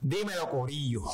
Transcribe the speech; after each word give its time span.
Dímelo, 0.00 0.48
Corillo. 0.50 1.02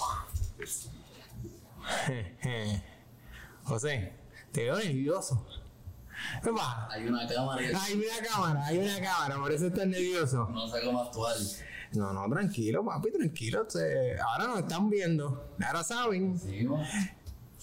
José, 3.64 4.12
te 4.52 4.64
veo 4.64 4.76
nervioso. 4.76 5.44
¿Qué 6.42 6.50
pasa? 6.52 6.88
Hay 6.90 7.06
una 7.06 7.26
cámara 7.26 7.60
Hay 7.60 7.94
una 7.94 8.28
cámara, 8.28 8.66
hay 8.66 8.78
una 8.78 9.00
cámara, 9.00 9.36
por 9.38 9.52
eso 9.52 9.66
estás 9.66 9.86
nervioso. 9.86 10.48
no 10.50 10.68
sé 10.68 10.80
cómo 10.84 11.02
actuar. 11.02 11.36
No, 11.92 12.12
no, 12.12 12.28
tranquilo, 12.28 12.84
papi, 12.84 13.12
tranquilo. 13.12 13.66
te- 13.66 14.18
Ahora 14.20 14.48
nos 14.48 14.58
están 14.60 14.90
viendo. 14.90 15.54
Ahora 15.64 15.82
saben 15.84 16.38
Sí, 16.38 16.66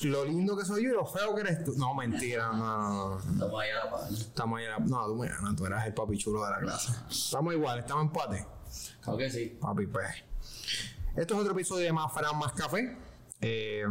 lo 0.08 0.26
lindo 0.26 0.58
que 0.58 0.66
soy 0.66 0.84
yo 0.86 0.90
y 0.90 0.94
lo 0.94 1.06
feo 1.06 1.36
que 1.36 1.42
eres 1.42 1.64
tú. 1.64 1.74
No, 1.78 1.94
mentira, 1.94 2.48
no, 2.48 2.58
no, 2.58 3.10
no. 3.10 3.20
Estamos 3.20 3.62
ahí 3.62 3.70
a 3.70 3.86
la 3.86 3.92
par. 3.92 4.12
Estamos 4.12 4.62
la- 4.62 4.80
No, 4.80 5.06
tú 5.08 5.16
me 5.16 5.28
ganas, 5.28 5.56
tú 5.56 5.66
eras 5.66 5.86
el 5.86 5.94
papi 5.94 6.18
chulo 6.18 6.44
de 6.46 6.52
la 6.52 6.60
clase. 6.60 6.92
Estamos 7.10 7.54
igual, 7.54 7.80
estamos 7.80 8.04
en 8.04 8.08
empate. 8.08 8.48
Que 9.18 9.30
sí. 9.30 9.58
Papi, 9.62 9.86
pues. 9.88 10.08
Esto 11.14 11.34
es 11.34 11.42
otro 11.42 11.52
episodio 11.52 11.84
de 11.84 11.92
Más 11.92 12.14
Fran, 12.14 12.38
Más 12.38 12.54
Café. 12.54 12.96
Eh, 13.42 13.84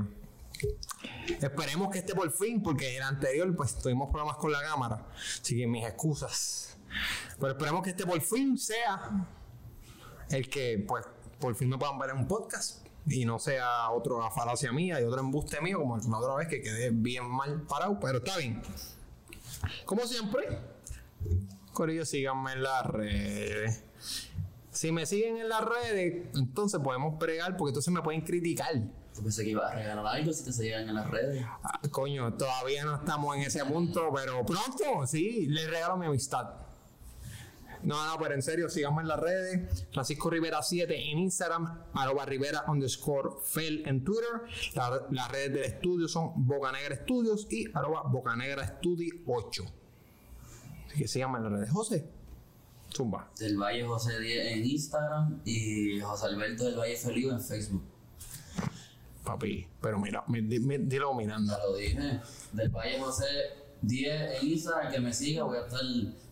esperemos 1.28 1.90
que 1.90 1.98
esté 1.98 2.14
por 2.14 2.30
fin, 2.32 2.62
porque 2.62 2.96
el 2.96 3.02
anterior, 3.02 3.54
pues 3.54 3.78
tuvimos 3.78 4.08
problemas 4.08 4.38
con 4.38 4.50
la 4.50 4.62
cámara. 4.62 5.06
Así 5.14 5.58
que 5.58 5.66
mis 5.66 5.84
excusas. 5.84 6.78
Pero 7.38 7.52
esperemos 7.52 7.82
que 7.82 7.90
este 7.90 8.06
por 8.06 8.18
fin 8.22 8.56
sea 8.56 9.26
el 10.30 10.48
que, 10.48 10.82
pues, 10.88 11.04
por 11.38 11.54
fin 11.54 11.68
me 11.68 11.76
puedan 11.76 11.98
ver 11.98 12.10
en 12.10 12.16
un 12.16 12.26
podcast. 12.26 12.86
Y 13.06 13.26
no 13.26 13.38
sea 13.38 13.90
otro 13.90 14.18
falacia 14.30 14.72
mía 14.72 14.98
y 14.98 15.04
otro 15.04 15.20
embuste 15.20 15.60
mío, 15.60 15.78
como 15.78 15.98
la 15.98 16.18
otra 16.18 16.36
vez 16.36 16.48
que 16.48 16.62
quedé 16.62 16.88
bien 16.90 17.30
mal 17.30 17.62
parado, 17.62 18.00
pero 18.00 18.18
está 18.18 18.38
bien. 18.38 18.62
Como 19.84 20.06
siempre, 20.06 20.58
Corillo, 21.74 22.06
síganme 22.06 22.52
en 22.52 22.62
las 22.62 22.86
redes. 22.86 23.89
Si 24.80 24.90
me 24.92 25.04
siguen 25.04 25.36
en 25.36 25.50
las 25.50 25.62
redes, 25.62 26.28
entonces 26.34 26.80
podemos 26.80 27.18
bregar, 27.18 27.54
porque 27.58 27.68
entonces 27.72 27.92
me 27.92 28.00
pueden 28.00 28.22
criticar. 28.22 28.74
Yo 28.74 29.22
pensé 29.22 29.44
que 29.44 29.50
iba 29.50 29.68
a 29.68 29.74
regalar 29.74 30.06
algo 30.06 30.32
si 30.32 30.42
te 30.42 30.54
seguían 30.54 30.88
en 30.88 30.94
las 30.94 31.10
redes. 31.10 31.44
Ah, 31.62 31.82
coño, 31.90 32.32
todavía 32.32 32.86
no 32.86 32.94
estamos 32.96 33.36
en 33.36 33.42
ese 33.42 33.62
punto, 33.66 34.10
pero 34.14 34.42
pronto, 34.46 35.06
sí, 35.06 35.44
les 35.48 35.68
regalo 35.68 35.98
mi 35.98 36.06
amistad. 36.06 36.54
No, 37.82 38.06
no, 38.06 38.18
pero 38.18 38.34
en 38.34 38.40
serio, 38.40 38.70
síganme 38.70 39.02
en 39.02 39.08
las 39.08 39.20
redes. 39.20 39.86
Francisco 39.92 40.30
Rivera 40.30 40.62
7 40.62 41.10
en 41.12 41.18
Instagram, 41.18 41.82
arroba 41.92 42.24
Rivera 42.24 42.64
underscore 42.66 43.32
Fel 43.44 43.82
en 43.86 44.02
Twitter. 44.02 44.30
La- 44.74 45.02
las 45.10 45.30
redes 45.30 45.52
del 45.52 45.64
estudio 45.64 46.08
son 46.08 46.32
Bocanegra 46.46 46.96
Studios 46.96 47.46
y 47.50 47.66
arroba 47.74 48.04
Bocanegra 48.04 48.66
Studio 48.78 49.12
8. 49.26 49.62
Así 50.86 50.98
que 50.98 51.06
síganme 51.06 51.36
en 51.36 51.44
las 51.44 51.52
redes. 51.52 51.70
José, 51.70 52.08
zumba. 52.94 53.30
Del 53.38 53.56
Valle 53.56 53.84
José 53.84 54.18
10 54.20 54.46
en 54.52 54.64
Instagram 54.64 55.40
y 55.44 56.00
José 56.00 56.26
Alberto 56.26 56.64
del 56.64 56.76
Valle 56.78 56.96
Feliu 56.96 57.30
en 57.30 57.40
Facebook. 57.40 57.82
Papi, 59.24 59.66
pero 59.80 59.98
mira, 59.98 60.24
me- 60.28 60.40
di- 60.42 60.60
me- 60.60 60.78
dilo 60.78 61.14
mirando. 61.14 61.52
Ya 61.52 61.58
lo 61.64 61.76
dije. 61.76 62.20
Del 62.52 62.68
Valle 62.70 62.98
José 62.98 63.26
10 63.82 64.40
en 64.42 64.48
Instagram, 64.48 64.92
que 64.92 65.00
me 65.00 65.12
siga, 65.12 65.44
voy 65.44 65.58
a 65.58 65.60
estar 65.66 65.80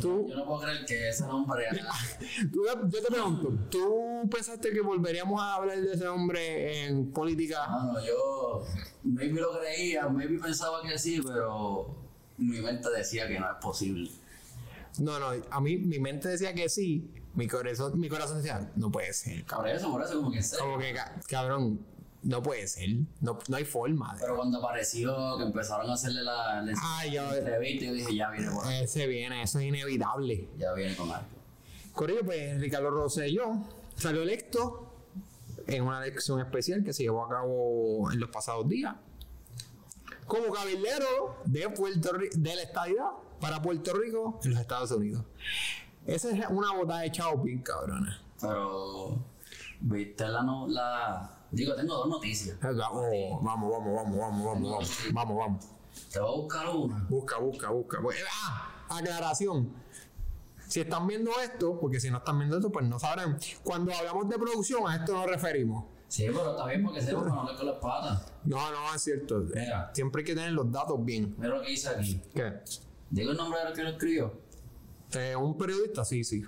tú. 0.00 0.26
Yo 0.28 0.36
no 0.36 0.46
puedo 0.46 0.60
creer 0.62 0.84
que 0.86 1.08
ese 1.08 1.26
nombre. 1.26 1.64
Yo 2.52 3.02
te 3.02 3.08
pregunto, 3.08 3.52
¿tú 3.70 4.28
pensaste 4.30 4.70
que 4.72 4.80
volveríamos 4.80 5.40
a 5.40 5.54
hablar 5.56 5.80
de 5.80 5.92
ese 5.92 6.06
hombre 6.08 6.86
en 6.86 7.10
política? 7.12 7.66
Mano, 7.68 7.94
yo. 8.04 8.64
Maybe 9.02 9.40
lo 9.40 9.58
creía, 9.58 10.08
maybe 10.08 10.38
pensaba 10.38 10.82
que 10.82 10.98
sí, 10.98 11.20
pero. 11.24 11.96
Mi 12.38 12.60
mente 12.60 12.88
decía 12.90 13.28
que 13.28 13.38
no 13.38 13.50
es 13.50 13.56
posible. 13.60 14.10
No, 14.98 15.18
no, 15.18 15.26
a 15.50 15.60
mí 15.60 15.76
mi 15.76 15.98
mente 15.98 16.28
decía 16.28 16.54
que 16.54 16.68
sí, 16.70 17.10
mi 17.34 17.46
corazón, 17.46 17.98
mi 18.00 18.08
corazón 18.08 18.38
decía, 18.38 18.70
no 18.76 18.90
puede 18.90 19.12
ser, 19.12 19.44
cabrón. 19.44 19.66
Por 19.66 19.76
eso, 19.76 19.90
por 19.92 20.02
eso, 20.02 20.16
como 20.16 20.30
que 20.32 20.42
sé. 20.42 20.56
Como 20.58 20.78
que, 20.78 20.94
ca- 20.94 21.20
cabrón, 21.28 21.80
no 22.22 22.42
puede 22.42 22.66
ser, 22.66 22.88
no, 23.20 23.38
no 23.48 23.56
hay 23.56 23.64
forma. 23.64 24.14
de- 24.14 24.20
Pero 24.20 24.36
cuando 24.36 24.58
apareció, 24.58 25.36
que 25.38 25.44
empezaron 25.44 25.88
a 25.90 25.94
hacerle 25.94 26.22
la, 26.22 26.60
la 26.62 26.72
Ay, 26.98 27.12
yo- 27.12 27.32
entrevista, 27.34 27.86
yo 27.86 27.92
dije, 27.94 28.14
ya 28.14 28.30
viene 28.30 28.50
por 28.50 28.66
ahí. 28.66 28.84
Ese 28.84 29.06
viene, 29.06 29.42
eso 29.42 29.58
es 29.58 29.66
inevitable. 29.66 30.48
Ya 30.58 30.72
viene 30.74 30.94
con 30.96 31.10
algo. 31.10 31.26
Correcto, 31.92 32.24
pues 32.24 32.60
Ricardo 32.60 32.90
Rosselló 32.90 33.52
salió 33.96 34.22
electo 34.22 34.92
en 35.66 35.82
una 35.84 36.04
elección 36.04 36.40
especial 36.40 36.82
que 36.84 36.92
se 36.92 37.02
llevó 37.04 37.24
a 37.24 37.28
cabo 37.28 38.10
en 38.12 38.18
los 38.20 38.30
pasados 38.30 38.68
días 38.68 38.94
como 40.26 40.52
cabildero 40.52 41.36
de 41.44 41.68
Puerto 41.70 42.10
de 42.34 42.54
la 42.56 42.62
estadidad 42.62 43.10
para 43.40 43.60
Puerto 43.60 43.92
Rico 43.94 44.38
en 44.44 44.52
los 44.52 44.60
Estados 44.60 44.90
Unidos. 44.92 45.24
Esa 46.06 46.30
es 46.30 46.46
una 46.48 46.72
botada 46.72 47.00
de 47.00 47.12
bien 47.42 47.62
cabrona. 47.62 48.20
Pero, 48.40 49.18
¿viste 49.80 50.26
la, 50.28 50.42
no, 50.42 50.66
la, 50.68 51.36
Digo, 51.52 51.74
tengo 51.74 51.94
dos 51.96 52.08
noticias. 52.08 52.56
Eh, 52.56 52.58
Vamos, 52.62 53.42
vamos, 53.42 53.70
vamos, 53.70 53.94
vamos, 53.94 54.18
vamos, 54.18 54.44
vamos, 54.44 54.70
vamos, 54.72 55.12
vamos, 55.12 55.36
vamos. 55.36 55.64
Te 56.12 56.20
voy 56.20 56.28
a 56.28 56.36
buscar 56.36 56.68
una. 56.68 57.06
Busca, 57.08 57.38
busca, 57.38 57.70
busca. 57.70 58.00
Pues, 58.00 58.18
Ah, 58.42 58.84
aclaración. 58.88 59.72
Si 60.68 60.80
están 60.80 61.06
viendo 61.08 61.32
esto, 61.42 61.78
porque 61.80 61.98
si 61.98 62.10
no 62.10 62.18
están 62.18 62.38
viendo 62.38 62.56
esto, 62.56 62.70
pues 62.70 62.86
no 62.86 62.98
sabrán. 63.00 63.38
Cuando 63.64 63.92
hablamos 63.92 64.28
de 64.28 64.38
producción, 64.38 64.88
a 64.88 64.96
esto 64.96 65.12
nos 65.12 65.26
referimos. 65.26 65.84
Sí, 66.06 66.26
pero 66.26 66.52
está 66.52 66.66
bien 66.66 66.84
porque 66.84 67.00
sepa 67.00 67.24
que 67.24 67.28
no 67.30 67.56
con 67.56 67.66
las 67.66 67.76
patas. 67.78 68.32
No, 68.44 68.70
no, 68.70 68.94
es 68.94 69.02
cierto. 69.02 69.40
Mira. 69.52 69.90
Siempre 69.92 70.20
hay 70.20 70.26
que 70.26 70.34
tener 70.34 70.52
los 70.52 70.70
datos 70.70 71.04
bien. 71.04 71.34
Mira 71.38 71.56
lo 71.56 71.62
que 71.62 71.70
dice 71.70 71.88
aquí. 71.88 72.22
¿Qué? 72.34 72.52
Digo 73.10 73.32
el 73.32 73.36
nombre 73.36 73.58
de 73.60 73.68
lo 73.68 73.74
que 73.74 73.82
lo 73.82 73.88
escribió. 73.90 74.32
Eh, 75.12 75.34
un 75.34 75.58
periodista, 75.58 76.04
sí, 76.04 76.22
sí. 76.22 76.44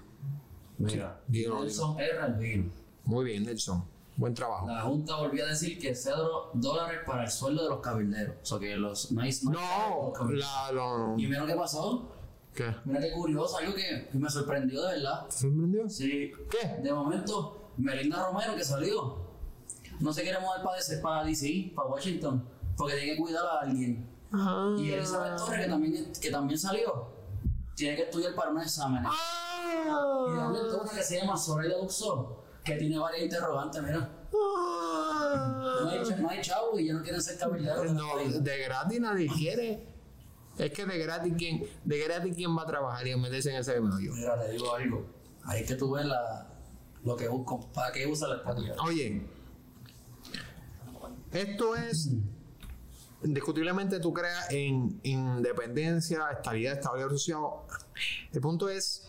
Mira. 0.79 1.21
Nelson 1.29 1.99
R. 1.99 2.19
Albino. 2.21 2.71
Muy 3.05 3.25
bien, 3.25 3.45
Nelson. 3.45 3.85
Buen 4.17 4.35
trabajo. 4.35 4.67
La 4.67 4.83
Junta 4.83 5.17
volvió 5.17 5.45
a 5.45 5.49
decir 5.49 5.79
que 5.79 5.95
cero 5.95 6.51
dólares 6.55 7.01
para 7.07 7.25
el 7.25 7.31
sueldo 7.31 7.63
de 7.65 7.69
los 7.71 7.81
cabilderos. 7.81 8.37
O 8.43 8.45
sea 8.47 8.59
que 8.59 8.77
los 8.77 9.11
nice, 9.13 9.45
No, 9.49 10.13
la, 10.31 10.71
lo- 10.73 11.15
¿Y 11.19 11.27
mira 11.27 11.41
lo 11.41 11.47
que 11.47 11.55
pasó? 11.55 12.09
¿Qué? 12.55 12.75
Mira 12.85 13.01
qué 13.01 13.13
curioso, 13.13 13.57
algo 13.57 13.75
que, 13.75 14.09
que 14.13 14.19
me 14.19 14.29
sorprendió 14.29 14.83
de 14.83 14.97
verdad. 14.97 15.25
¿Se 15.31 15.41
sorprendió? 15.49 15.89
Sí. 15.89 16.31
¿Qué? 16.51 16.83
De 16.83 16.93
momento, 16.93 17.71
Melinda 17.79 18.27
Romero 18.31 18.55
que 18.55 18.63
salió. 18.65 19.17
No 20.01 20.13
se 20.13 20.23
quiere 20.23 20.39
mover 20.41 20.63
para 20.63 20.77
DC, 20.77 20.99
para 20.99 21.25
DC, 21.25 21.73
para 21.75 21.89
Washington, 21.89 22.45
porque 22.77 22.95
tiene 22.97 23.13
que 23.17 23.23
cuidar 23.23 23.47
a 23.47 23.61
alguien. 23.61 24.07
Ah. 24.33 24.75
Y 24.79 24.91
Elizabeth 24.93 25.37
Torres, 25.39 25.65
que 25.65 25.71
también, 25.71 26.13
que 26.21 26.31
también 26.31 26.59
salió, 26.59 27.07
tiene 27.75 27.97
que 27.97 28.03
estudiar 28.03 28.35
para. 28.35 28.51
Y 28.51 28.55
de 28.55 28.61
Ah. 29.07 30.49
momento 30.49 30.81
una 30.83 30.91
que 30.93 31.03
se 31.03 31.19
llama 31.21 31.37
Soraya 31.37 31.77
Duxo, 31.79 32.42
que 32.65 32.75
tiene 32.77 32.99
varias 32.99 33.23
interrogantes, 33.23 33.83
mira. 33.83 34.11
No 34.33 35.89
hay, 35.89 36.01
no 36.21 36.31
hay 36.31 36.41
chavo 36.41 36.79
y 36.79 36.87
ya 36.87 36.95
no 36.95 37.03
quieren 37.03 37.21
ser 37.21 37.39
cabilderos. 37.39 37.87
Ah. 37.91 37.93
No, 37.93 38.41
de 38.41 38.59
gratis 38.59 39.01
nadie 39.01 39.29
quiere. 39.29 39.87
Es 40.59 40.71
que 40.73 40.85
de 40.85 40.99
gratis 40.99 41.35
quién, 41.37 41.65
de 41.85 41.99
gratis 41.99 42.35
quién 42.37 42.57
va 42.57 42.63
a 42.63 42.67
trabajar 42.67 43.07
y 43.07 43.13
a 43.13 43.17
meterse 43.17 43.51
en 43.51 43.57
ese 43.57 43.81
medio. 43.81 44.13
Mira, 44.13 44.41
te 44.41 44.53
digo 44.53 44.75
algo. 44.75 45.07
Ahí 45.45 45.63
es 45.63 45.69
que 45.69 45.75
tú 45.75 45.93
ves 45.93 46.05
la, 46.05 46.47
lo 47.05 47.17
que 47.17 47.29
busco, 47.29 47.73
para 47.73 47.93
qué 47.93 48.07
usa 48.07 48.29
la 48.29 48.37
estadía. 48.37 48.75
Oye, 48.85 49.23
esto 51.33 51.75
es 51.75 52.11
indiscutiblemente 53.25 54.01
tú 54.01 54.13
creas 54.13 54.51
en 54.51 55.01
independencia, 55.03 56.31
estabilidad, 56.31 56.75
estabilidad 56.75 57.11
social. 57.11 57.41
El 58.33 58.41
punto 58.41 58.69
es 58.69 59.09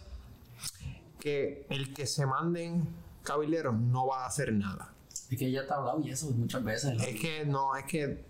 que 1.19 1.65
el 1.69 1.93
que 1.93 2.05
se 2.05 2.25
manden 2.25 2.87
cabileros 3.23 3.73
no 3.75 4.07
va 4.07 4.23
a 4.23 4.27
hacer 4.27 4.53
nada. 4.53 4.93
Es 5.29 5.37
que 5.39 5.51
ya 5.51 5.61
está 5.61 5.75
hablado 5.75 6.01
y 6.01 6.09
eso 6.11 6.29
muchas 6.31 6.63
veces. 6.63 6.93
¿no? 6.95 7.03
Es 7.03 7.19
que 7.19 7.45
no, 7.45 7.75
es 7.75 7.85
que 7.85 8.23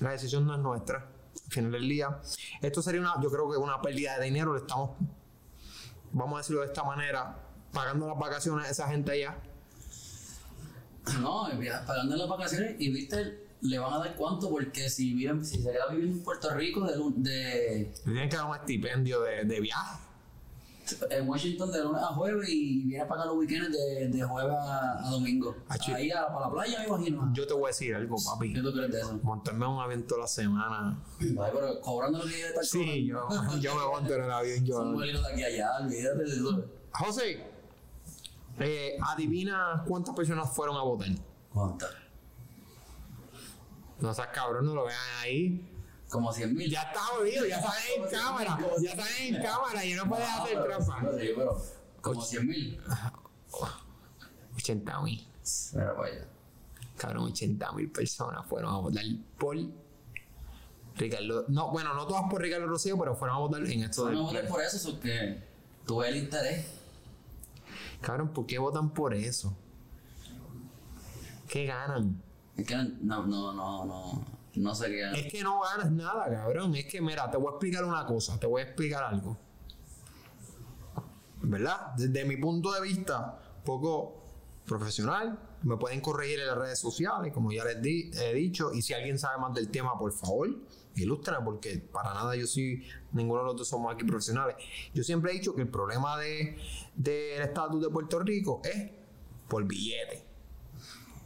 la 0.00 0.10
decisión 0.10 0.46
no 0.46 0.54
es 0.54 0.60
nuestra. 0.60 1.08
Al 1.46 1.52
final 1.52 1.72
del 1.72 1.88
día, 1.88 2.20
esto 2.60 2.82
sería 2.82 3.00
una, 3.00 3.14
yo 3.22 3.30
creo 3.30 3.50
que 3.50 3.56
una 3.58 3.80
pérdida 3.80 4.18
de 4.18 4.24
dinero. 4.24 4.54
Le 4.54 4.60
estamos, 4.60 4.90
vamos 6.12 6.34
a 6.34 6.38
decirlo 6.38 6.62
de 6.62 6.68
esta 6.68 6.82
manera, 6.82 7.36
pagando 7.72 8.08
las 8.08 8.18
vacaciones 8.18 8.66
a 8.66 8.70
esa 8.70 8.88
gente 8.88 9.12
allá. 9.12 9.36
No, 11.20 11.48
via- 11.58 11.84
pagando 11.86 12.16
las 12.16 12.28
vacaciones 12.28 12.76
y 12.78 12.90
viste, 12.90 13.46
le 13.60 13.78
van 13.78 13.92
a 13.94 13.98
dar 13.98 14.14
cuánto 14.16 14.48
porque 14.50 14.88
si 14.88 15.12
viven, 15.14 15.44
si 15.44 15.60
se 15.62 15.70
queda 15.72 15.88
viviendo 15.90 16.16
en 16.16 16.22
Puerto 16.24 16.52
Rico 16.54 16.86
de, 16.86 16.96
de 17.16 17.78
Le 17.80 18.12
tienen 18.12 18.28
que 18.28 18.36
dar 18.36 18.46
un 18.46 18.56
estipendio 18.56 19.20
de, 19.20 19.44
de 19.44 19.60
viaje. 19.60 19.98
En 21.10 21.28
Washington 21.28 21.70
de 21.70 21.82
lunes 21.84 22.02
a 22.02 22.06
jueves 22.06 22.48
y 22.48 22.84
viene 22.84 23.02
a 23.04 23.08
pagar 23.08 23.26
los 23.26 23.36
weekends 23.36 23.70
de, 23.70 24.08
de 24.08 24.22
jueves 24.22 24.56
a, 24.58 25.06
a 25.06 25.10
domingo. 25.10 25.54
Ahí 25.68 26.10
a, 26.10 26.26
para 26.28 26.46
la 26.46 26.52
playa 26.52 26.80
me 26.80 26.86
imagino. 26.86 27.30
Yo 27.32 27.46
te 27.46 27.54
voy 27.54 27.64
a 27.64 27.66
decir 27.68 27.94
algo, 27.94 28.16
papi. 28.24 28.52
¿Qué 28.52 28.60
tú 28.60 28.72
crees 28.72 28.90
de 28.90 29.00
eso? 29.00 29.18
Montarme 29.22 29.66
un 29.66 29.80
avión 29.80 30.02
toda 30.06 30.22
la 30.22 30.26
semana. 30.26 30.98
Ay, 31.20 31.28
pero 31.36 31.80
cobrando 31.80 32.18
lo 32.18 32.24
que 32.24 32.30
debe 32.36 32.48
estar 32.48 32.64
Sí, 32.64 33.06
yo, 33.06 33.28
yo 33.60 33.74
me 33.74 33.86
monto 33.86 34.14
en 34.14 34.24
el 34.24 34.30
avión. 34.30 34.56
Son 34.58 34.66
Yo. 34.66 34.92
vuelos 34.92 35.22
de 35.26 35.32
aquí 35.32 35.42
a 35.42 35.46
allá, 35.46 35.70
olvídate 35.80 36.18
de 36.24 36.30
eso. 36.30 36.64
José, 36.90 37.46
eh, 38.58 38.96
adivina 39.02 39.84
cuántas 39.86 40.14
personas 40.14 40.50
fueron 40.54 40.76
a 40.76 40.82
votar. 40.82 41.08
¿Cuántas? 41.52 41.90
No 44.00 44.12
seas 44.12 44.28
cabrón, 44.28 44.66
no 44.66 44.74
lo 44.74 44.84
vean 44.84 44.98
ahí. 45.22 45.68
Como 46.12 46.30
100 46.30 46.54
mil. 46.54 46.70
Ya 46.70 46.82
está 46.82 47.00
jodido, 47.00 47.46
ya 47.46 47.56
están 47.56 47.72
en 47.96 48.10
cámara. 48.10 48.58
Ya 48.82 48.90
están 48.90 49.08
en 49.18 49.42
cámara 49.42 49.84
y 49.86 49.94
no 49.94 50.06
puedes 50.06 50.28
hacer 50.28 50.62
trampa. 50.62 51.02
Como 52.02 52.22
100 52.22 52.46
mil. 52.46 52.80
80 54.54 55.00
mil. 55.00 55.26
Cabrón, 56.98 57.24
80 57.24 57.72
mil 57.72 57.90
personas 57.90 58.46
fueron 58.46 58.74
a 58.74 58.76
votar 58.76 59.04
por 59.38 59.56
Ricardo. 60.96 61.46
No, 61.48 61.70
bueno, 61.70 61.94
no 61.94 62.06
todas 62.06 62.24
por 62.30 62.42
Ricardo 62.42 62.66
Rocío, 62.66 62.98
pero 62.98 63.16
fueron 63.16 63.36
a 63.36 63.40
votar 63.40 63.64
en 63.64 63.82
esto 63.82 64.04
No 64.04 64.10
del 64.10 64.18
voté 64.18 64.42
por 64.44 64.60
eso, 64.60 64.90
es 64.90 64.98
que 64.98 65.42
tuve 65.86 66.10
el 66.10 66.16
interés. 66.16 66.66
Cabrón, 68.02 68.28
¿por 68.28 68.44
qué 68.44 68.58
votan 68.58 68.90
por 68.90 69.14
eso? 69.14 69.56
¿Qué 71.48 71.64
ganan? 71.64 72.22
Es 72.58 72.66
que 72.66 72.76
no, 72.76 73.26
no, 73.26 73.54
no, 73.54 73.84
no, 73.86 74.41
no 74.56 74.74
sé 74.74 74.86
qué. 74.88 75.10
Es 75.26 75.32
que 75.32 75.42
no 75.42 75.60
ganas 75.60 75.90
nada, 75.90 76.30
cabrón. 76.30 76.74
Es 76.74 76.86
que, 76.86 77.00
mira, 77.00 77.30
te 77.30 77.36
voy 77.36 77.48
a 77.48 77.50
explicar 77.52 77.84
una 77.84 78.04
cosa, 78.06 78.38
te 78.38 78.46
voy 78.46 78.62
a 78.62 78.64
explicar 78.64 79.04
algo. 79.04 79.36
¿Verdad? 81.42 81.94
Desde 81.96 82.24
mi 82.24 82.36
punto 82.36 82.72
de 82.72 82.80
vista, 82.82 83.38
poco 83.64 84.22
profesional, 84.64 85.38
me 85.62 85.76
pueden 85.76 86.00
corregir 86.00 86.38
en 86.40 86.46
las 86.46 86.56
redes 86.56 86.78
sociales, 86.78 87.32
como 87.32 87.50
ya 87.52 87.64
les 87.64 87.82
di- 87.82 88.10
he 88.14 88.32
dicho, 88.34 88.72
y 88.72 88.82
si 88.82 88.94
alguien 88.94 89.18
sabe 89.18 89.38
más 89.40 89.52
del 89.54 89.68
tema, 89.68 89.98
por 89.98 90.12
favor, 90.12 90.48
ilústrame, 90.94 91.44
porque 91.44 91.78
para 91.78 92.14
nada 92.14 92.36
yo 92.36 92.46
soy, 92.46 92.86
ninguno 93.12 93.40
de 93.40 93.46
los 93.46 93.56
dos 93.56 93.68
somos 93.68 93.92
aquí 93.92 94.04
profesionales. 94.04 94.54
Yo 94.94 95.02
siempre 95.02 95.32
he 95.32 95.34
dicho 95.34 95.54
que 95.54 95.62
el 95.62 95.68
problema 95.68 96.16
de- 96.18 96.56
del 96.94 97.42
estatus 97.42 97.82
de 97.82 97.88
Puerto 97.88 98.20
Rico 98.20 98.60
es 98.64 98.90
por 99.48 99.64
billete. 99.64 100.24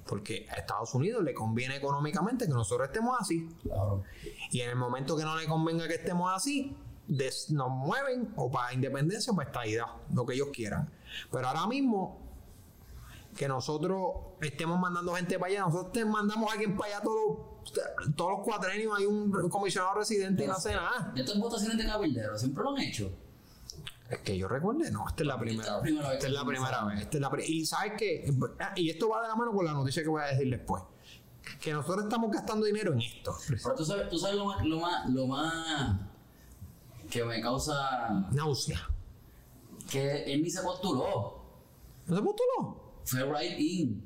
Porque 0.08 0.46
a 0.50 0.54
Estados 0.54 0.94
Unidos 0.94 1.22
le 1.24 1.34
conviene 1.34 1.76
económicamente 1.76 2.46
que 2.46 2.52
nosotros 2.52 2.88
estemos 2.88 3.16
así. 3.20 3.48
Claro. 3.62 4.02
Y 4.50 4.60
en 4.60 4.70
el 4.70 4.76
momento 4.76 5.16
que 5.16 5.24
no 5.24 5.36
le 5.36 5.46
convenga 5.46 5.88
que 5.88 5.94
estemos 5.94 6.32
así, 6.34 6.76
des- 7.08 7.50
nos 7.50 7.68
mueven 7.70 8.32
o 8.36 8.50
para 8.50 8.72
independencia 8.72 9.32
o 9.32 9.36
para 9.36 9.48
estadidad, 9.48 9.86
lo 10.14 10.24
que 10.24 10.34
ellos 10.34 10.48
quieran. 10.52 10.90
Pero 11.32 11.48
ahora 11.48 11.66
mismo, 11.66 12.20
que 13.36 13.48
nosotros 13.48 14.12
estemos 14.40 14.78
mandando 14.80 15.14
gente 15.14 15.38
para 15.38 15.50
allá, 15.52 15.60
nosotros 15.62 15.92
te 15.92 16.04
mandamos 16.04 16.48
a 16.50 16.52
alguien 16.54 16.76
para 16.76 16.94
allá 16.96 17.02
todos, 17.04 17.38
los- 17.74 18.14
todos 18.16 18.30
los 18.30 18.40
cuatrenios, 18.44 18.96
hay 18.98 19.06
un 19.06 19.48
comisionado 19.50 19.94
residente 19.94 20.44
y 20.44 20.46
no 20.46 20.54
hace 20.54 20.72
nada. 20.72 21.12
Estas 21.16 21.38
votaciones 21.38 21.76
de 21.78 21.84
cabilderos 21.84 22.40
siempre 22.40 22.62
lo 22.64 22.70
han 22.70 22.78
hecho. 22.78 23.12
Es 24.10 24.18
que 24.20 24.38
yo 24.38 24.46
recuerde, 24.46 24.90
no, 24.90 25.08
esta 25.08 25.22
es 25.24 25.26
la 25.26 25.38
primera, 25.38 25.80
vez. 25.80 25.92
Esta 25.92 26.26
es 26.26 26.32
la 26.32 26.44
primera 26.44 26.84
vez. 26.84 27.00
Esta 27.00 27.16
es 27.16 27.20
la 27.20 27.30
y 27.44 27.66
sabes 27.66 27.92
que, 27.98 28.32
y 28.76 28.90
esto 28.90 29.08
va 29.08 29.22
de 29.22 29.28
la 29.28 29.34
mano 29.34 29.52
con 29.52 29.64
la 29.64 29.72
noticia 29.72 30.02
que 30.02 30.08
voy 30.08 30.22
a 30.22 30.26
decir 30.26 30.48
después, 30.48 30.82
que 31.60 31.72
nosotros 31.72 32.04
estamos 32.04 32.30
gastando 32.30 32.66
dinero 32.66 32.92
en 32.92 33.00
esto. 33.00 33.36
Pero 33.48 33.74
tú 33.74 33.84
sabes, 33.84 34.08
tú 34.08 34.18
sabes 34.18 34.36
lo 34.36 34.44
más, 34.44 34.64
lo 34.64 34.78
más, 34.78 35.10
lo 35.10 35.26
más 35.26 36.00
que 37.10 37.24
me 37.24 37.40
causa 37.40 38.10
Náusea. 38.32 38.88
que 39.90 40.24
él 40.24 40.42
ni 40.42 40.50
se 40.50 40.62
postuló. 40.62 41.42
¿No 42.06 42.16
se 42.16 42.22
postuló? 42.22 42.80
Fue 43.04 43.24
right 43.24 43.58
in. 43.58 44.04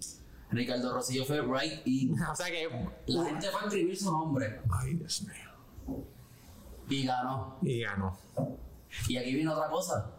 Ricardo 0.50 0.94
Rosillo 0.94 1.24
fue 1.24 1.40
right 1.42 1.86
in. 1.86 2.20
O 2.30 2.34
sea 2.34 2.46
que. 2.46 2.68
La 3.06 3.24
gente 3.24 3.50
fue 3.50 3.60
a 3.60 3.64
escribir 3.64 3.96
su 3.96 4.10
nombre 4.10 4.60
Ay, 4.70 4.94
Dios 4.94 5.22
mío. 5.22 6.04
y 6.88 7.04
ganó. 7.04 7.56
Y 7.62 7.80
ganó. 7.80 8.16
Y 9.08 9.16
aquí 9.16 9.34
viene 9.34 9.50
otra 9.50 9.68
cosa. 9.68 10.10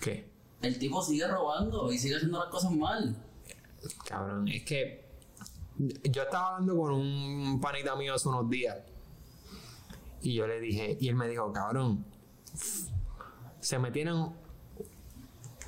¿Qué? 0.00 0.30
El 0.60 0.78
tipo 0.78 1.02
sigue 1.02 1.26
robando 1.26 1.90
y 1.92 1.98
sigue 1.98 2.16
haciendo 2.16 2.38
las 2.38 2.48
cosas 2.48 2.70
mal. 2.72 3.16
Cabrón, 4.06 4.48
es 4.48 4.64
que. 4.64 5.02
Yo 5.78 6.22
estaba 6.22 6.48
hablando 6.48 6.76
con 6.76 6.92
un 6.92 7.60
panita 7.60 7.96
mío 7.96 8.14
hace 8.14 8.28
unos 8.28 8.48
días. 8.48 8.78
Y 10.20 10.34
yo 10.34 10.46
le 10.46 10.60
dije, 10.60 10.96
y 11.00 11.08
él 11.08 11.16
me 11.16 11.26
dijo, 11.26 11.52
cabrón, 11.52 12.04
se 13.58 13.78
metieron 13.78 14.34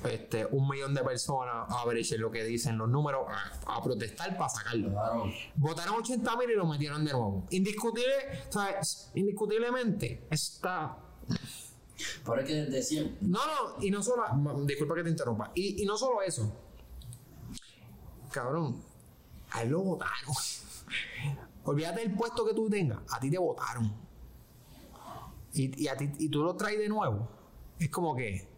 este, 0.05 0.45
un 0.45 0.67
millón 0.69 0.93
de 0.93 1.03
personas 1.03 1.65
a 1.69 1.85
ver 1.85 1.97
lo 2.17 2.31
que 2.31 2.43
dicen 2.43 2.77
los 2.77 2.89
números, 2.89 3.25
a, 3.27 3.75
a 3.75 3.81
protestar 3.81 4.37
para 4.37 4.49
sacarlo. 4.49 4.91
Claro. 4.91 5.25
Votaron 5.55 5.95
80 5.95 6.37
mil 6.37 6.51
y 6.51 6.55
lo 6.55 6.65
metieron 6.65 7.03
de 7.03 7.11
nuevo. 7.11 7.45
Indiscutible, 7.49 8.45
¿sabes? 8.49 9.11
Indiscutiblemente 9.15 10.27
está 10.29 10.97
Pero 12.25 12.45
que 12.45 12.53
decían, 12.65 13.17
No, 13.21 13.39
no, 13.45 13.83
y 13.83 13.89
no 13.91 14.01
solo. 14.03 14.23
Disculpa 14.65 14.95
que 14.95 15.03
te 15.03 15.09
interrumpa. 15.09 15.51
Y, 15.55 15.83
y 15.83 15.85
no 15.85 15.97
solo 15.97 16.21
eso. 16.21 16.51
Cabrón, 18.31 18.81
a 19.51 19.63
lo 19.63 19.81
votaron. 19.81 20.35
Olvídate 21.63 22.01
del 22.01 22.13
puesto 22.13 22.45
que 22.45 22.53
tú 22.53 22.69
tengas, 22.69 22.99
a 23.11 23.19
ti 23.19 23.29
te 23.31 23.37
votaron. 23.37 23.93
Y, 25.53 25.83
y, 25.83 25.87
a 25.87 25.95
ti, 25.95 26.11
y 26.19 26.29
tú 26.29 26.43
lo 26.43 26.55
traes 26.55 26.77
de 26.77 26.89
nuevo. 26.89 27.29
Es 27.79 27.89
como 27.89 28.15
que. 28.15 28.54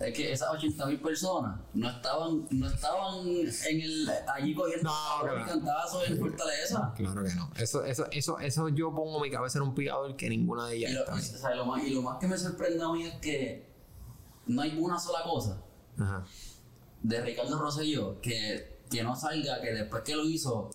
Es 0.00 0.12
que 0.12 0.32
esas 0.32 0.50
80 0.50 0.86
mil 0.86 1.00
personas 1.00 1.60
no 1.72 1.88
estaban, 1.88 2.46
no 2.50 2.66
estaban 2.68 3.26
en 3.28 3.80
el, 3.80 4.10
allí 4.26 4.54
cogiendo 4.54 4.90
No, 4.90 5.22
claro. 5.22 5.46
cantazos 5.46 6.08
en 6.08 6.18
Fortaleza. 6.18 6.92
Claro 6.96 7.22
que 7.22 7.34
no. 7.34 7.50
Eso, 7.56 7.84
eso, 7.84 8.06
eso, 8.10 8.38
eso 8.40 8.68
yo 8.70 8.92
pongo 8.94 9.20
mi 9.20 9.30
cabeza 9.30 9.58
en 9.58 9.64
un 9.64 9.74
picador 9.74 10.16
que 10.16 10.28
ninguna 10.28 10.66
de 10.66 10.76
ellas 10.76 10.90
Y 10.90 10.94
lo, 10.94 11.00
está. 11.00 11.14
o 11.14 11.18
sea, 11.20 11.54
lo 11.54 11.64
más, 11.66 11.84
y 11.84 11.90
lo 11.90 12.02
más 12.02 12.18
que 12.18 12.26
me 12.26 12.36
sorprende 12.36 12.82
a 12.82 12.88
mí 12.92 13.04
es 13.04 13.14
que 13.20 13.72
no 14.46 14.62
hay 14.62 14.76
una 14.78 14.98
sola 14.98 15.22
cosa 15.22 15.62
Ajá. 15.98 16.24
de 17.02 17.20
Ricardo 17.22 17.56
Rosselló 17.58 18.20
que, 18.20 18.80
que 18.90 19.02
no 19.04 19.14
salga, 19.14 19.60
que 19.60 19.72
después 19.72 20.02
que 20.02 20.16
lo 20.16 20.24
hizo, 20.24 20.70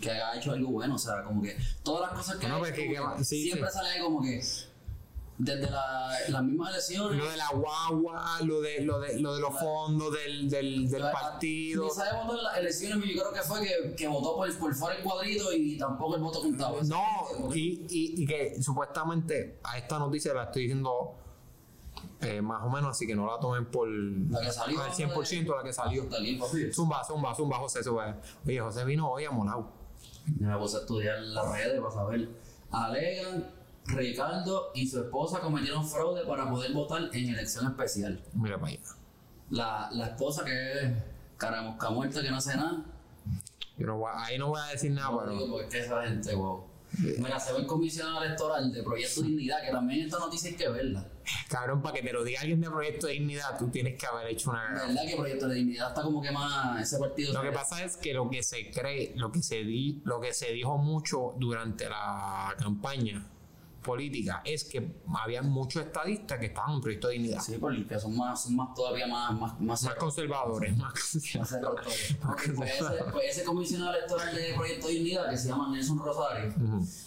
que 0.00 0.10
haya 0.10 0.36
hecho 0.36 0.52
algo 0.52 0.70
bueno. 0.72 0.96
O 0.96 0.98
sea, 0.98 1.24
como 1.24 1.40
que 1.42 1.56
todas 1.82 2.10
las 2.10 2.18
cosas 2.20 2.36
que, 2.36 2.48
No, 2.48 2.56
ha 2.56 2.58
pues 2.58 2.72
hecho, 2.72 2.82
que- 2.82 2.88
que- 2.88 3.16
que 3.18 3.24
sí, 3.24 3.42
siempre 3.44 3.70
sí. 3.70 3.78
sale 3.78 4.00
como 4.02 4.20
que 4.22 4.40
desde 5.38 5.70
la, 5.70 6.10
las 6.28 6.42
mismas 6.42 6.70
elecciones. 6.70 7.18
Lo 7.18 7.30
de 7.30 7.36
la 7.36 7.48
guagua, 7.52 8.40
lo 8.42 8.60
de, 8.60 8.80
lo 8.80 8.98
de, 9.00 9.20
lo 9.20 9.34
de 9.34 9.40
los 9.40 9.58
fondos 9.58 10.12
del, 10.12 10.48
del, 10.48 10.88
del 10.88 11.02
partido. 11.02 11.88
Votar 11.88 12.08
en 12.30 12.42
las 12.42 12.56
elecciones, 12.56 13.04
yo 13.14 13.20
creo 13.22 13.32
que 13.32 13.40
fue 13.42 13.60
que, 13.60 13.94
que 13.94 14.08
votó 14.08 14.36
por, 14.36 14.58
por 14.58 14.74
fuera 14.74 14.96
el 14.96 15.02
cuadrito 15.02 15.52
y 15.52 15.76
tampoco 15.76 16.16
el 16.16 16.22
voto 16.22 16.40
contaba. 16.40 16.80
No, 16.84 17.04
y, 17.54 17.86
y, 17.88 18.22
y 18.22 18.26
que 18.26 18.62
supuestamente 18.62 19.58
a 19.62 19.78
esta 19.78 19.98
noticia 19.98 20.32
la 20.32 20.44
estoy 20.44 20.62
diciendo 20.62 21.14
eh, 22.20 22.40
más 22.40 22.62
o 22.64 22.70
menos, 22.70 22.90
así 22.90 23.06
que 23.06 23.14
no 23.14 23.26
la 23.26 23.38
tomen 23.38 23.66
por 23.66 23.88
La 23.88 24.40
que 24.40 24.50
salió. 24.50 24.80
al 24.82 24.90
100% 24.90 25.56
la 25.56 25.62
que 25.62 25.72
salió. 25.72 26.04
Aquí, 26.04 26.36
papi. 26.36 26.72
Zumba, 26.72 27.04
zumba, 27.04 27.34
zumba, 27.34 27.58
José, 27.58 27.82
sube. 27.84 28.14
Oye, 28.46 28.60
José 28.60 28.84
vino 28.84 29.10
hoy 29.10 29.24
a 29.24 29.30
Molao. 29.30 29.70
Me 30.38 30.56
puse 30.56 30.78
a 30.78 30.80
estudiar 30.80 31.18
las 31.20 31.52
redes 31.52 31.80
para 31.80 31.94
saber. 31.94 32.28
Alegan, 32.70 33.50
Ricardo 33.88 34.70
y 34.74 34.86
su 34.86 35.00
esposa 35.00 35.40
cometieron 35.40 35.86
fraude 35.88 36.24
para 36.26 36.48
poder 36.50 36.72
votar 36.72 37.02
en 37.12 37.28
elección 37.28 37.66
especial. 37.66 38.20
Mira 38.34 38.58
para 38.58 38.72
allá. 38.72 38.80
La, 39.50 39.88
la 39.92 40.06
esposa 40.08 40.44
que 40.44 40.72
es 40.82 40.92
caramosca 41.36 41.90
muerta 41.90 42.20
que 42.22 42.30
no 42.30 42.36
hace 42.38 42.56
nada. 42.56 42.84
Yo 43.78 43.86
no 43.86 43.98
voy 43.98 44.10
a- 44.12 44.24
ahí 44.24 44.38
no 44.38 44.48
voy 44.48 44.60
a 44.60 44.72
decir 44.72 44.90
nada, 44.92 45.10
No 45.10 45.18
pero. 45.20 45.32
digo 45.32 45.48
porque 45.50 45.64
es 45.66 45.70
que 45.72 45.80
esa 45.80 46.02
gente, 46.06 46.34
wow. 46.34 46.64
Mira, 47.18 47.38
se 47.38 47.52
ve 47.52 47.58
el 47.58 47.66
comisionado 47.66 48.22
electoral 48.24 48.72
de 48.72 48.82
Proyecto 48.82 49.20
Dignidad, 49.20 49.60
que 49.62 49.70
también 49.70 50.06
esta 50.06 50.18
noticia 50.18 50.48
hay 50.50 50.56
que 50.56 50.68
verla. 50.68 51.06
Cabrón, 51.50 51.82
para 51.82 51.94
que 51.96 52.02
te 52.02 52.12
lo 52.12 52.24
diga 52.24 52.40
alguien 52.40 52.60
de 52.60 52.70
Proyecto 52.70 53.06
de 53.08 53.14
Dignidad, 53.14 53.58
tú 53.58 53.68
tienes 53.68 53.98
que 53.98 54.06
haber 54.06 54.28
hecho 54.28 54.52
La 54.52 54.60
una. 54.70 54.86
verdad 54.86 55.02
que 55.06 55.16
Proyecto 55.16 55.48
de 55.48 55.54
Dignidad 55.56 55.88
está 55.88 56.02
como 56.02 56.22
que 56.22 56.30
más 56.30 56.80
ese 56.80 56.98
partido. 56.98 57.34
Lo 57.34 57.42
que 57.42 57.52
pasa 57.52 57.84
es 57.84 57.96
que 57.98 58.14
lo 58.14 58.30
que 58.30 58.42
se 58.42 58.70
cree, 58.70 59.12
lo 59.16 59.30
que 59.30 59.42
se 59.42 59.56
di, 59.64 60.00
lo 60.04 60.20
que 60.20 60.32
se 60.32 60.52
dijo 60.52 60.78
mucho 60.78 61.34
durante 61.36 61.86
la 61.88 62.54
campaña 62.58 63.26
política 63.86 64.42
es 64.44 64.64
que 64.64 65.00
había 65.18 65.40
muchos 65.42 65.86
estadistas 65.86 66.38
que 66.38 66.46
estaban 66.46 66.74
en 66.74 66.80
Proyecto 66.80 67.08
de 67.08 67.14
Dignidad. 67.14 67.40
Sí, 67.40 67.56
porque 67.58 67.98
son 67.98 68.16
más, 68.16 68.42
son 68.42 68.56
más 68.56 68.74
todavía 68.74 69.06
más, 69.06 69.32
más, 69.32 69.60
más, 69.60 69.82
Más 69.84 69.94
conservadores, 69.94 70.76
más 70.76 70.92
más 71.38 71.56
pues, 72.56 72.70
ese, 72.70 73.04
pues 73.12 73.30
ese 73.30 73.44
comisionado 73.44 73.94
electoral 73.96 74.34
de 74.34 74.54
Proyecto 74.54 74.88
Dignidad, 74.88 75.30
que 75.30 75.38
se 75.38 75.48
llama 75.48 75.70
Nelson 75.70 75.98
Rosario, 75.98 76.52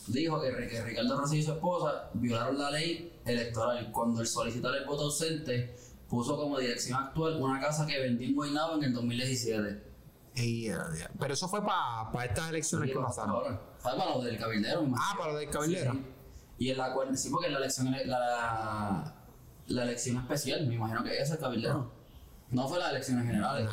dijo 0.08 0.42
que, 0.42 0.68
que 0.68 0.84
Ricardo 0.84 1.20
Rosselló 1.20 1.42
y 1.42 1.44
su 1.44 1.52
esposa 1.52 2.10
violaron 2.14 2.58
la 2.58 2.72
ley 2.72 3.20
electoral 3.26 3.92
cuando 3.92 4.22
el 4.22 4.28
solicitar 4.28 4.74
el 4.76 4.86
voto 4.86 5.04
ausente 5.04 5.76
puso 6.08 6.36
como 6.36 6.58
dirección 6.58 6.98
actual 7.04 7.36
una 7.42 7.60
casa 7.60 7.86
que 7.86 8.00
vendió 8.00 8.28
en 8.28 8.36
Guaynabo 8.36 8.78
en 8.78 8.86
el 8.86 8.94
2017. 8.94 9.90
Ey, 10.36 10.68
ya, 10.68 10.86
ya. 10.98 11.12
Pero 11.20 11.34
eso 11.34 11.48
fue 11.48 11.62
para 11.64 12.26
estas 12.26 12.50
elecciones 12.50 12.90
Sí, 12.90 12.94
que 12.94 13.00
pasaron. 13.00 13.60
¿Sabes? 13.80 14.04
Para 14.04 14.16
lo 14.16 14.22
del 14.22 14.38
cabildero. 14.38 14.88
Ah, 14.98 15.16
para 15.18 15.34
lo 15.34 15.38
del 15.40 15.50
cabildero. 15.50 15.92
Sí, 15.92 15.98
sí. 15.98 16.19
Y 16.60 16.70
en 16.72 16.78
la 16.78 16.94
sí, 17.16 17.30
porque 17.30 17.50
la 17.50 17.58
elección, 17.58 17.90
la, 18.06 19.16
la 19.68 19.84
elección 19.84 20.18
especial, 20.18 20.68
me 20.68 20.76
imagino 20.76 21.04
que 21.04 21.18
es 21.18 21.32
el 21.32 21.38
cabildero. 21.40 21.92
No 22.52 22.68
fue 22.68 22.80
las 22.80 22.92
elecciones 22.92 23.26
generales, 23.26 23.70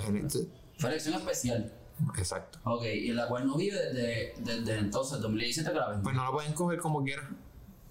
fue 0.79 0.91
elección 0.91 1.15
especial. 1.15 1.73
Exacto. 2.19 2.59
Ok, 2.65 2.85
y 2.85 3.09
en 3.11 3.17
la 3.17 3.27
cual 3.27 3.47
no 3.47 3.57
vive 3.57 3.77
desde, 3.77 4.35
desde 4.39 4.79
entonces, 4.79 5.19
2017 5.21 5.73
que 5.73 5.79
la. 5.79 6.01
Pues 6.03 6.15
no 6.15 6.25
lo 6.27 6.33
pueden 6.33 6.53
coger 6.53 6.79
como 6.79 7.03
quieran. 7.03 7.37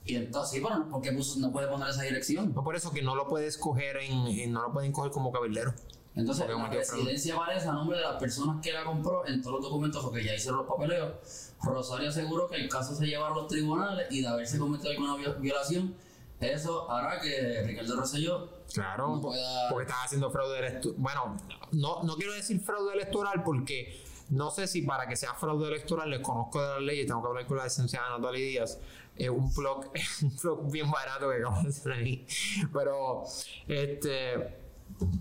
Y 0.06 0.16
entonces, 0.16 0.52
sí, 0.52 0.62
pero 0.64 0.78
no- 0.80 0.90
¿por 0.90 1.02
qué 1.02 1.12
puso- 1.12 1.40
no 1.40 1.52
puede 1.52 1.68
poner 1.68 1.90
esa 1.90 2.04
dirección? 2.04 2.54
No 2.54 2.64
por 2.64 2.76
eso 2.76 2.92
que 2.92 3.02
no 3.02 3.16
lo 3.16 3.28
puedes 3.28 3.58
coger 3.58 3.98
en, 3.98 4.28
en- 4.28 4.52
no 4.54 4.62
lo 4.62 4.72
pueden 4.72 4.92
coger 4.92 5.12
como 5.12 5.32
cabildero. 5.32 5.74
Entonces, 6.14 6.48
la 6.48 6.68
residencia 6.70 7.36
aparece 7.36 7.68
a 7.68 7.74
nombre 7.74 7.98
de 7.98 8.04
las 8.04 8.16
personas 8.18 8.62
que 8.64 8.72
la 8.72 8.84
compró 8.86 9.26
en 9.28 9.42
todos 9.42 9.56
los 9.56 9.64
documentos 9.66 10.02
porque 10.04 10.24
ya 10.24 10.36
hicieron 10.36 10.60
los 10.60 10.68
papeleos. 10.68 11.45
Rosario 11.74 12.10
aseguró 12.10 12.48
que 12.48 12.56
el 12.58 12.70
caso 12.70 12.96
se 12.96 13.06
lleva 13.06 13.28
a 13.28 13.32
los 13.32 13.48
tribunales 13.48 14.08
y 14.12 14.22
de 14.22 14.28
haberse 14.28 14.58
cometido 14.60 14.92
alguna 14.92 15.16
vi- 15.16 15.42
violación, 15.42 15.96
eso 16.40 16.90
hará 16.92 17.20
que 17.22 17.64
Ricardo 17.66 17.96
Rosselló 17.96 18.50
Claro, 18.74 19.08
No 19.16 19.22
pueda- 19.22 19.70
porque 19.70 19.84
estás 19.90 20.06
haciendo 20.06 20.30
fraude 20.32 20.60
electoral. 20.60 20.96
Bueno, 21.00 21.38
no, 21.72 22.04
no 22.04 22.16
quiero 22.18 22.34
decir 22.34 22.60
fraude 22.60 22.94
electoral 22.94 23.44
porque 23.44 24.04
no 24.30 24.50
sé 24.52 24.68
si 24.68 24.82
para 24.82 25.08
que 25.08 25.16
sea 25.16 25.34
fraude 25.36 25.68
electoral 25.68 26.10
les 26.10 26.20
conozco 26.20 26.62
de 26.62 26.68
las 26.70 26.82
leyes, 26.82 27.08
tengo 27.08 27.22
que 27.22 27.28
hablar 27.30 27.46
con 27.48 27.58
la 27.58 27.64
licenciada 27.66 28.10
Natalia 28.18 28.46
Díaz. 28.46 28.80
Es 29.16 29.30
un 29.30 29.54
blog, 29.54 29.86
un 30.24 30.36
blog 30.44 30.72
bien 30.72 30.92
barato 30.92 31.30
que 31.30 31.38
acabo 31.38 31.62
de 31.62 31.70
hacer 31.70 31.92
ahí. 31.94 32.26
Pero, 32.74 33.24
este, 33.68 34.58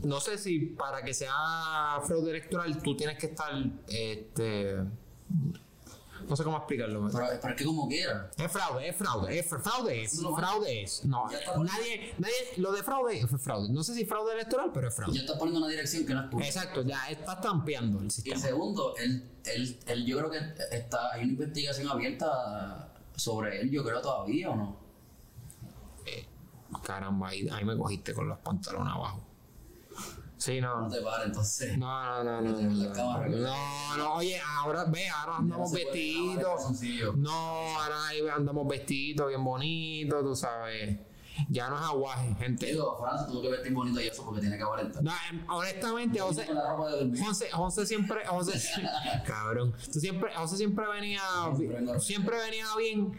no 0.02 0.20
sé 0.20 0.36
si 0.38 0.58
para 0.60 1.02
que 1.02 1.14
sea 1.14 2.00
fraude 2.04 2.30
electoral 2.30 2.82
tú 2.82 2.96
tienes 2.96 3.18
que 3.18 3.26
estar, 3.26 3.52
este, 3.88 4.78
no 6.34 6.36
sé 6.36 6.42
cómo 6.42 6.56
explicarlo. 6.56 7.08
Pero, 7.12 7.26
pero 7.40 7.54
es 7.54 7.56
que 7.56 7.64
como 7.64 7.86
quiera. 7.86 8.28
Es 8.36 8.50
fraude, 8.50 8.88
es 8.88 8.96
fraude, 8.96 9.38
es 9.38 9.46
fraude 9.48 10.02
es, 10.02 10.14
No, 10.20 10.36
fraude 10.36 10.82
es. 10.82 11.04
No, 11.04 11.28
nadie, 11.28 12.12
nadie, 12.18 12.34
lo 12.56 12.72
de 12.72 12.82
fraude 12.82 13.20
es 13.20 13.26
fraude. 13.40 13.68
No 13.68 13.84
sé 13.84 13.94
si 13.94 14.04
fraude 14.04 14.32
electoral, 14.32 14.72
pero 14.74 14.88
es 14.88 14.94
fraude. 14.96 15.14
Ya 15.14 15.20
está 15.20 15.38
poniendo 15.38 15.60
una 15.60 15.68
dirección 15.68 16.04
que 16.04 16.12
no 16.12 16.24
es 16.24 16.30
tuya. 16.30 16.46
Exacto, 16.46 16.82
ya 16.82 17.08
estás 17.08 17.40
tampeando 17.40 18.00
el 18.00 18.06
Y 18.06 18.10
sistema. 18.10 18.40
segundo, 18.40 18.96
él, 18.96 19.30
él, 19.44 19.78
él, 19.86 20.04
yo 20.06 20.18
creo 20.18 20.30
que 20.32 20.38
está, 20.76 21.12
hay 21.12 21.22
una 21.22 21.32
investigación 21.34 21.88
abierta 21.88 22.92
sobre 23.14 23.60
él, 23.60 23.70
yo 23.70 23.84
creo 23.84 24.00
todavía 24.00 24.50
o 24.50 24.56
no. 24.56 24.76
Caramba, 26.82 27.28
ahí, 27.28 27.48
ahí 27.48 27.64
me 27.64 27.76
cogiste 27.76 28.12
con 28.12 28.28
los 28.28 28.38
pantalones 28.40 28.92
abajo. 28.92 29.20
Sí, 30.44 30.60
no. 30.60 30.82
No 30.82 30.88
te 30.88 31.00
pares, 31.00 31.26
entonces. 31.28 31.78
No, 31.78 32.22
no, 32.22 32.42
no, 32.42 32.52
no. 32.52 32.58
La 32.74 32.86
No, 32.88 32.92
cámara. 32.92 33.28
no, 33.28 33.96
no, 33.96 34.14
oye, 34.16 34.38
ahora, 34.58 34.84
ve, 34.84 35.08
ahora 35.08 35.38
andamos 35.38 35.72
en 35.72 35.84
vestidos. 35.86 37.16
No, 37.16 37.30
ahora 37.32 38.08
ahí 38.08 38.20
andamos 38.28 38.68
vestidos 38.68 39.28
bien 39.28 39.42
bonitos, 39.42 40.22
tú 40.22 40.36
sabes. 40.36 40.98
Ya 41.48 41.68
no 41.68 41.76
es 41.76 41.82
aguaje, 41.82 42.34
gente. 42.34 42.66
Digo, 42.66 42.96
Francia 43.00 43.26
tuvo 43.26 43.40
que 43.42 43.48
vestir 43.48 43.72
bonito 43.72 44.00
y 44.00 44.06
eso 44.06 44.22
porque 44.24 44.42
tiene 44.42 44.56
que 44.58 44.62
aparentar. 44.62 45.02
No, 45.02 45.12
em, 45.30 45.44
honestamente, 45.50 46.20
José. 46.20 46.46
José, 47.26 47.50
José 47.50 47.86
siempre, 47.86 48.26
José, 48.26 48.60
cabrón, 49.26 49.74
tú 49.92 49.98
siempre, 49.98 50.32
José 50.36 50.58
siempre 50.58 50.86
venía, 50.86 51.22
Siempre 51.98 52.36
venía 52.38 52.66
bien 52.78 53.12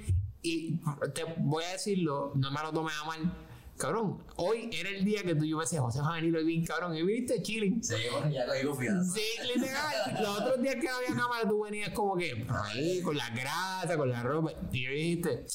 y 0.44 0.78
te 1.14 1.24
voy 1.40 1.64
a 1.64 1.72
decirlo, 1.72 2.32
no 2.36 2.52
me 2.52 2.62
lo 2.62 2.72
tomes 2.72 2.94
a 3.02 3.06
mal, 3.06 3.45
cabrón, 3.78 4.24
hoy 4.38 4.70
era 4.74 4.90
el 4.90 5.04
día 5.04 5.24
que 5.24 5.36
tú 5.36 5.46
yo 5.46 5.58
me 5.58 5.64
decía, 5.64 5.82
José 5.82 6.00
va 6.02 6.14
a 6.14 6.16
venir 6.16 6.36
hoy 6.36 6.44
bien, 6.46 6.66
cabrón, 6.66 6.96
y 6.96 7.04
viniste 7.04 7.42
chilling. 7.42 7.84
Sí, 7.84 7.96
bueno, 8.12 8.30
ya 8.30 8.46
cogí 8.46 8.66
confianza. 8.66 9.14
Sí, 9.14 9.26
literal, 9.56 10.18
los 10.22 10.40
otros 10.40 10.62
días 10.62 10.76
que 10.76 10.90
había 10.90 11.10
cámara 11.10 11.48
tú 11.48 11.64
venías 11.64 11.90
como 11.90 12.16
que 12.16 12.36
por 12.48 12.56
ahí, 12.66 13.02
con 13.02 13.16
la 13.18 13.30
grasa, 13.32 13.98
con 13.98 14.10
la 14.10 14.24
ropa, 14.24 14.52
y 14.72 14.84
yo 14.84 14.92
dijiste, 14.92 15.46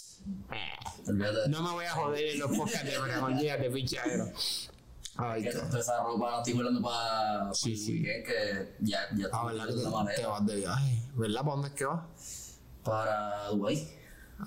"Eh, 0.52 1.08
no 1.48 1.62
me 1.62 1.70
voy 1.72 1.84
a 1.84 1.92
joder 1.92 2.24
en 2.34 2.38
los 2.40 2.56
podcasts 2.56 2.84
de 2.84 2.98
Bragonía 2.98 3.56
de 3.56 3.70
pichadero. 3.70 4.26
Ay, 5.16 5.42
que 5.42 5.50
toda 5.52 5.78
esa 5.80 6.02
ropa 6.02 6.30
la 6.30 6.38
estoy 6.38 6.52
volando 6.54 6.80
para 6.80 7.52
Sí, 7.52 7.76
sí. 7.76 7.92
weekend 8.00 8.24
que 8.26 8.74
ya, 8.80 9.00
ya 9.16 9.26
Ah, 9.32 9.46
¿verdad 9.46 9.66
que 9.66 9.72
te, 9.74 10.20
te 10.22 10.26
vas 10.26 10.46
de 10.46 10.56
viaje? 10.56 11.02
¿Verdad? 11.14 11.40
¿Para 11.40 11.50
dónde 11.52 11.68
es 11.68 11.74
que 11.74 11.84
vas? 11.84 12.58
Para 12.84 13.48
Dubái. 13.48 13.88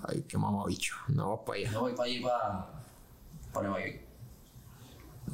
Ay, 0.08 0.24
qué 0.28 0.38
mamabicho. 0.38 0.96
No 1.10 1.32
vas 1.36 1.40
para 1.46 1.60
allá. 1.60 1.72
Yo 1.74 1.82
voy 1.82 1.94
para 1.94 2.04
allí 2.10 2.20
para, 2.22 2.83
Nueva 3.62 3.80
York. 3.86 4.02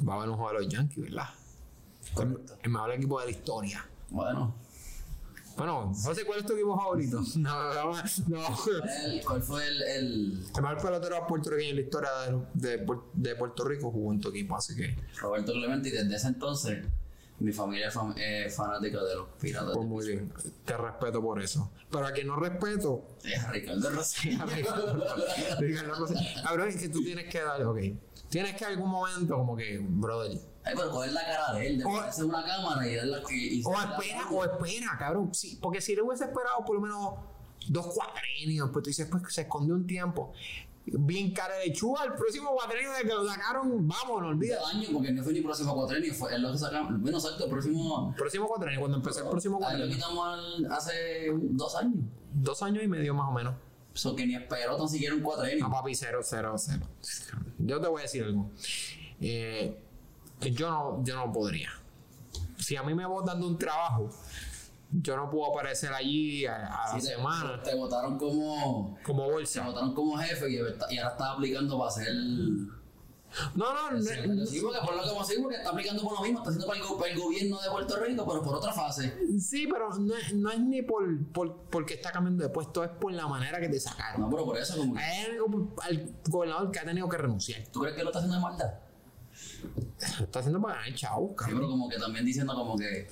Va 0.08 0.12
a 0.14 0.16
haber 0.18 0.28
un 0.30 0.36
juego 0.36 0.52
de 0.52 0.58
los 0.64 0.68
Yankees, 0.72 1.04
¿verdad? 1.04 1.28
Correcto. 2.14 2.56
El 2.62 2.70
mejor 2.70 2.90
equipo 2.92 3.20
de 3.20 3.26
la 3.26 3.30
historia. 3.32 3.86
Bueno, 4.10 4.54
Bueno, 5.56 5.92
José, 5.94 6.24
¿cuál 6.24 6.40
es 6.40 6.46
tu 6.46 6.54
equipo 6.54 6.76
favorito? 6.76 7.20
No, 7.36 7.74
no, 7.74 7.92
no. 8.28 8.56
¿cuál 9.26 9.42
fue 9.42 9.66
el, 9.66 9.82
el 9.82 10.44
El 10.56 10.62
mejor 10.62 10.80
pelotero 10.82 11.26
puertorriqueño 11.26 11.70
en 11.70 11.76
la 11.76 11.82
historia 11.82 12.10
de, 12.54 12.68
de, 12.78 12.86
Puer- 12.86 13.02
de 13.12 13.34
Puerto 13.36 13.64
Rico 13.64 13.90
jugó 13.90 14.12
en 14.12 14.20
tu 14.20 14.28
equipo, 14.30 14.56
así 14.56 14.74
que, 14.74 14.96
Roberto 15.20 15.52
Clemente? 15.52 15.88
Y 15.90 15.92
desde 15.92 16.16
ese 16.16 16.28
entonces, 16.28 16.84
mi 17.40 17.52
familia 17.52 17.88
es 17.88 17.94
fam- 17.94 18.14
eh, 18.16 18.48
fanática 18.50 19.02
de 19.04 19.14
los 19.16 19.28
piratas. 19.40 19.72
pues 19.74 19.86
muy 19.86 20.06
bien. 20.06 20.32
Te 20.64 20.76
respeto 20.76 21.20
por 21.20 21.40
eso. 21.42 21.70
Pero 21.90 22.06
a 22.06 22.12
quien 22.12 22.26
no 22.28 22.36
respeto, 22.36 23.06
Es 23.24 23.48
Ricardo 23.50 23.90
Rosselló. 23.94 24.44
Ricardo 25.58 25.94
Rossi. 26.06 26.14
Cabrón, 26.42 26.68
es 26.68 26.76
que 26.76 26.88
tú 26.88 27.02
tienes 27.02 27.30
que 27.30 27.40
dar, 27.42 27.62
ok. 27.64 27.78
Tienes 28.30 28.54
que 28.56 28.64
algún 28.64 28.88
momento 28.90 29.36
como 29.36 29.56
que, 29.56 29.78
brother, 29.82 30.38
Ay, 30.64 30.74
pero 30.76 30.90
coger 30.90 31.12
la 31.12 31.24
cara 31.24 31.52
de 31.54 31.66
él, 31.66 31.78
de 31.78 31.84
O- 31.84 31.88
ponerse 31.88 32.22
una 32.24 32.44
cámara 32.44 32.86
y 32.86 32.94
darla 32.94 33.22
y, 33.30 33.60
y 33.60 33.62
O 33.64 33.72
espera, 33.72 34.28
o 34.30 34.44
espera, 34.44 34.96
cabrón. 34.98 35.34
Sí, 35.34 35.58
porque 35.60 35.80
si 35.80 35.94
le 35.96 36.02
hubiese 36.02 36.24
esperado 36.24 36.64
por 36.64 36.76
lo 36.76 36.80
menos 36.82 37.14
dos 37.68 37.86
cuatrenios, 37.94 38.70
pues 38.72 38.82
tú 38.84 38.88
dices, 38.90 39.08
pues 39.10 39.22
se 39.34 39.42
escondió 39.42 39.74
un 39.74 39.86
tiempo. 39.86 40.32
bien 40.86 41.32
cara 41.32 41.56
de 41.56 41.66
lechuga. 41.68 42.04
El 42.04 42.14
próximo 42.14 42.50
cuatrenio 42.54 42.92
de 42.92 43.02
que 43.02 43.08
lo 43.14 43.26
sacaron, 43.26 43.86
vamos, 43.88 44.22
no 44.22 44.28
olvides. 44.28 44.58
De 44.58 44.78
año, 44.78 44.88
porque 44.92 45.12
no 45.12 45.22
fue 45.22 45.32
ni 45.32 45.40
próximo 45.40 45.74
cuatrenio, 45.74 46.12
fue 46.14 46.34
es 46.34 46.40
lo 46.40 46.52
que 46.52 46.58
sacamos. 46.58 47.00
Bueno, 47.00 47.18
exacto, 47.18 47.44
el 47.44 47.50
próximo. 47.50 48.14
Próximo 48.16 48.46
cuatrenio, 48.46 48.80
cuando 48.80 48.96
empezó 48.98 49.20
el 49.24 49.28
próximo 49.30 49.56
Ahí 49.56 49.60
lo 49.62 49.66
cuatrenio. 49.86 49.96
quitamos 49.96 50.64
hace 50.70 51.26
dos 51.32 51.74
años. 51.76 51.94
Dos 52.32 52.62
años 52.62 52.82
y 52.84 52.88
medio 52.88 53.14
más 53.14 53.28
o 53.28 53.32
menos. 53.32 53.54
Eso 53.94 54.14
que 54.14 54.26
ni 54.26 54.34
esperó 54.36 54.76
tan 54.76 54.88
siquiera 54.88 55.14
un 55.14 55.20
cuatrenio. 55.20 55.66
No, 55.68 55.72
papi, 55.72 55.94
cero, 55.94 56.20
cero, 56.22 56.54
cero. 56.56 56.86
Yo 57.58 57.80
te 57.80 57.88
voy 57.88 58.00
a 58.00 58.02
decir 58.02 58.24
algo. 58.24 58.50
Eh, 59.20 59.82
yo, 60.52 60.70
no, 60.70 61.04
yo 61.04 61.16
no 61.16 61.32
podría. 61.32 61.70
Si 62.56 62.76
a 62.76 62.82
mí 62.82 62.94
me 62.94 63.04
votan 63.06 63.40
de 63.40 63.46
un 63.46 63.58
trabajo, 63.58 64.10
yo 64.92 65.16
no 65.16 65.28
puedo 65.30 65.50
aparecer 65.50 65.92
allí 65.92 66.46
a, 66.46 66.66
a 66.66 66.94
la 66.94 67.00
Sí, 67.00 67.06
te- 67.06 67.14
semana 67.14 67.62
Te 67.62 67.74
votaron 67.74 68.16
como. 68.18 68.98
como 69.04 69.26
Te 69.26 69.32
bolsa. 69.32 69.66
votaron 69.66 69.94
como 69.94 70.16
jefe 70.18 70.48
y, 70.50 70.54
y 70.54 70.58
ahora 70.98 71.10
estás 71.12 71.28
aplicando 71.34 71.78
para 71.78 71.90
ser. 71.90 72.06
No, 73.54 73.72
no, 73.72 73.90
no, 73.92 74.02
Sí, 74.46 74.60
porque 74.60 74.78
por 74.84 74.96
lo 74.96 75.02
que 75.02 75.10
porque 75.40 75.56
está 75.56 75.70
aplicando 75.70 76.02
por 76.02 76.14
lo 76.14 76.20
mismo, 76.22 76.38
está 76.38 76.50
haciendo 76.50 76.66
para 76.66 76.80
el, 76.80 76.86
go- 76.86 76.98
para 76.98 77.10
el 77.12 77.18
gobierno 77.20 77.60
de 77.60 77.70
Puerto 77.70 77.96
Rico, 78.04 78.26
pero 78.26 78.42
por 78.42 78.54
otra 78.56 78.72
fase. 78.72 79.16
Sí, 79.40 79.68
pero 79.70 79.88
no 79.94 80.16
es, 80.16 80.34
no 80.34 80.50
es 80.50 80.60
ni 80.60 80.82
por, 80.82 81.24
por 81.32 81.56
porque 81.70 81.94
está 81.94 82.10
cambiando 82.12 82.42
de 82.42 82.50
puesto, 82.50 82.82
es 82.82 82.90
por 82.90 83.12
la 83.12 83.26
manera 83.28 83.60
que 83.60 83.68
te 83.68 83.78
sacaron. 83.78 84.22
No, 84.22 84.30
pero 84.30 84.44
por 84.44 84.58
eso, 84.58 84.76
como. 84.76 84.96
Hay 84.96 85.26
algo 85.26 85.72
al 85.82 86.12
gobernador 86.28 86.70
que 86.72 86.78
ha 86.80 86.84
tenido 86.84 87.08
que 87.08 87.16
renunciar. 87.18 87.62
¿Tú 87.72 87.80
crees 87.80 87.94
que 87.96 88.02
lo 88.02 88.08
está 88.10 88.18
haciendo 88.18 88.36
de 88.36 88.42
maldad? 88.42 88.74
Lo 90.18 90.24
está 90.24 90.38
haciendo 90.40 90.60
para 90.60 90.74
ganar 90.76 90.94
chavo, 90.94 91.28
Sí, 91.30 91.34
cabrón. 91.36 91.56
pero 91.58 91.68
como 91.70 91.88
que 91.88 91.98
también 91.98 92.24
diciendo 92.24 92.54
como 92.54 92.76
que. 92.76 93.08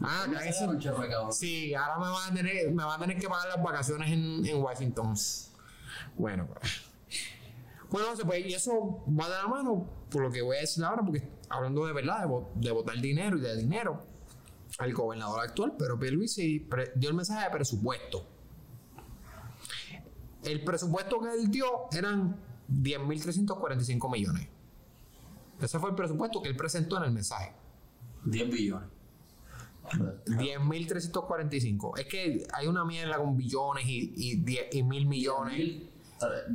Ah, 0.00 0.26
que 0.30 0.52
sí. 0.52 0.64
chefe, 0.78 1.08
cabrón. 1.08 1.32
Sí, 1.32 1.74
ahora 1.74 1.98
me 1.98 2.10
van 2.12 2.30
a 2.30 2.34
tener, 2.34 2.70
me 2.70 2.84
van 2.84 3.00
a 3.00 3.02
tener 3.04 3.18
que 3.18 3.28
pagar 3.28 3.48
las 3.48 3.62
vacaciones 3.62 4.10
en, 4.12 4.44
en 4.46 4.62
Washington. 4.62 5.14
Bueno, 6.16 6.46
pues. 6.46 6.70
Bueno, 7.92 8.08
José, 8.08 8.24
pues, 8.24 8.46
y 8.46 8.54
eso 8.54 9.04
va 9.08 9.28
de 9.28 9.34
la 9.36 9.46
mano 9.46 9.86
por 10.10 10.22
lo 10.22 10.30
que 10.30 10.40
voy 10.42 10.56
a 10.56 10.60
decir 10.60 10.82
ahora, 10.82 11.02
porque 11.02 11.28
hablando 11.50 11.86
de 11.86 11.92
verdad, 11.92 12.20
de, 12.20 12.26
vo- 12.26 12.48
de 12.54 12.70
votar 12.70 12.98
dinero 13.00 13.36
y 13.36 13.40
de 13.42 13.56
dinero, 13.56 14.02
el 14.80 14.94
gobernador 14.94 15.40
actual, 15.46 15.74
pero 15.78 15.98
Pierluisi 15.98 16.66
dio 16.96 17.10
el 17.10 17.14
mensaje 17.14 17.44
de 17.44 17.50
presupuesto. 17.50 18.26
El 20.42 20.64
presupuesto 20.64 21.20
que 21.20 21.32
él 21.34 21.50
dio 21.50 21.66
eran 21.92 22.36
10.345 22.68 24.10
millones. 24.10 24.48
Ese 25.60 25.78
fue 25.78 25.90
el 25.90 25.96
presupuesto 25.96 26.42
que 26.42 26.48
él 26.48 26.56
presentó 26.56 26.96
en 26.96 27.04
el 27.04 27.12
mensaje. 27.12 27.52
10 28.24 28.50
billones. 28.50 28.88
10.345. 30.26 31.98
Es 31.98 32.06
que 32.06 32.46
hay 32.52 32.66
una 32.66 32.84
mierda 32.84 33.18
con 33.18 33.36
billones 33.36 33.84
y, 33.86 34.12
y, 34.16 34.36
die- 34.36 34.68
y 34.72 34.82
mil 34.82 35.06
millones. 35.06 35.56
10 35.56 35.68
mil 35.68 35.91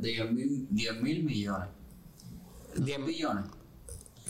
10 0.00 0.32
mil 0.32 1.24
millones. 1.24 1.68
10 2.76 3.06
billones. 3.06 3.44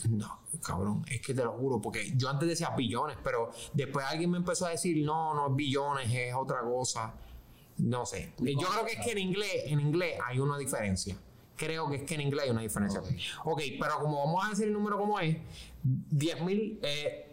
No, 0.09 0.41
cabrón, 0.65 1.05
es 1.09 1.21
que 1.21 1.35
te 1.35 1.43
lo 1.43 1.53
juro, 1.53 1.81
porque 1.81 2.13
yo 2.17 2.29
antes 2.29 2.49
decía 2.49 2.71
billones, 2.77 3.17
pero 3.23 3.51
después 3.73 4.07
alguien 4.07 4.31
me 4.31 4.39
empezó 4.39 4.67
a 4.67 4.71
decir, 4.71 5.05
no, 5.05 5.35
no 5.35 5.49
es 5.49 5.57
billones, 5.57 6.09
es 6.13 6.35
otra 6.35 6.61
cosa. 6.61 7.15
No 7.79 8.07
sé. 8.07 8.33
Yo 8.39 8.69
creo 8.69 8.85
que 8.85 8.93
es 8.93 9.05
que 9.05 9.13
en 9.13 9.19
inglés, 9.19 9.65
en 9.67 9.81
inglés 9.81 10.19
hay 10.25 10.41
una 10.41 10.59
diferencia. 10.59 11.17
Creo 11.57 11.89
que 11.91 11.97
es 11.97 12.03
que 12.03 12.15
en 12.15 12.23
inglés 12.23 12.45
hay 12.45 12.51
una 12.51 12.63
diferencia. 12.63 13.01
Ok. 13.01 13.09
Ok, 13.45 13.63
pero 13.81 13.99
como 14.01 14.25
vamos 14.25 14.47
a 14.47 14.51
decir 14.51 14.67
el 14.67 14.73
número 14.73 14.99
como 14.99 15.19
es, 15.19 15.37
10 15.83 16.43
mil 16.43 16.79
eh, 16.83 17.28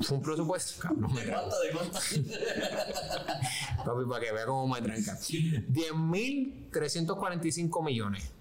fue 0.00 0.16
un 0.16 0.22
presupuesto. 0.22 0.80
Cabrón, 0.82 1.14
¿De 1.14 1.24
cuánto? 1.30 1.60
¿De 1.60 1.70
cuánto? 1.70 1.98
Papi, 3.84 4.04
para 4.08 4.24
que 4.24 4.32
vea 4.32 4.46
cómo 4.46 4.66
me 4.74 4.80
tranca. 4.82 5.16
10.345 5.18 7.84
millones. 7.84 8.32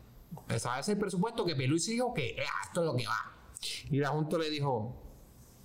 Ese 0.50 0.68
es 0.80 0.90
el 0.90 0.98
presupuesto 0.98 1.46
que 1.46 1.56
Pelusi 1.56 1.92
dijo 1.94 2.12
que 2.14 2.36
"Ah, 2.40 2.62
esto 2.66 2.82
es 2.82 2.86
lo 2.88 2.96
que 2.96 3.06
va. 3.06 3.32
Y 3.92 3.98
la 4.00 4.10
Junta 4.10 4.38
le 4.38 4.50
dijo, 4.50 4.96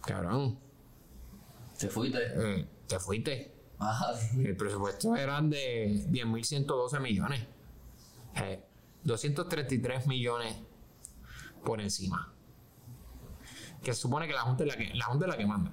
cabrón, 0.05 0.59
Te 1.79 1.89
fuiste. 1.89 2.19
eh, 2.37 2.67
te 2.87 2.99
fuiste. 3.01 3.55
Ajá. 3.79 4.13
El 4.37 4.57
presupuesto 4.57 5.17
eran 5.17 5.49
de 5.51 6.05
10.112 6.11 7.01
millones. 7.01 7.47
Eh, 8.37 8.63
233 9.05 10.07
millones 10.07 10.55
por 11.65 11.81
encima. 11.81 12.33
Que 13.83 13.95
se 13.95 14.01
supone 14.03 14.27
que 14.27 14.33
la 14.35 14.43
Junta 14.43 14.65
es 14.65 14.69
la 14.69 14.77
que, 14.77 14.93
la 14.95 15.05
junta 15.07 15.25
es 15.27 15.31
la 15.31 15.37
que 15.39 15.47
manda 15.47 15.73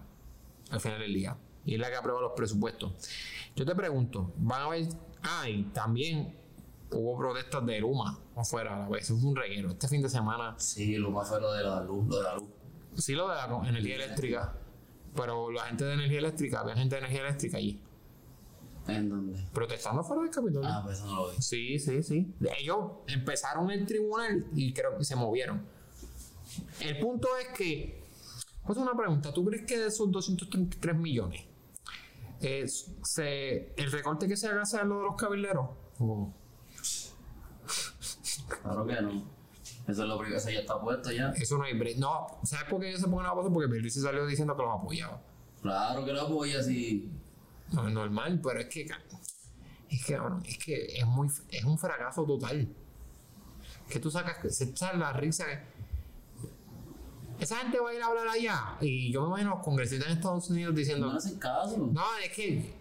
al 0.71 0.79
final 0.79 0.99
del 0.99 1.13
día. 1.13 1.37
Y 1.65 1.75
es 1.75 1.79
la 1.79 1.89
que 1.89 1.95
aprueba 1.95 2.21
los 2.21 2.33
presupuestos. 2.35 2.93
Yo 3.55 3.65
te 3.65 3.73
pregunto, 3.75 4.33
van 4.37 4.61
a 4.61 4.69
ver. 4.69 4.87
Ah, 5.23 5.49
y 5.49 5.63
también 5.73 6.35
hubo 6.91 7.17
protestas 7.17 7.65
de 7.65 7.79
Luma 7.79 8.19
afuera 8.35 8.75
a 8.75 8.79
la 8.81 8.89
vez. 8.89 9.05
Eso 9.05 9.17
fue 9.17 9.29
un 9.29 9.35
reguero. 9.35 9.71
Este 9.71 9.87
fin 9.87 10.01
de 10.01 10.09
semana. 10.09 10.53
Sí, 10.57 10.97
más 10.99 11.27
fue 11.29 11.41
lo 11.41 11.51
de 11.53 11.63
la 11.63 11.81
luz, 11.81 12.07
lo 12.07 12.17
de 12.17 12.23
la 12.23 12.35
luz. 12.35 12.47
Sí, 12.97 13.13
lo 13.13 13.27
de 13.27 13.35
la 13.35 13.47
co- 13.47 13.65
energía 13.65 13.95
eléctrica. 13.95 14.53
Pero 15.15 15.49
la 15.51 15.63
gente 15.63 15.85
de 15.85 15.93
energía 15.93 16.19
eléctrica, 16.19 16.59
había 16.59 16.75
gente 16.75 16.95
de 16.95 16.99
energía 16.99 17.21
eléctrica 17.21 17.57
allí. 17.57 17.81
¿En 18.87 19.09
dónde? 19.09 19.43
Protestando 19.51 20.03
fuera 20.03 20.21
del 20.21 20.31
Capitolio. 20.31 20.69
Ah, 20.69 20.81
pues 20.83 20.97
eso 20.99 21.07
no 21.07 21.15
lo 21.15 21.31
vi. 21.31 21.41
Sí, 21.41 21.79
sí, 21.79 22.03
sí. 22.03 22.31
Ellos 22.59 22.79
empezaron 23.07 23.71
el 23.71 23.85
tribunal 23.87 24.45
y 24.53 24.71
creo 24.73 24.95
que 24.97 25.03
se 25.03 25.15
movieron. 25.15 25.65
El 26.81 26.99
punto 26.99 27.29
es 27.37 27.47
que, 27.57 28.03
pues 28.65 28.77
una 28.77 28.93
pregunta, 28.95 29.33
¿tú 29.33 29.45
crees 29.45 29.65
que 29.65 29.77
de 29.77 29.87
esos 29.87 30.11
233 30.11 30.95
millones, 30.95 31.43
eh, 32.41 32.65
se, 33.03 33.73
el 33.75 33.91
recorte 33.91 34.27
que 34.27 34.35
se 34.37 34.47
haga 34.47 34.65
sea 34.65 34.83
lo 34.83 34.97
de 34.99 35.03
los 35.03 35.15
cabilderos? 35.15 35.67
O- 35.99 36.33
Claro 38.61 38.85
que 38.85 39.01
no. 39.01 39.09
Eso 39.87 40.01
es 40.03 40.09
lo 40.09 40.17
primero, 40.17 40.37
eso 40.37 40.49
ya 40.49 40.59
está 40.59 40.79
puesto 40.79 41.11
ya. 41.11 41.29
Eso 41.31 41.57
no 41.57 41.63
hay 41.63 41.77
break. 41.77 41.97
No, 41.97 42.27
¿sabes 42.43 42.65
por 42.69 42.79
qué 42.81 42.89
ellos 42.89 43.01
se 43.01 43.07
ponen 43.07 43.29
a 43.29 43.35
pasar? 43.35 43.51
Porque 43.51 43.67
Pierluisi 43.69 44.01
salió 44.01 44.25
diciendo 44.25 44.55
que 44.55 44.63
los 44.63 44.79
apoyaba. 44.79 45.21
Claro 45.61 46.03
que 46.05 46.11
lo 46.13 46.21
apoya 46.21 46.61
si. 46.63 47.11
No 47.71 47.87
es 47.87 47.93
normal, 47.93 48.39
pero 48.43 48.59
es 48.59 48.67
que, 48.67 48.87
es 49.89 50.05
que, 50.05 50.19
bueno, 50.19 50.41
es 50.45 50.57
que 50.57 50.85
es 50.97 51.05
muy, 51.05 51.27
es 51.49 51.63
un 51.63 51.77
fracaso 51.77 52.23
total. 52.25 52.67
Que 53.89 53.99
tú 53.99 54.09
sacas, 54.09 54.55
se 54.55 54.65
echan 54.65 54.99
la 54.99 55.13
risa. 55.13 55.45
Esa 57.39 57.57
gente 57.57 57.79
va 57.79 57.89
a 57.89 57.93
ir 57.93 58.01
a 58.01 58.05
hablar 58.07 58.27
allá 58.27 58.77
y 58.81 59.11
yo 59.11 59.21
me 59.23 59.27
imagino 59.27 59.51
a 59.51 59.55
los 59.55 59.63
congresistas 59.63 60.09
en 60.09 60.17
Estados 60.17 60.49
Unidos 60.49 60.73
No 60.73 60.77
diciendo, 60.79 61.11
le 61.11 61.17
hacen 61.17 61.37
caso. 61.37 61.77
no, 61.91 62.01
es 62.23 62.31
que, 62.31 62.73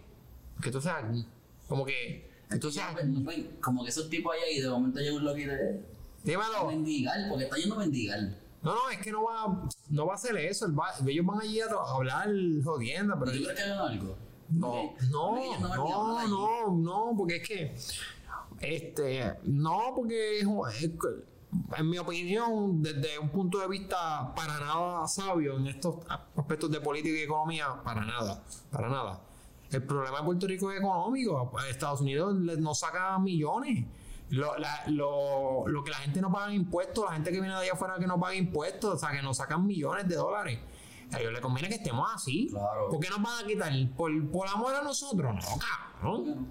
que 0.61 0.71
tú 0.71 0.79
seas, 0.81 1.03
como 1.67 1.85
que, 1.85 2.31
que 2.49 2.57
tú 2.57 2.71
seas, 2.71 2.95
Como 3.61 3.83
que 3.83 3.89
esos 3.89 4.09
tipos 4.09 4.33
allá 4.33 4.49
y 4.51 4.61
de 4.61 4.69
momento 4.69 4.99
llega 4.99 5.15
un 5.15 5.25
loquito 5.25 5.51
de. 5.51 5.81
dímelo. 6.23 6.67
Mendigar, 6.67 7.17
porque 7.29 7.43
está 7.45 7.57
yendo 7.57 7.75
a 7.75 7.79
mendigar. 7.79 8.19
No, 8.63 8.73
no, 8.73 8.89
es 8.89 8.97
que 8.99 9.11
no 9.11 9.23
va, 9.25 9.67
no 9.89 10.05
va 10.07 10.13
a 10.13 10.15
hacer 10.15 10.35
eso. 10.37 10.73
va- 10.73 10.93
ellos 11.05 11.25
van 11.25 11.41
allí 11.41 11.59
a, 11.61 11.65
a 11.65 11.95
hablar 11.95 12.29
jodienda, 12.63 13.15
pero 13.19 13.31
¿Tú 13.31 13.43
crees 13.43 13.55
que 13.57 13.61
hagan 13.63 13.77
algo? 13.79 14.15
No, 14.49 14.93
no, 15.11 15.35
no, 15.75 16.17
allí. 16.19 16.31
no, 16.31 16.71
no, 16.77 17.13
porque 17.17 17.35
es 17.37 17.47
que, 17.47 17.75
este, 18.61 19.33
no, 19.43 19.93
porque 19.95 20.39
es, 20.39 20.47
es 20.81 20.91
en 21.77 21.89
mi 21.89 21.97
opinión, 21.97 22.81
desde 22.83 23.17
un 23.19 23.29
punto 23.29 23.59
de 23.59 23.67
vista 23.67 24.33
para 24.35 24.59
nada 24.59 25.07
sabio 25.07 25.57
en 25.57 25.67
estos 25.67 25.97
aspectos 26.35 26.71
de 26.71 26.79
política 26.81 27.17
y 27.17 27.21
economía, 27.23 27.67
para 27.83 28.05
nada, 28.05 28.43
para 28.71 28.89
nada. 28.89 29.21
El 29.71 29.83
problema 29.83 30.19
de 30.19 30.23
Puerto 30.23 30.47
Rico 30.47 30.71
es 30.71 30.79
económico. 30.79 31.51
Estados 31.69 32.01
Unidos 32.01 32.35
nos 32.35 32.79
saca 32.79 33.17
millones. 33.19 33.85
Lo, 34.29 34.57
la- 34.57 34.83
lo- 34.87 35.67
lo 35.67 35.83
que 35.83 35.91
la 35.91 35.97
gente 35.97 36.19
no 36.21 36.31
paga 36.31 36.53
impuestos, 36.53 37.05
la 37.05 37.11
gente 37.13 37.31
que 37.31 37.39
viene 37.39 37.53
de 37.55 37.61
allá 37.61 37.73
afuera 37.73 37.95
que 37.99 38.07
no 38.07 38.19
paga 38.19 38.35
impuestos, 38.35 38.95
o 38.95 38.97
sea, 38.97 39.11
que 39.11 39.21
nos 39.21 39.37
sacan 39.37 39.65
millones 39.65 40.07
de 40.07 40.15
dólares. 40.15 40.59
A 41.13 41.19
ellos 41.19 41.31
les 41.33 41.41
conviene 41.41 41.69
que 41.69 41.75
estemos 41.75 42.09
así. 42.13 42.47
Claro. 42.49 42.89
¿Por 42.89 42.99
qué 42.99 43.09
nos 43.09 43.21
van 43.21 43.43
a 43.43 43.47
quitar? 43.47 43.71
¿Por, 43.95 44.31
por 44.31 44.47
amor 44.47 44.73
a 44.73 44.81
nosotros? 44.83 45.35
No, 45.35 45.41
cabrón. 46.01 46.47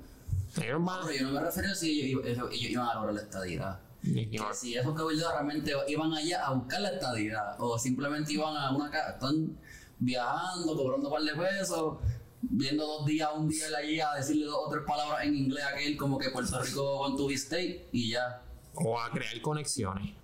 Ellos 0.62 0.84
van 0.84 1.00
Pero 1.06 1.18
yo 1.18 1.26
no 1.26 1.32
me 1.32 1.40
refiero 1.40 1.70
a 1.72 1.74
si 1.74 2.02
ellos, 2.02 2.22
ellos- 2.24 2.48
ellos 2.52 2.70
iban 2.70 2.88
a 2.88 2.94
lograr 2.94 3.14
la 3.14 3.22
estadidad. 3.22 3.80
Que 4.04 4.38
si 4.52 4.74
esos 4.74 4.94
cabilderos 4.94 5.32
realmente 5.32 5.72
iban 5.88 6.12
allá 6.12 6.44
a 6.44 6.52
buscar 6.52 6.80
la 6.80 6.90
estadidad 6.90 7.56
o 7.58 7.78
simplemente 7.78 8.34
iban 8.34 8.54
a 8.54 8.70
una 8.70 8.90
casa, 8.90 9.12
están 9.12 9.56
viajando, 9.98 10.76
cobrando 10.76 11.08
un 11.08 11.14
par 11.14 11.22
de 11.22 11.34
pesos, 11.34 11.96
viendo 12.42 12.86
dos 12.86 13.06
días, 13.06 13.30
un 13.34 13.48
día 13.48 13.66
allí 13.78 14.00
a 14.00 14.14
decirle 14.14 14.44
dos 14.44 14.58
o 14.66 14.70
tres 14.70 14.82
palabras 14.86 15.24
en 15.24 15.34
inglés 15.34 15.64
a 15.64 15.68
aquel 15.68 15.96
como 15.96 16.18
que 16.18 16.30
Puerto 16.30 16.60
Rico 16.62 16.98
con 16.98 17.16
tu 17.16 17.30
state 17.30 17.88
y 17.92 18.10
ya, 18.10 18.42
o 18.74 19.00
a 19.00 19.10
crear 19.10 19.40
conexiones 19.40 20.14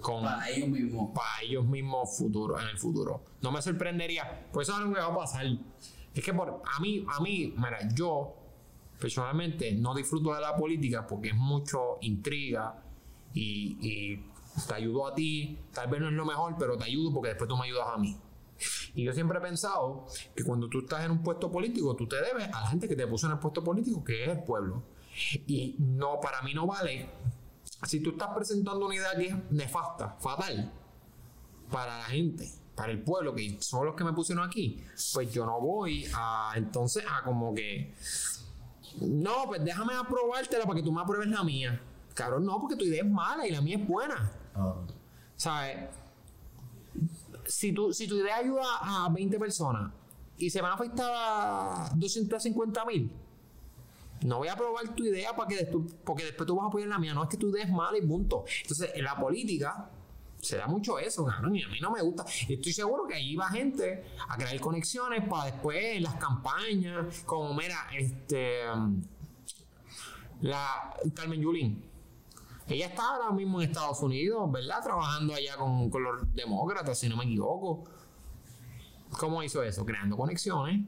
con 0.00 0.22
para 0.22 0.48
ellos 0.50 0.68
mismos. 0.68 1.10
para 1.14 1.42
ellos 1.42 1.64
mismos 1.64 2.16
futuro, 2.16 2.60
en 2.60 2.68
el 2.68 2.78
futuro. 2.78 3.22
No 3.42 3.50
me 3.50 3.62
sorprendería, 3.62 4.46
pues 4.52 4.68
eso 4.68 4.76
es 4.76 4.82
algo 4.82 4.94
que 4.94 5.00
va 5.00 5.06
a 5.06 5.16
pasar. 5.16 5.46
Es 6.14 6.24
que 6.24 6.32
por, 6.32 6.62
a 6.64 6.80
mí, 6.80 7.04
a 7.08 7.20
mí, 7.20 7.54
mira, 7.56 7.88
yo 7.94 8.34
personalmente 9.00 9.72
no 9.72 9.94
disfruto 9.94 10.34
de 10.34 10.40
la 10.40 10.56
política 10.56 11.06
porque 11.06 11.28
es 11.28 11.34
mucho 11.34 11.98
intriga 12.00 12.82
y, 13.40 14.24
te 14.66 14.74
ayudo 14.74 15.06
a 15.06 15.14
ti, 15.14 15.58
tal 15.72 15.88
vez 15.88 16.00
no 16.00 16.08
es 16.08 16.14
lo 16.14 16.24
mejor, 16.24 16.56
pero 16.58 16.78
te 16.78 16.84
ayudo 16.84 17.12
porque 17.12 17.28
después 17.28 17.46
tú 17.46 17.56
me 17.56 17.66
ayudas 17.66 17.88
a 17.94 17.98
mí. 17.98 18.16
Y 18.94 19.04
yo 19.04 19.12
siempre 19.12 19.36
he 19.38 19.40
pensado 19.42 20.06
que 20.34 20.42
cuando 20.44 20.68
tú 20.68 20.80
estás 20.80 21.04
en 21.04 21.10
un 21.10 21.22
puesto 21.22 21.52
político, 21.52 21.94
tú 21.94 22.08
te 22.08 22.16
debes 22.16 22.48
a 22.54 22.62
la 22.62 22.66
gente 22.68 22.88
que 22.88 22.96
te 22.96 23.06
puso 23.06 23.26
en 23.26 23.32
el 23.32 23.38
puesto 23.38 23.62
político, 23.62 24.02
que 24.02 24.24
es 24.24 24.30
el 24.30 24.42
pueblo. 24.44 24.82
Y 25.46 25.76
no, 25.78 26.20
para 26.20 26.40
mí 26.40 26.54
no 26.54 26.66
vale 26.66 27.10
si 27.84 28.00
tú 28.00 28.10
estás 28.10 28.28
presentando 28.34 28.86
una 28.86 28.94
idea 28.94 29.14
que 29.16 29.26
es 29.26 29.34
nefasta, 29.50 30.16
fatal, 30.18 30.72
para 31.70 31.98
la 31.98 32.04
gente, 32.04 32.50
para 32.74 32.92
el 32.92 33.02
pueblo, 33.02 33.34
que 33.34 33.58
son 33.60 33.86
los 33.86 33.94
que 33.94 34.04
me 34.04 34.12
pusieron 34.12 34.46
aquí, 34.46 34.82
pues 35.12 35.32
yo 35.32 35.44
no 35.44 35.60
voy 35.60 36.06
a 36.14 36.52
entonces 36.56 37.04
a 37.08 37.22
como 37.22 37.54
que. 37.54 37.94
No, 39.00 39.44
pues 39.46 39.62
déjame 39.62 39.94
aprobártela 39.94 40.64
para 40.64 40.76
que 40.76 40.82
tú 40.82 40.90
me 40.90 41.02
apruebes 41.02 41.28
la 41.28 41.44
mía. 41.44 41.80
Cabrón, 42.16 42.46
no, 42.46 42.58
porque 42.58 42.76
tu 42.76 42.84
idea 42.86 43.02
es 43.02 43.10
mala 43.10 43.46
y 43.46 43.50
la 43.50 43.60
mía 43.60 43.76
es 43.76 43.86
buena. 43.86 44.32
¿Sabes? 45.36 45.90
Si 47.44 47.72
tu, 47.72 47.92
si 47.92 48.08
tu 48.08 48.16
idea 48.16 48.38
ayuda 48.38 48.64
a 48.80 49.10
20 49.10 49.38
personas 49.38 49.92
y 50.38 50.48
se 50.48 50.62
van 50.62 50.72
a 50.72 50.74
afectar 50.76 51.12
a 51.14 51.90
250 51.94 52.84
mil, 52.86 53.12
no 54.22 54.38
voy 54.38 54.48
a 54.48 54.54
aprobar 54.54 54.94
tu 54.94 55.04
idea 55.04 55.36
para 55.36 55.46
que 55.46 55.56
después, 55.56 55.92
porque 56.04 56.24
después 56.24 56.46
tú 56.46 56.56
vas 56.56 56.64
a 56.64 56.68
apoyar 56.68 56.88
la 56.88 56.98
mía. 56.98 57.12
No 57.12 57.22
es 57.22 57.28
que 57.28 57.36
tu 57.36 57.50
idea 57.50 57.64
es 57.64 57.70
mala 57.70 57.98
y 57.98 58.06
punto. 58.06 58.46
Entonces, 58.62 58.92
en 58.94 59.04
la 59.04 59.14
política 59.14 59.90
se 60.40 60.56
da 60.56 60.66
mucho 60.66 60.98
eso, 60.98 61.22
cabrón, 61.26 61.54
y 61.54 61.64
a 61.64 61.68
mí 61.68 61.80
no 61.80 61.90
me 61.90 62.00
gusta. 62.00 62.24
Y 62.48 62.54
estoy 62.54 62.72
seguro 62.72 63.06
que 63.06 63.14
allí 63.14 63.36
va 63.36 63.50
gente 63.50 64.04
a 64.26 64.38
crear 64.38 64.58
conexiones 64.58 65.28
para 65.28 65.50
después 65.52 65.96
en 65.96 66.02
las 66.04 66.14
campañas, 66.14 67.22
como 67.26 67.52
mira, 67.52 67.88
este 67.94 68.62
la 70.40 70.94
Carmen 71.14 71.42
Yulín. 71.42 71.95
Ella 72.68 72.86
está 72.86 73.14
ahora 73.14 73.30
mismo 73.30 73.60
en 73.62 73.68
Estados 73.70 74.00
Unidos, 74.02 74.50
¿verdad? 74.50 74.82
Trabajando 74.82 75.34
allá 75.34 75.56
con, 75.56 75.88
con 75.88 76.02
los 76.02 76.34
demócratas, 76.34 76.98
si 76.98 77.08
no 77.08 77.16
me 77.16 77.24
equivoco. 77.24 77.84
¿Cómo 79.18 79.42
hizo 79.42 79.62
eso? 79.62 79.84
Creando 79.86 80.16
conexiones. 80.16 80.84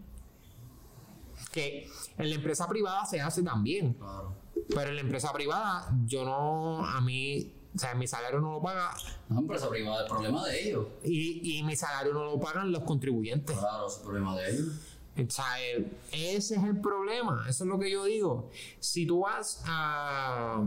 Que 1.52 1.88
en 2.18 2.28
la 2.30 2.34
empresa 2.34 2.66
privada 2.68 3.04
se 3.06 3.20
hace 3.20 3.42
también. 3.42 3.94
Claro. 3.94 4.34
Pero 4.68 4.88
en 4.90 4.96
la 4.96 5.00
empresa 5.02 5.32
privada, 5.32 5.88
yo 6.04 6.24
no, 6.24 6.84
a 6.84 7.00
mí, 7.00 7.52
o 7.74 7.78
sea, 7.78 7.94
mi 7.94 8.06
salario 8.08 8.40
no 8.40 8.52
lo 8.54 8.60
paga 8.60 8.94
No, 9.28 9.38
empresa 9.40 9.68
privada, 9.70 10.02
el 10.02 10.08
problema 10.08 10.44
de 10.46 10.68
ellos. 10.68 10.86
y, 11.04 11.58
y 11.58 11.62
mi 11.62 11.76
salario 11.76 12.12
no 12.12 12.24
lo 12.24 12.40
pagan 12.40 12.72
los 12.72 12.82
contribuyentes. 12.82 13.56
Claro, 13.56 13.86
es 13.86 13.96
el 13.98 14.02
problema 14.02 14.36
de 14.36 14.50
ellos. 14.50 14.68
O 15.16 15.30
sea, 15.30 15.60
el- 15.62 15.96
ese 16.12 16.56
es 16.56 16.62
el 16.64 16.80
problema, 16.80 17.44
eso 17.48 17.64
es 17.64 17.68
lo 17.70 17.78
que 17.78 17.90
yo 17.90 18.04
digo. 18.04 18.50
Si 18.80 19.06
tú 19.06 19.20
vas 19.20 19.62
a. 19.66 20.64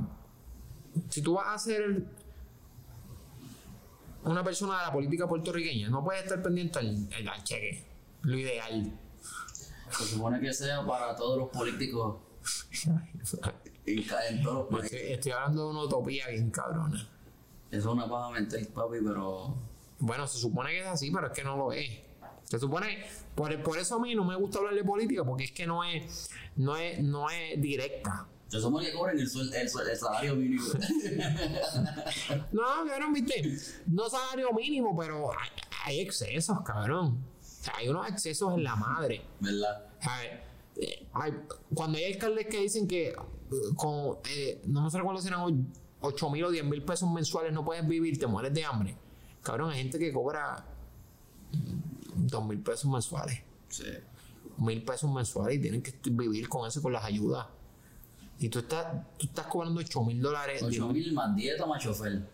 Si 1.10 1.22
tú 1.22 1.34
vas 1.36 1.48
a 1.48 1.58
ser 1.58 2.04
una 4.24 4.44
persona 4.44 4.80
de 4.80 4.86
la 4.86 4.92
política 4.94 5.28
puertorriqueña, 5.28 5.90
no 5.90 6.04
puedes 6.04 6.24
estar 6.24 6.42
pendiente 6.42 6.80
al, 6.80 7.08
al- 7.18 7.28
al 7.30 7.44
cheque. 7.44 7.84
Lo 8.24 8.38
ideal. 8.38 8.92
Se 9.90 10.06
supone 10.06 10.40
que 10.40 10.54
sea 10.54 10.86
para 10.86 11.16
todos 11.16 11.38
los 11.40 11.50
políticos 11.50 12.18
en, 13.86 14.44
todos 14.44 14.70
los 14.72 14.80
países. 14.80 14.94
Estoy, 14.94 15.12
estoy 15.14 15.32
hablando 15.32 15.66
de 15.66 15.70
una 15.72 15.84
utopía 15.84 16.28
bien 16.28 16.50
cabrona. 16.52 17.08
Eso 17.72 17.80
es 17.80 17.86
una 17.86 18.08
paja 18.10 18.30
mental, 18.32 18.68
papi, 18.74 18.98
pero. 19.04 19.56
Bueno, 20.00 20.28
se 20.28 20.38
supone 20.40 20.70
que 20.72 20.80
es 20.82 20.88
así, 20.88 21.12
pero 21.12 21.28
es 21.28 21.34
que 21.34 21.44
no 21.44 21.58
lo 21.58 21.72
es. 21.74 21.90
Se 22.44 22.60
supone, 22.60 23.06
por, 23.36 23.64
por 23.64 23.78
eso 23.78 23.96
a 23.96 24.00
mí 24.00 24.14
no 24.14 24.26
me 24.26 24.36
gusta 24.36 24.60
hablar 24.60 24.74
de 24.76 24.84
política, 24.84 25.24
porque 25.24 25.46
es 25.46 25.52
que 25.52 25.66
no 25.66 25.84
es, 25.84 26.30
no 26.58 26.76
es, 26.76 27.00
no 27.02 27.30
es 27.30 27.60
directa. 27.62 28.28
Se 28.52 28.60
supone 28.60 28.86
que 28.88 28.92
cobren 28.94 29.18
el, 29.18 29.30
suel- 29.30 29.54
el, 29.54 29.70
salario 29.98 30.36
mínimo. 30.36 30.62
No, 32.52 32.62
cabrón, 32.86 33.14
viste. 33.14 33.58
No 33.88 34.10
salario 34.10 34.52
mínimo, 34.52 34.94
pero 34.98 35.32
hay, 35.32 35.50
hay 35.86 36.00
excesos, 36.02 36.60
cabrón. 36.66 37.24
O 37.40 37.44
sea, 37.64 37.74
hay 37.78 37.88
unos 37.88 38.10
excesos 38.10 38.54
en 38.56 38.64
la 38.66 38.76
madre. 38.76 39.22
¿Verdad? 39.40 39.86
A 40.02 40.20
ver, 40.20 40.44
eh, 40.76 41.08
hay- 41.14 41.34
cuando 41.74 41.98
hay 41.98 42.12
alcaldes 42.14 42.48
que 42.48 42.58
dicen 42.60 42.88
que 42.90 43.10
eh, 43.10 43.16
con, 43.78 44.18
eh, 44.30 44.62
no 44.66 44.82
me 44.84 44.90
recuerdo 44.90 45.22
si 45.22 45.30
eran 45.30 45.74
8 46.02 46.30
mil 46.30 46.44
o 46.44 46.52
10 46.52 46.66
mil 46.66 46.84
pesos 46.84 47.10
mensuales 47.10 47.54
no 47.54 47.64
puedes 47.64 47.88
vivir, 47.88 48.20
te 48.20 48.28
mueres 48.28 48.54
de 48.54 48.66
hambre. 48.66 48.98
Cabrón, 49.42 49.72
hay 49.72 49.78
gente 49.84 49.98
que 49.98 50.12
cobra 50.12 50.66
2 52.16 52.46
mil 52.48 52.60
pesos 52.60 52.92
mensuales, 52.92 53.40
Sí. 53.70 53.86
mil 54.58 54.84
pesos 54.84 55.10
mensuales 55.10 55.58
y 55.58 55.62
tienen 55.62 55.82
que 55.82 55.94
vivir 56.12 56.50
con 56.50 56.68
eso 56.68 56.82
con 56.82 56.92
las 56.92 57.06
ayudas. 57.06 57.48
Y 58.42 58.50
tú 58.50 58.60
estás, 58.60 58.88
tú 59.18 59.28
estás 59.28 59.46
cobrando 59.46 59.80
8 59.80 60.04
mil 60.04 60.20
dólares. 60.20 60.64
8 60.64 60.88
mil 60.88 61.14
más 61.14 61.36
dieta 61.36 61.66
más 61.68 61.82
chofer. 61.82 62.28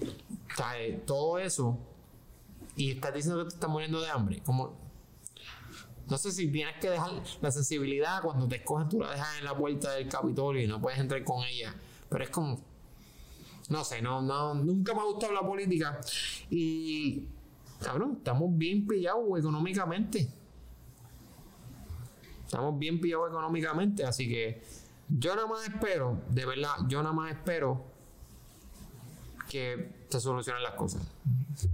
O 0.00 0.56
sea, 0.56 0.78
eh, 0.78 1.02
todo 1.06 1.38
eso 1.38 1.78
y 2.76 2.90
estás 2.90 3.14
diciendo 3.14 3.42
que 3.42 3.48
te 3.48 3.54
estás 3.54 3.70
muriendo 3.70 4.02
de 4.02 4.10
hambre. 4.10 4.42
Como, 4.44 4.74
no 6.08 6.18
sé 6.18 6.30
si 6.30 6.48
tienes 6.48 6.76
que 6.78 6.90
dejar 6.90 7.10
la 7.40 7.50
sensibilidad 7.50 8.20
cuando 8.22 8.46
te 8.46 8.56
escogen, 8.56 8.88
tú 8.90 9.00
la 9.00 9.12
dejas 9.12 9.38
en 9.38 9.44
la 9.44 9.56
puerta 9.56 9.92
del 9.92 10.08
Capitolio 10.08 10.62
y 10.62 10.66
no 10.66 10.78
puedes 10.78 10.98
entrar 10.98 11.24
con 11.24 11.42
ella. 11.44 11.74
Pero 12.10 12.24
es 12.24 12.30
como, 12.30 12.60
no 13.70 13.82
sé, 13.82 14.02
no, 14.02 14.20
no, 14.20 14.54
nunca 14.54 14.92
me 14.92 15.00
ha 15.00 15.04
gustado 15.04 15.32
la 15.32 15.40
política. 15.40 16.00
Y, 16.50 17.28
cabrón, 17.80 18.16
estamos 18.18 18.56
bien 18.58 18.86
pillados 18.86 19.38
económicamente. 19.38 20.28
Estamos 22.44 22.78
bien 22.78 23.00
pillados 23.00 23.30
económicamente, 23.30 24.04
así 24.04 24.28
que 24.28 24.83
yo 25.08 25.34
nada 25.36 25.46
más 25.46 25.68
espero, 25.68 26.20
de 26.30 26.46
verdad, 26.46 26.74
yo 26.88 27.02
nada 27.02 27.14
más 27.14 27.32
espero 27.32 27.84
que 29.48 29.92
se 30.08 30.20
solucionen 30.20 30.62
las 30.62 30.74
cosas. 30.74 31.02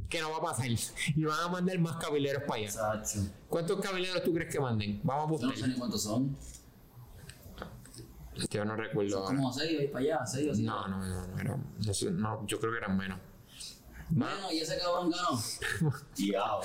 Que 0.08 0.20
no 0.20 0.30
va 0.30 0.38
a 0.38 0.40
pasar. 0.42 0.66
Y 0.68 1.24
van 1.24 1.40
a 1.40 1.48
mandar 1.48 1.78
más 1.78 1.96
cabileros 1.96 2.42
para 2.42 2.60
allá. 2.60 2.66
Exacto. 2.68 3.32
¿Cuántos 3.48 3.80
cabileros 3.80 4.22
tú 4.24 4.32
crees 4.34 4.52
que 4.52 4.60
manden? 4.60 5.00
Vamos 5.04 5.24
a 5.24 5.42
Yo 5.42 5.46
no 5.46 5.52
buscar. 5.52 5.56
sé 5.58 5.68
ni 5.68 5.78
cuántos 5.78 6.02
son. 6.02 6.36
Yo 8.50 8.64
no 8.64 8.74
recuerdo 8.74 9.26
Son 9.26 9.36
como 9.36 9.52
6 9.52 9.80
ahí 9.80 9.88
para 9.88 9.98
allá, 10.04 10.26
6 10.26 10.48
o 10.50 10.54
7. 10.54 10.66
No, 10.66 10.88
no, 10.88 10.98
no, 11.06 11.26
no, 11.26 11.38
era- 11.40 11.56
no 11.84 11.94
sé, 11.94 12.10
no, 12.10 12.46
yo 12.46 12.58
creo 12.58 12.72
que 12.72 12.78
eran 12.78 12.96
menos. 12.96 13.18
Bueno, 14.08 14.50
y 14.50 14.58
ese 14.60 14.78
cabrón 14.78 15.10
ganó. 15.10 15.38
Diablo. 16.16 16.64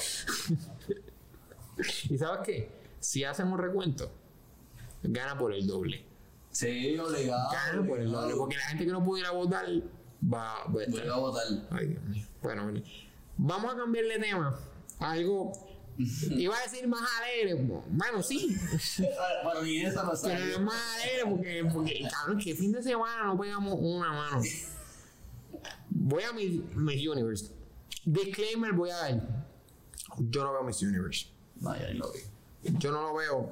¿Y 2.09 2.17
sabes 2.17 2.39
qué? 2.45 2.71
Si 2.99 3.23
hacen 3.23 3.47
un 3.47 3.57
recuento, 3.59 4.09
gana 5.03 5.37
por 5.37 5.53
el 5.53 5.67
doble. 5.67 6.05
Sí, 6.55 6.97
obligado. 6.97 7.49
Gana 7.51 7.85
por 7.85 7.99
el 7.99 8.09
doble. 8.09 8.33
Porque 8.35 8.55
la 8.55 8.63
gente 8.67 8.85
que 8.85 8.91
no 8.91 9.03
pudiera 9.03 9.31
votar 9.31 9.65
va, 9.67 10.63
va 10.63 10.81
a 10.81 10.83
estar- 10.83 10.89
Vuelve 10.89 11.11
a 11.11 11.17
votar. 11.17 11.43
Ay, 11.71 11.87
Dios 11.87 12.03
mío. 12.03 12.25
Bueno, 12.41 12.71
vamos 13.37 13.73
a 13.73 13.77
cambiarle 13.77 14.19
tema. 14.19 14.57
a 14.99 15.11
Algo. 15.11 15.51
Iba 15.97 16.57
a 16.57 16.61
decir 16.61 16.87
más 16.87 17.01
alegre. 17.21 17.55
Bueno, 17.89 18.23
sí. 18.23 18.55
Bueno, 19.43 19.63
ni 19.63 19.81
esa 19.81 20.03
no 20.03 20.13
Pero 20.23 20.43
es 20.45 20.59
más 20.61 20.81
alegre 20.95 21.23
porque, 21.29 21.69
porque, 21.73 22.07
cabrón, 22.09 22.37
que 22.39 22.55
fin 22.55 22.71
de 22.71 22.81
semana 22.81 23.25
no 23.25 23.37
pegamos 23.37 23.77
una 23.77 24.13
mano. 24.13 24.41
Voy 25.89 26.23
a 26.23 26.31
mi 26.31 26.63
Miss 26.75 27.05
Universe. 27.05 27.51
Disclaimer 28.05 28.71
voy 28.71 28.91
a 28.91 28.97
dar. 28.97 29.27
Yo 30.19 30.43
no 30.43 30.53
veo 30.53 30.63
Miss 30.63 30.81
Universe. 30.81 31.27
No, 31.59 31.75
ya 31.75 31.87
ni 31.91 31.97
lo 31.97 32.11
vi. 32.13 32.19
Yo 32.77 32.91
no 32.91 33.01
lo 33.01 33.15
veo. 33.15 33.49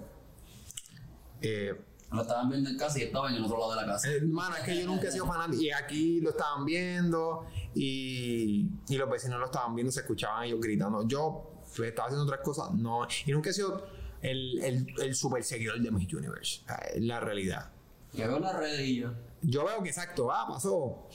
Eh, 1.41 1.73
Lo 2.13 2.21
estaban 2.21 2.47
viendo 2.49 2.69
en 2.69 2.78
casa 2.78 2.99
y 2.99 3.04
estaba 3.04 3.30
en 3.30 3.36
el 3.38 3.43
otro 3.43 3.58
lado 3.58 3.71
de 3.71 3.82
la 3.82 3.93
casa. 3.93 4.12
Hermano, 4.12 4.56
es 4.56 4.62
que 4.62 4.80
yo 4.80 4.86
nunca 4.86 5.08
he 5.08 5.12
sido 5.12 5.26
fanático. 5.26 5.62
Y 5.62 5.71
aquí 5.71 6.21
lo 6.21 6.30
estaban 6.30 6.63
viendo 6.63 7.47
y, 7.73 8.69
y 8.88 8.97
los 8.97 9.10
vecinos 9.10 9.39
lo 9.39 9.45
estaban 9.45 9.73
viendo, 9.73 9.91
se 9.91 10.02
escuchaban 10.02 10.43
ellos 10.43 10.62
gritando. 10.62 11.08
Yo 11.08 11.63
pues, 11.76 11.89
estaba 11.89 12.08
haciendo 12.08 12.26
otras 12.26 12.41
cosas, 12.41 12.71
no. 12.71 13.08
Y 13.26 13.32
nunca 13.32 13.49
he 13.49 13.54
sido 13.54 13.88
el, 14.21 14.60
el, 14.63 14.93
el 15.02 15.15
super 15.15 15.43
seguidor 15.43 15.82
de 15.82 15.89
Miss 15.89 16.13
Universe. 16.13 16.62
La 16.97 17.19
realidad. 17.19 17.71
Que 18.15 18.28
veo 18.28 18.39
las 18.39 18.56
redes 18.56 18.82
y 18.82 19.02
yo. 19.02 19.12
Yo 19.41 19.65
veo 19.65 19.82
que 19.82 19.89
exacto, 19.89 20.32
ah, 20.32 20.45
pasó. 20.47 21.10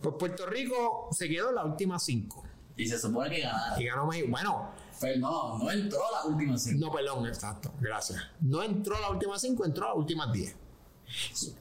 Pues 0.00 0.14
Puerto 0.16 0.46
Rico 0.46 1.08
se 1.10 1.28
quedó 1.28 1.48
en 1.48 1.56
las 1.56 1.64
últimas 1.64 2.04
cinco. 2.04 2.44
Y 2.76 2.86
se 2.86 2.98
supone 2.98 3.34
que 3.34 3.42
ganaron. 3.42 3.82
Y 3.82 3.84
ganó 3.84 4.06
México. 4.06 4.28
Bueno, 4.30 4.70
Pero 5.00 5.18
no, 5.20 5.58
no 5.58 5.70
entró 5.70 5.98
a 6.06 6.10
la 6.24 6.24
última 6.34 6.58
cinco. 6.58 6.86
no, 6.86 6.92
perdón, 6.92 7.26
exacto, 7.26 7.72
gracias. 7.80 8.20
No 8.40 8.62
entró 8.62 8.96
a 8.96 9.00
las 9.00 9.10
últimas 9.10 9.40
cinco, 9.40 9.64
entró 9.64 9.86
a 9.86 9.88
las 9.88 9.96
últimas 9.96 10.32
diez. 10.32 10.54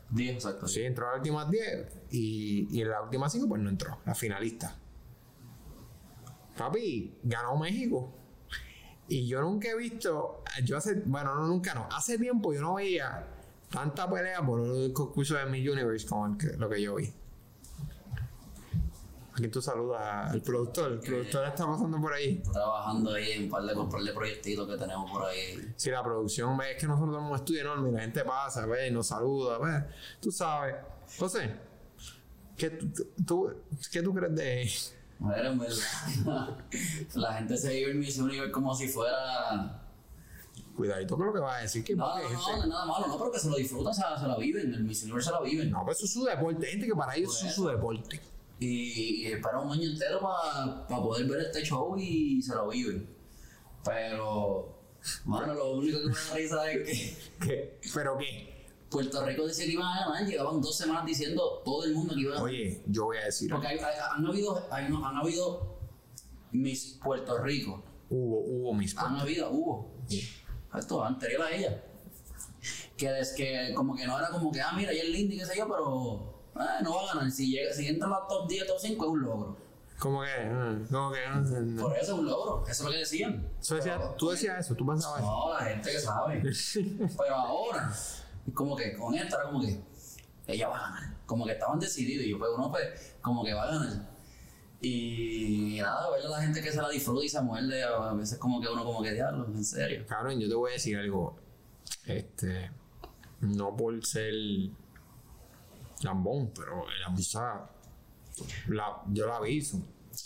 Diez, 0.09 0.35
exacto. 0.35 0.67
Sí, 0.67 0.81
entró 0.83 1.07
a 1.07 1.11
las 1.11 1.17
últimas 1.19 1.49
10 1.49 1.87
y, 2.11 2.67
y 2.69 2.81
en 2.83 2.89
las 2.89 3.01
últimas 3.03 3.31
5 3.31 3.47
pues 3.47 3.59
no 3.59 3.69
entró, 3.69 3.97
la 4.05 4.13
finalista. 4.13 4.75
Papi, 6.57 7.17
ganó 7.23 7.57
México. 7.57 8.13
Y 9.07 9.27
yo 9.27 9.41
nunca 9.41 9.69
he 9.69 9.75
visto, 9.75 10.43
yo 10.63 10.77
hace, 10.77 11.01
bueno, 11.05 11.33
no, 11.33 11.47
nunca 11.47 11.73
no, 11.73 11.87
hace 11.91 12.19
tiempo 12.19 12.53
yo 12.53 12.61
no 12.61 12.75
veía 12.75 13.25
tanta 13.71 14.07
pelea 14.09 14.45
por 14.45 14.59
el 14.61 14.93
concurso 14.93 15.35
de 15.35 15.45
Miss 15.47 15.67
Universe 15.67 16.05
como 16.07 16.27
el 16.27 16.37
que- 16.37 16.57
lo 16.57 16.69
que 16.69 16.81
yo 16.81 16.95
vi. 16.95 17.11
Aquí 19.39 19.47
tú 19.47 19.61
saludas 19.61 20.31
al 20.31 20.41
productor, 20.41 20.91
el 20.91 20.99
productor 20.99 21.45
está 21.47 21.65
pasando 21.65 22.01
por 22.01 22.11
ahí. 22.11 22.39
Está 22.39 22.51
trabajando 22.51 23.13
ahí 23.13 23.31
en 23.31 23.43
un 23.43 23.49
par 23.49 23.63
de, 23.63 23.73
un 23.73 23.89
par 23.89 24.01
de 24.03 24.11
proyectitos 24.11 24.67
que 24.67 24.77
tenemos 24.77 25.09
por 25.09 25.23
ahí. 25.23 25.73
Si 25.77 25.89
la 25.89 26.03
producción 26.03 26.57
ve 26.57 26.73
es 26.73 26.77
que 26.77 26.87
nosotros 26.87 27.15
tenemos 27.15 27.31
un 27.31 27.37
estudio 27.37 27.61
enorme 27.61 27.89
y 27.89 27.91
la 27.93 28.01
gente 28.01 28.25
pasa, 28.25 28.65
ve 28.65 28.89
y 28.89 28.91
nos 28.91 29.07
saluda, 29.07 29.57
ve, 29.59 29.85
tú 30.19 30.29
sabes. 30.29 30.75
José, 31.17 31.55
¿qué 32.57 32.69
tú, 33.25 33.49
¿qué 33.89 34.03
tú 34.03 34.13
crees 34.13 34.35
de 34.35 34.69
A 35.23 35.29
ver, 35.29 35.45
en 35.45 35.57
verdad. 35.57 36.57
La 37.15 37.33
gente 37.35 37.55
se 37.55 37.73
vive 37.73 37.91
en 37.91 37.99
Miss 37.99 38.17
Universe 38.19 38.51
como 38.51 38.75
si 38.75 38.89
fuera 38.89 39.85
Cuidadito 40.75 41.15
con 41.15 41.27
lo 41.27 41.33
que 41.33 41.39
vas 41.39 41.59
a 41.59 41.61
decir. 41.61 41.83
Que 41.85 41.95
No, 41.95 42.07
no, 42.17 42.29
no, 42.29 42.57
no 42.57 42.65
nada 42.67 42.85
malo, 42.85 43.07
no, 43.07 43.17
pero 43.17 43.31
que 43.31 43.39
se 43.39 43.49
lo 43.49 43.55
disfrutan, 43.55 43.93
se, 43.93 44.01
se 44.01 44.27
la 44.27 44.37
viven, 44.37 44.73
el 44.73 44.83
Miss 44.83 45.03
Universe 45.03 45.29
se 45.29 45.33
la 45.33 45.41
viven. 45.41 45.71
No, 45.71 45.85
pues 45.85 45.97
eso 45.97 46.05
es 46.05 46.13
su 46.13 46.25
deporte. 46.25 46.67
Gente 46.67 46.87
que 46.87 46.95
para 46.95 47.15
ellos 47.15 47.37
eso 47.37 47.47
es 47.47 47.55
su 47.55 47.67
deporte. 47.67 48.21
Y, 48.59 48.67
y 49.21 49.25
espera 49.27 49.59
un 49.59 49.71
año 49.71 49.89
entero 49.89 50.19
para 50.19 50.85
poder 51.01 51.25
ver 51.27 51.39
este 51.41 51.63
show 51.63 51.95
y 51.97 52.41
se 52.41 52.53
lo 52.55 52.67
viven. 52.69 53.09
Pero, 53.85 54.77
bueno, 55.25 55.53
lo 55.53 55.71
único 55.75 55.99
que 56.01 56.07
me 56.07 56.13
da 56.13 56.35
risa 56.35 56.71
es 56.71 56.87
que 56.87 57.17
¿Qué? 57.47 57.79
¿Pero 57.93 58.17
qué? 58.17 58.49
Puerto 58.89 59.23
Rico 59.25 59.45
decía 59.47 59.65
que 59.65 59.73
iban 59.73 59.85
a 59.85 60.05
ganar, 60.09 60.27
llevaban 60.27 60.59
dos 60.61 60.75
semanas 60.75 61.05
diciendo 61.05 61.61
todo 61.63 61.83
el 61.85 61.93
mundo 61.93 62.15
que 62.15 62.21
iba 62.21 62.31
a 62.31 62.35
ganar. 62.35 62.49
Oye, 62.49 62.83
yo 62.87 63.05
voy 63.05 63.17
a 63.17 63.25
decir. 63.25 63.49
Porque 63.49 63.67
hay- 63.67 63.77
hay- 63.77 63.95
han, 64.17 64.25
habido, 64.25 64.67
hay- 64.71 64.85
han 64.85 65.15
habido 65.17 65.77
Miss 66.51 66.99
Puerto 67.03 67.37
Rico. 67.37 67.83
Hubo, 68.09 68.39
hubo 68.39 68.73
mis 68.73 68.97
Han 68.97 69.17
habido, 69.19 69.51
hubo. 69.51 69.91
Esto, 70.75 71.03
anterior 71.05 71.43
a 71.43 71.51
ella. 71.55 71.83
Que 72.97 73.19
es 73.19 73.31
que 73.33 73.71
como 73.75 73.95
que 73.95 74.05
no 74.07 74.17
era 74.17 74.29
como 74.29 74.51
que, 74.51 74.59
ah, 74.59 74.73
mira, 74.75 74.91
ella 74.91 75.03
es 75.03 75.09
linda 75.09 75.35
y 75.35 75.37
qué 75.37 75.45
sé 75.45 75.57
yo, 75.57 75.67
pero 75.67 76.28
eh, 76.63 76.83
no 76.83 76.95
va 76.95 77.03
a 77.11 77.13
ganar. 77.15 77.31
Si, 77.31 77.49
llega, 77.51 77.73
si 77.73 77.87
entra 77.87 78.07
a 78.07 78.11
la 78.11 78.27
top 78.27 78.47
10, 78.47 78.67
top 78.67 78.77
5 78.79 79.05
es 79.05 79.11
un 79.11 79.21
logro. 79.21 79.57
Como 79.97 80.21
que, 80.21 80.45
mm, 80.49 80.85
como 80.91 81.11
que. 81.11 81.19
Por 81.81 81.93
eso 81.97 82.03
es 82.13 82.19
un 82.19 82.25
logro, 82.25 82.63
eso 82.63 82.71
es 82.71 82.81
lo 82.85 82.91
que 82.91 82.97
decían. 82.99 83.47
Eso 83.59 83.75
decía- 83.75 83.97
Pero- 83.97 84.15
tú 84.15 84.29
decías 84.29 84.65
eso, 84.65 84.75
tú 84.75 84.85
pensabas 84.85 85.19
eso. 85.21 85.29
No, 85.29 85.53
la 85.53 85.59
gente 85.65 85.91
que 85.91 85.99
sabe. 85.99 86.41
Pero 87.17 87.35
ahora, 87.35 87.91
como 88.53 88.75
que 88.75 88.95
con 88.95 89.13
esta 89.15 89.35
era 89.37 89.45
como 89.45 89.59
que 89.61 89.81
ella 90.47 90.69
va 90.69 90.77
a 90.77 90.81
ganar. 90.91 91.17
Como 91.25 91.45
que 91.45 91.51
estaban 91.51 91.79
decididos 91.79 92.25
y 92.25 92.29
yo, 92.31 92.39
pues 92.39 92.49
uno, 92.55 92.71
pues, 92.71 93.15
como 93.21 93.43
que 93.43 93.53
va 93.53 93.63
a 93.63 93.71
ganar. 93.75 94.09
Y 94.81 95.77
nada, 95.81 96.09
ver 96.11 96.25
a 96.25 96.29
la 96.29 96.41
gente 96.41 96.61
que 96.61 96.71
se 96.71 96.81
la 96.81 96.87
disfruta 96.89 97.25
y 97.25 97.29
se 97.29 97.41
muerde, 97.41 97.83
a 97.83 98.13
veces 98.13 98.37
como 98.39 98.61
que 98.61 98.69
uno 98.69 98.85
como 98.85 99.01
que 99.03 99.11
diablo, 99.11 99.45
en 99.47 99.63
serio. 99.65 100.05
Cabrón, 100.07 100.39
yo 100.39 100.47
te 100.47 100.55
voy 100.55 100.71
a 100.71 100.73
decir 100.73 100.97
algo. 100.97 101.35
Este. 102.05 102.71
No 103.41 103.75
por 103.75 104.05
ser. 104.05 104.33
Lambón, 106.03 106.51
pero 106.55 106.85
la 107.01 107.09
musa. 107.09 107.69
La, 108.67 109.01
yo 109.07 109.27
la 109.27 109.37
aviso. 109.37 109.81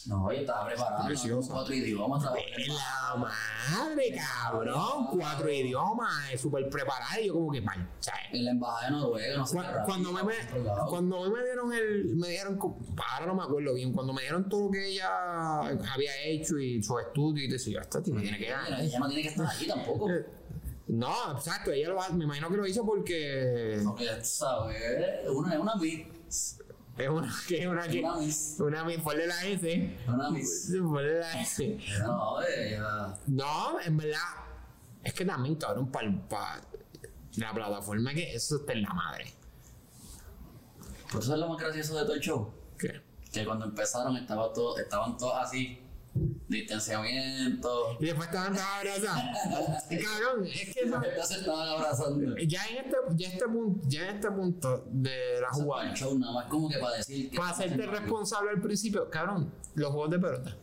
No, 0.08 0.32
yo 0.32 0.40
estaba 0.40 0.66
preparado, 0.66 1.06
Preciosa. 1.06 1.52
cuatro 1.54 1.74
idiomas, 1.76 2.24
la 2.24 3.16
madre, 3.16 4.16
cabrón. 4.16 5.08
Cuatro 5.12 5.52
idiomas, 5.52 6.32
es 6.32 6.42
súper 6.42 6.68
preparada. 6.70 7.20
Y 7.22 7.28
yo, 7.28 7.34
como 7.34 7.52
que, 7.52 7.62
pan, 7.62 7.88
en 8.32 8.46
la 8.46 8.52
embajada 8.52 8.86
de 8.86 8.92
Noruega, 8.92 9.38
no 9.38 9.46
sé 9.46 9.58
Cuando 9.86 10.12
me, 10.14 10.24
me- 10.24 10.34
cuando 10.90 11.30
me 11.30 11.44
dieron 11.44 11.74
el 11.74 12.16
me 12.16 12.30
dieron 12.30 12.60
ahora 12.60 13.26
no 13.28 13.36
me 13.36 13.44
acuerdo 13.44 13.74
bien 13.76 13.94
cuando 13.94 14.14
me 14.14 14.22
dieron 14.24 14.50
todo 14.50 14.66
lo 14.66 14.72
que 14.72 14.88
ella 14.94 15.60
había 15.60 16.24
hecho 16.26 16.58
y 16.58 16.82
su 16.82 16.98
estudio 17.00 17.44
y 17.44 17.48
te 17.48 17.54
decía 17.54 17.82
esta 17.82 18.02
tiene 18.02 18.38
que 18.38 18.46
ganar 18.50 18.82
ella 18.82 19.00
no 19.00 19.08
tiene 19.08 19.22
que 19.24 19.30
estar 19.30 19.46
allí 19.48 19.68
tampoco. 19.68 20.08
No 20.88 21.32
exacto 21.38 21.72
ella 21.72 21.90
lo 21.90 22.14
me 22.14 22.26
imagino 22.26 22.50
que 22.50 22.58
lo 22.58 22.68
hizo 22.68 22.86
porque 22.86 23.80
Porque, 23.86 24.06
tú 24.20 24.26
sabes, 24.26 24.78
es 25.24 25.30
una, 25.30 25.60
una 25.60 25.76
miss. 25.76 26.60
es 26.98 27.10
una 27.10 27.34
que 27.48 27.68
una 27.68 27.88
que 27.88 28.00
Una 28.02 28.18
miss. 28.18 28.56
una 28.60 28.84
mi 28.84 28.98
ponle 28.98 29.28
la 29.28 29.46
S 29.46 29.98
Una 30.08 30.30
miss. 30.30 30.74
ponle 30.82 31.20
la 31.20 31.42
S 31.42 31.78
No, 32.02 32.42
ella. 32.42 33.18
no 33.28 33.80
en 33.80 33.98
verdad 33.98 34.18
es 35.04 35.14
que 35.14 35.26
también 35.26 35.56
cabrón 35.56 35.90
para 35.92 36.62
la 37.38 37.54
plataforma 37.54 38.14
que 38.14 38.34
eso 38.36 38.58
está 38.58 38.74
en 38.74 38.82
la 38.84 38.94
madre 38.94 39.34
Por 41.12 41.22
eso 41.22 41.34
es 41.34 41.40
lo 41.40 41.48
más 41.50 41.58
gracioso 41.62 41.96
de 41.98 42.04
todo 42.04 42.14
el 42.14 42.20
show. 42.22 42.54
¿Qué? 42.78 43.02
que 43.32 43.46
cuando 43.46 43.66
empezaron 43.66 44.16
estaba 44.18 44.54
todo, 44.54 44.78
estaban 44.78 45.18
todos 45.18 45.34
así, 45.38 45.80
distanciamiento, 46.48 47.98
y 48.00 48.06
después 48.06 48.28
estaban 48.28 48.54
todas 48.54 48.68
abrazadas 48.80 49.84
cabrón 49.90 50.46
es 50.46 50.74
que 50.74 50.90
ya 51.18 51.26
se 51.26 51.36
estaban 51.36 51.68
abrazando. 51.68 52.38
ya 52.38 52.66
en 52.68 52.78
este, 52.78 52.98
ya 53.16 53.28
este 53.28 53.46
punto, 53.46 53.88
ya 53.88 54.10
en 54.10 54.16
este 54.16 54.32
punto 54.32 54.86
de 54.92 55.42
la 55.42 55.50
jugada, 55.50 55.90
el 55.90 55.96
show 55.96 56.18
nada 56.18 56.34
más 56.34 56.46
como 56.46 56.70
que 56.70 56.78
para 56.78 56.98
decir 56.98 57.30
que 57.30 57.38
para 57.38 57.50
hacerte 57.50 57.86
responsable 57.86 58.52
al 58.52 58.62
principio, 58.62 59.10
cabrón, 59.10 59.52
los 59.76 59.92
juegos 59.92 60.12
de 60.12 60.20
pelota. 60.20 60.58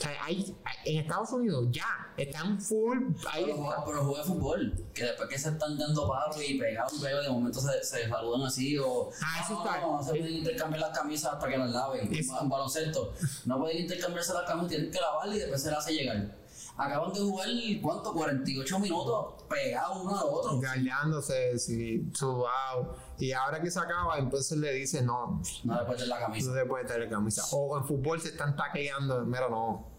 O 0.00 0.02
sea, 0.02 0.24
hay, 0.24 0.56
en 0.86 1.00
Estados 1.00 1.30
Unidos 1.32 1.66
ya 1.70 1.84
están 2.16 2.58
full. 2.58 2.98
Ahí 3.30 3.44
Pero 3.44 3.56
juega, 3.58 3.84
pero 3.84 4.04
juega 4.04 4.24
fútbol, 4.24 4.84
que 4.94 5.04
después 5.04 5.28
que 5.28 5.38
se 5.38 5.50
están 5.50 5.76
dando 5.76 6.08
palos 6.08 6.36
y 6.42 6.58
pegados 6.58 6.98
de 7.02 7.28
momento 7.28 7.60
se, 7.60 7.84
se 7.84 8.08
saludan 8.08 8.46
así 8.46 8.78
o 8.78 9.10
Ah, 9.22 9.42
eso 9.44 9.52
no, 9.54 9.64
está- 9.66 9.80
no, 9.82 9.96
no 9.98 10.02
se 10.02 10.10
pueden 10.10 10.32
intercambiar 10.38 10.80
las 10.88 10.98
camisas 10.98 11.34
hasta 11.34 11.46
que 11.48 11.58
las 11.58 11.70
laven. 11.70 12.10
En 12.14 12.48
baloncesto, 12.48 13.12
no 13.44 13.58
pueden 13.58 13.78
intercambiarse 13.82 14.32
las 14.32 14.44
camisas, 14.44 14.68
tienen 14.70 14.90
que 14.90 15.00
lavarlas 15.00 15.36
y 15.36 15.38
después 15.40 15.62
se 15.62 15.70
las 15.70 15.80
hace 15.80 15.92
llegar. 15.92 16.40
Acaban 16.76 17.12
de 17.12 17.20
jugar, 17.20 17.48
¿cuánto? 17.82 18.14
48 18.14 18.78
minutos 18.78 19.34
pegados 19.50 19.98
uno 20.02 20.16
al 20.18 20.24
otro. 20.26 20.60
gallándose, 20.60 21.58
sí, 21.58 22.08
sudado. 22.14 22.96
Y 23.18 23.32
ahora 23.32 23.60
que 23.60 23.70
se 23.70 23.78
acaba, 23.78 24.16
entonces 24.18 24.56
le 24.56 24.72
dice 24.72 25.02
no, 25.02 25.42
No 25.64 25.74
después 25.76 26.00
de 26.00 26.06
la 26.06 26.18
camisa. 26.20 26.48
no 26.48 26.54
se 26.54 26.64
puede 26.64 26.84
tener 26.86 27.10
camisa. 27.10 27.42
O 27.52 27.76
en 27.76 27.84
fútbol 27.84 28.18
se 28.20 28.28
están 28.28 28.56
tacleando, 28.56 29.22
mira, 29.26 29.48
no. 29.50 29.89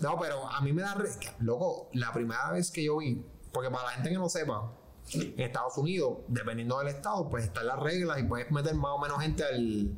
No, 0.00 0.18
pero 0.18 0.48
a 0.50 0.60
mí 0.60 0.72
me 0.72 0.82
da. 0.82 0.94
re- 0.94 1.10
Loco, 1.40 1.88
la 1.92 2.12
primera 2.12 2.50
vez 2.52 2.70
que 2.70 2.84
yo 2.84 2.98
vi, 2.98 3.22
porque 3.52 3.70
para 3.70 3.84
la 3.84 3.90
gente 3.90 4.10
que 4.10 4.16
no 4.16 4.28
sepa, 4.28 4.72
en 5.12 5.40
Estados 5.40 5.76
Unidos, 5.78 6.18
dependiendo 6.28 6.78
del 6.78 6.88
estado, 6.88 7.28
pues 7.28 7.44
están 7.44 7.66
las 7.66 7.78
reglas 7.78 8.18
y 8.20 8.24
puedes 8.24 8.50
meter 8.50 8.74
más 8.74 8.92
o 8.92 8.98
menos 8.98 9.20
gente 9.20 9.44
al. 9.44 9.96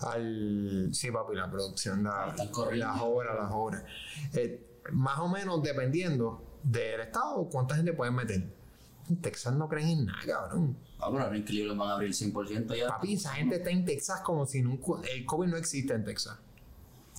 al 0.00 0.88
sí, 0.92 1.10
papi, 1.10 1.34
la 1.36 1.50
producción, 1.50 2.04
la- 2.04 2.34
corriendo. 2.50 2.86
las 2.92 3.00
obras, 3.02 3.36
las 3.36 3.52
obras. 3.52 3.84
Eh, 4.34 4.80
más 4.92 5.18
o 5.18 5.28
menos 5.28 5.62
dependiendo 5.62 6.58
del 6.62 7.00
estado, 7.00 7.48
cuánta 7.50 7.76
gente 7.76 7.92
puedes 7.92 8.12
meter. 8.14 8.52
En 9.08 9.20
Texas 9.20 9.52
no 9.54 9.68
creen 9.68 9.88
en 9.88 10.06
nada, 10.06 10.20
cabrón. 10.26 10.76
Ah, 11.00 11.08
pero 11.10 11.24
ahora 11.24 11.36
en 11.36 11.42
Cleveland 11.42 11.78
van 11.80 11.90
a 11.90 11.94
abrir 11.94 12.10
100% 12.14 12.76
ya. 12.76 12.88
Papi, 12.88 13.14
esa 13.14 13.30
gente 13.32 13.56
está 13.56 13.70
en 13.70 13.84
Texas 13.84 14.20
como 14.20 14.46
si 14.46 14.62
nunca. 14.62 15.06
El 15.12 15.26
COVID 15.26 15.48
no 15.48 15.56
existe 15.56 15.92
en 15.92 16.04
Texas. 16.04 16.38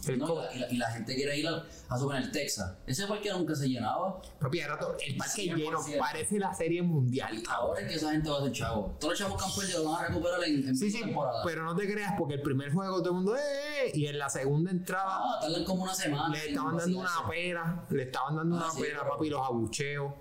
El 0.06 0.20
No, 0.20 0.36
y, 0.54 0.60
la, 0.78 0.90
y 0.90 0.94
gente 0.94 1.16
quiere 1.16 1.38
ir 1.38 1.48
a, 1.48 1.64
a 1.90 1.98
suponer 1.98 2.32
Texas. 2.32 2.74
Ese 2.86 3.08
parque 3.08 3.32
nunca 3.32 3.56
se 3.56 3.68
llenaba. 3.70 4.22
Papi, 4.40 4.60
ahora 4.62 4.78
todo- 4.80 4.98
el 5.06 5.16
parque 5.16 5.44
100%. 5.44 5.56
lleno 5.56 5.80
parece 5.98 6.40
la 6.40 6.54
serie 6.54 6.82
mundial. 6.82 7.42
Ahora 7.50 7.82
es 7.82 7.88
que 7.88 7.96
esa 7.96 8.12
gente 8.12 8.30
va 8.30 8.40
a 8.40 8.44
ser 8.44 8.52
chavo. 8.52 8.96
Todos 9.00 9.14
los 9.14 9.20
chavos 9.20 9.42
que 9.42 9.50
han 9.50 9.56
perdido 9.56 9.84
lo 9.84 9.92
van 9.92 10.04
a 10.04 10.08
recuperar 10.10 10.44
en, 10.44 10.68
en 10.68 10.76
Sí, 10.76 10.92
sí, 10.92 11.00
temporada. 11.02 11.42
pero 11.46 11.64
no 11.64 11.76
te 11.76 11.92
creas 11.92 12.14
porque 12.18 12.34
el 12.36 12.42
primer 12.42 12.74
juego 12.74 12.98
todo 13.02 13.10
el 13.10 13.16
mundo, 13.16 13.36
¡eh! 13.38 13.92
Y 13.94 14.08
en 14.08 14.20
la 14.20 14.30
segunda 14.30 14.72
entrada 14.72 15.06
Ah, 15.20 15.40
tardan 15.42 15.64
como 15.64 15.84
una 15.84 15.94
semana. 15.96 16.30
le 16.36 16.50
estaban 16.50 16.76
dando 16.78 17.00
una 17.00 17.30
pera, 17.30 17.86
le 17.90 18.04
estaban 18.04 18.36
dando 18.36 18.56
Ah, 18.58 18.60
una 18.66 18.72
sí, 18.72 18.82
pera, 18.82 19.00
pero- 19.04 19.14
papi, 19.14 19.30
los 19.30 19.42
abucheos. 19.48 20.14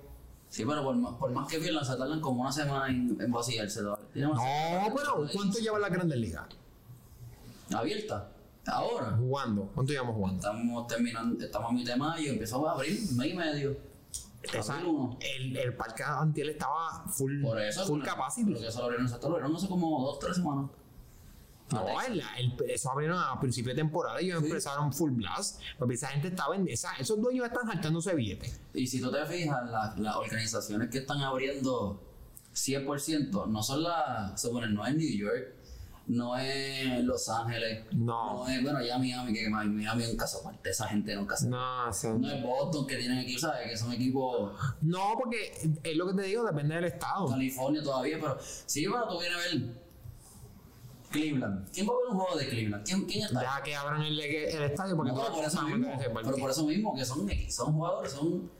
Sí, 0.48 0.64
pero 0.66 0.82
por, 0.84 0.94
más- 0.96 1.14
por 1.14 1.30
más 1.32 1.48
que 1.48 1.58
pierdan, 1.58 1.84
se 1.84 1.96
tardan 1.96 2.20
como 2.20 2.42
una 2.42 2.52
semana 2.52 2.88
en, 2.88 3.16
en 3.20 3.32
vaciarse. 3.32 3.80
No, 3.82 3.96
pero 4.14 5.26
¿cuánto 5.32 5.58
lleva 5.58 5.78
la 5.78 5.88
Grandes 5.88 6.18
Ligas? 6.18 6.44
Abierta. 7.74 8.28
Ahora. 8.66 9.16
Jugando. 9.16 9.70
¿Cuánto 9.74 9.92
llevamos 9.92 10.14
jugando? 10.14 10.36
Estamos 10.38 10.86
terminando, 10.86 11.44
estamos 11.44 11.70
a 11.70 11.74
mitad 11.74 11.92
de 11.94 11.98
mayo, 11.98 12.32
empezó 12.32 12.68
a 12.68 12.72
abrir 12.72 12.92
mes 13.12 13.26
y 13.32 13.34
medio. 13.34 13.76
Esa- 14.42 14.74
Abril 14.74 14.88
uno. 14.88 15.18
el, 15.20 15.56
el 15.56 15.74
parque 15.76 16.02
Antiel 16.02 16.50
estaba 16.50 17.04
full, 17.08 17.42
Por 17.42 17.60
eso. 17.60 17.86
full 17.86 18.02
capacity. 18.02 18.52
Porque 18.52 18.68
eso 18.68 18.78
lo 18.80 18.84
abrieron, 18.86 19.06
lo 19.10 19.14
abrieron 19.28 19.56
hace 19.56 19.68
como 19.68 20.04
dos, 20.04 20.18
tres 20.18 20.36
semanas. 20.36 20.70
No, 21.70 21.86
el, 22.02 22.20
el- 22.38 22.70
eso 22.70 22.90
abrieron 22.90 23.18
a 23.18 23.38
principio 23.40 23.72
de 23.72 23.76
temporada 23.80 24.20
y 24.20 24.26
ellos 24.26 24.42
empezaron 24.42 24.92
full 24.92 25.12
blast. 25.12 25.60
Papi, 25.78 25.94
esa 25.94 26.08
gente 26.08 26.28
estaba 26.28 26.54
en. 26.56 26.68
Esa, 26.68 26.92
esos 26.96 27.20
dueños 27.20 27.46
están 27.46 27.66
saltándose 27.66 28.14
billetes. 28.14 28.60
Y 28.74 28.86
si 28.86 29.00
tú 29.00 29.10
te 29.10 29.24
fijas, 29.26 29.70
la- 29.70 29.94
las 29.96 30.16
organizaciones 30.16 30.90
que 30.90 30.98
están 30.98 31.20
abriendo 31.22 32.00
100% 32.54 33.46
no 33.46 33.62
son 33.62 33.82
las, 33.84 34.40
se 34.40 34.48
ponen, 34.50 34.74
no 34.74 34.84
es 34.86 34.94
New 34.96 35.08
York, 35.18 35.54
no 36.06 36.36
es 36.36 37.02
Los 37.04 37.28
Ángeles, 37.28 37.84
No. 37.92 38.46
es, 38.48 38.62
bueno, 38.62 38.82
ya 38.82 38.98
Miami, 38.98 39.32
que 39.32 39.48
Miami 39.48 40.02
es 40.04 40.10
un 40.10 40.16
caso 40.16 40.40
aparte, 40.40 40.70
esa 40.70 40.88
gente 40.88 41.14
nunca 41.14 41.36
se... 41.36 41.48
No, 41.48 41.86
No, 41.86 41.92
son- 41.92 42.24
es 42.24 42.42
Boston, 42.42 42.86
que 42.86 42.96
tienen 42.96 43.18
equipos, 43.18 43.42
¿sabes? 43.42 43.70
Que 43.70 43.76
son 43.76 43.92
equipos 43.92 44.52
no, 44.82 45.14
porque 45.16 45.52
es 45.82 45.96
lo 45.96 46.06
que 46.08 46.14
te 46.14 46.22
digo, 46.22 46.44
depende 46.44 46.74
del 46.74 46.84
estado. 46.84 47.28
California 47.28 47.82
todavía, 47.82 48.18
pero 48.20 48.36
sí, 48.66 48.86
bueno, 48.86 49.06
tú 49.08 49.18
vienes 49.20 49.38
a 49.38 49.40
ver 49.40 49.82
Cleveland. 51.10 51.68
¿Quién 51.72 51.86
va 51.86 51.92
a 51.92 51.96
ver 51.96 52.06
un 52.10 52.16
juego 52.18 52.38
de 52.38 52.48
Cleveland? 52.48 52.86
¿Quién, 52.86 53.04
quién 53.04 53.24
está? 53.24 53.40
Deja 53.40 53.62
que 53.62 53.74
abran 53.76 54.02
el, 54.02 54.18
el 54.18 54.62
estadio 54.62 54.96
porque 54.96 55.12
No, 55.12 55.18
pero 55.20 55.32
por 55.34 55.44
eso 55.44 55.62
mismo, 55.62 55.88
pero 56.22 56.36
por 56.38 56.50
eso 56.50 56.64
mismo 56.66 56.94
que 56.96 57.04
son, 57.04 57.28
son 57.50 57.72
jugadores, 57.74 58.12
son 58.12 58.50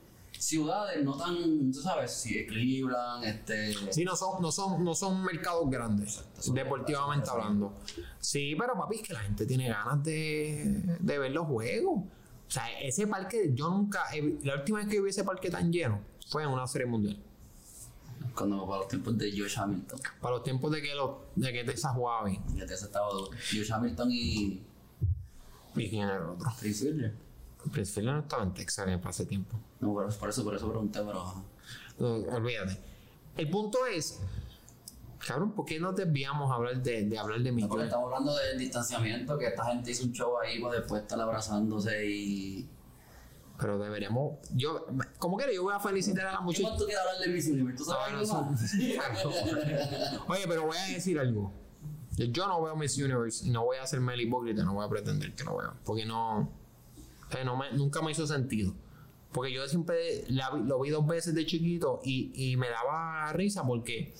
ciudades, 0.43 1.03
no 1.03 1.15
tan, 1.15 1.71
tú 1.71 1.81
sabes, 1.81 2.11
si 2.11 2.45
Cleveland, 2.45 3.23
este... 3.23 3.73
Sí, 3.91 4.03
no 4.03 4.15
son, 4.15 4.41
no 4.41 4.51
son, 4.51 4.83
no 4.83 4.93
son 4.93 5.23
mercados 5.23 5.69
grandes, 5.69 6.23
deportivamente 6.53 7.29
hablando. 7.29 7.73
Sí, 8.19 8.55
pero 8.57 8.73
papi, 8.75 8.97
es 8.97 9.07
que 9.07 9.13
la 9.13 9.21
gente 9.21 9.45
tiene 9.45 9.69
ganas 9.69 10.03
de, 10.03 10.97
de 10.99 11.19
ver 11.19 11.31
los 11.31 11.47
juegos. 11.47 11.99
O 11.99 12.51
sea, 12.51 12.65
ese 12.81 13.07
parque, 13.07 13.51
yo 13.53 13.69
nunca, 13.69 14.03
la 14.43 14.55
última 14.55 14.79
vez 14.79 14.87
que 14.87 15.01
vi 15.01 15.09
ese 15.09 15.23
parque 15.23 15.49
tan 15.49 15.71
lleno 15.71 16.01
fue 16.27 16.43
en 16.43 16.49
una 16.49 16.67
serie 16.67 16.87
mundial. 16.87 17.17
Cuando 18.35 18.65
para 18.65 18.79
los 18.79 18.87
tiempos 18.87 19.17
de 19.17 19.31
Josh 19.31 19.57
Hamilton. 19.59 19.99
Para 20.21 20.35
los 20.35 20.43
tiempos 20.43 20.71
de 20.71 20.81
que, 20.81 20.95
los, 20.95 21.11
de 21.35 21.53
que 21.53 21.63
Texas 21.63 21.93
jugaba 21.95 22.25
bien. 22.25 22.41
Ya 22.55 22.65
te 22.65 22.73
has 22.73 22.83
estado 22.83 23.29
Josh 23.51 23.71
Hamilton 23.71 24.09
y 24.11 24.61
¿Y 25.75 25.89
quién 25.89 26.03
era 26.03 26.17
el 26.17 26.23
otro? 26.23 26.51
Chris 26.59 26.81
Wheeler. 26.83 27.13
Prince 27.71 27.93
Philip 27.93 28.13
no 28.13 28.19
estaba 28.19 28.43
en 28.43 28.53
Texas 28.53 28.87
en 28.87 28.99
ese 29.07 29.25
tiempo. 29.25 29.57
No, 29.79 29.95
pero 29.95 30.09
por 30.09 30.29
eso, 30.29 30.43
por 30.43 30.55
eso 30.55 30.69
pregunté, 30.69 30.99
pero. 31.05 31.43
No, 31.99 32.13
olvídate. 32.35 32.77
El 33.37 33.49
punto 33.49 33.85
es, 33.85 34.19
cabrón, 35.25 35.51
¿por 35.51 35.65
qué 35.65 35.79
nos 35.79 35.95
desviamos 35.95 36.51
a 36.51 36.55
hablar 36.55 36.81
de, 36.81 37.03
de 37.05 37.17
hablar 37.17 37.41
de 37.41 37.51
No, 37.51 37.67
porque 37.67 37.85
estamos 37.85 38.05
hablando 38.05 38.35
del 38.35 38.57
distanciamiento, 38.59 39.37
que 39.37 39.47
esta 39.47 39.65
gente 39.65 39.91
hizo 39.91 40.03
un 40.05 40.11
show 40.13 40.37
ahí 40.39 40.61
para 40.61 40.75
después 40.75 41.01
estar 41.01 41.19
abrazándose 41.19 42.05
y. 42.05 42.69
Pero 43.59 43.77
deberíamos, 43.77 44.39
yo, 44.55 44.87
como 45.19 45.37
que 45.37 45.53
yo 45.53 45.63
voy 45.63 45.73
a 45.73 45.79
felicitar 45.79 46.25
a 46.25 46.31
la 46.31 46.37
¿Qué 46.39 46.43
muchacha. 46.43 46.75
tú 46.75 46.85
quieres 46.85 46.99
hablar 46.99 47.19
de 47.19 47.27
Miss 47.29 47.47
Universe? 47.47 47.77
¿Tú 47.77 47.85
sabes 47.85 48.29
no, 48.29 48.57
sí. 48.57 48.97
Oye, 50.27 50.47
pero 50.47 50.65
voy 50.65 50.77
a 50.77 50.85
decir 50.87 51.19
algo. 51.19 51.51
Yo 52.17 52.47
no 52.47 52.61
veo 52.61 52.75
Miss 52.75 52.97
Universe 52.97 53.47
y 53.47 53.51
no 53.51 53.63
voy 53.63 53.77
a 53.77 53.83
hacerme 53.83 54.15
el 54.15 54.21
hipócrita, 54.21 54.63
no 54.63 54.73
voy 54.73 54.85
a 54.85 54.89
pretender 54.89 55.33
que 55.35 55.43
lo 55.43 55.57
veo. 55.57 55.73
Porque 55.85 56.05
no, 56.05 56.49
no 57.43 57.57
me- 57.57 57.71
nunca 57.71 58.01
me 58.01 58.11
hizo 58.11 58.25
sentido. 58.27 58.73
Porque 59.31 59.51
yo 59.51 59.67
siempre 59.67 60.23
la 60.27 60.51
lo 60.51 60.79
vi 60.81 60.89
dos 60.91 61.07
veces 61.07 61.33
de 61.33 61.45
chiquito 61.45 61.99
y, 62.03 62.31
y 62.51 62.55
me 62.57 62.69
daba 62.69 63.33
risa 63.33 63.63
porque 63.65 64.13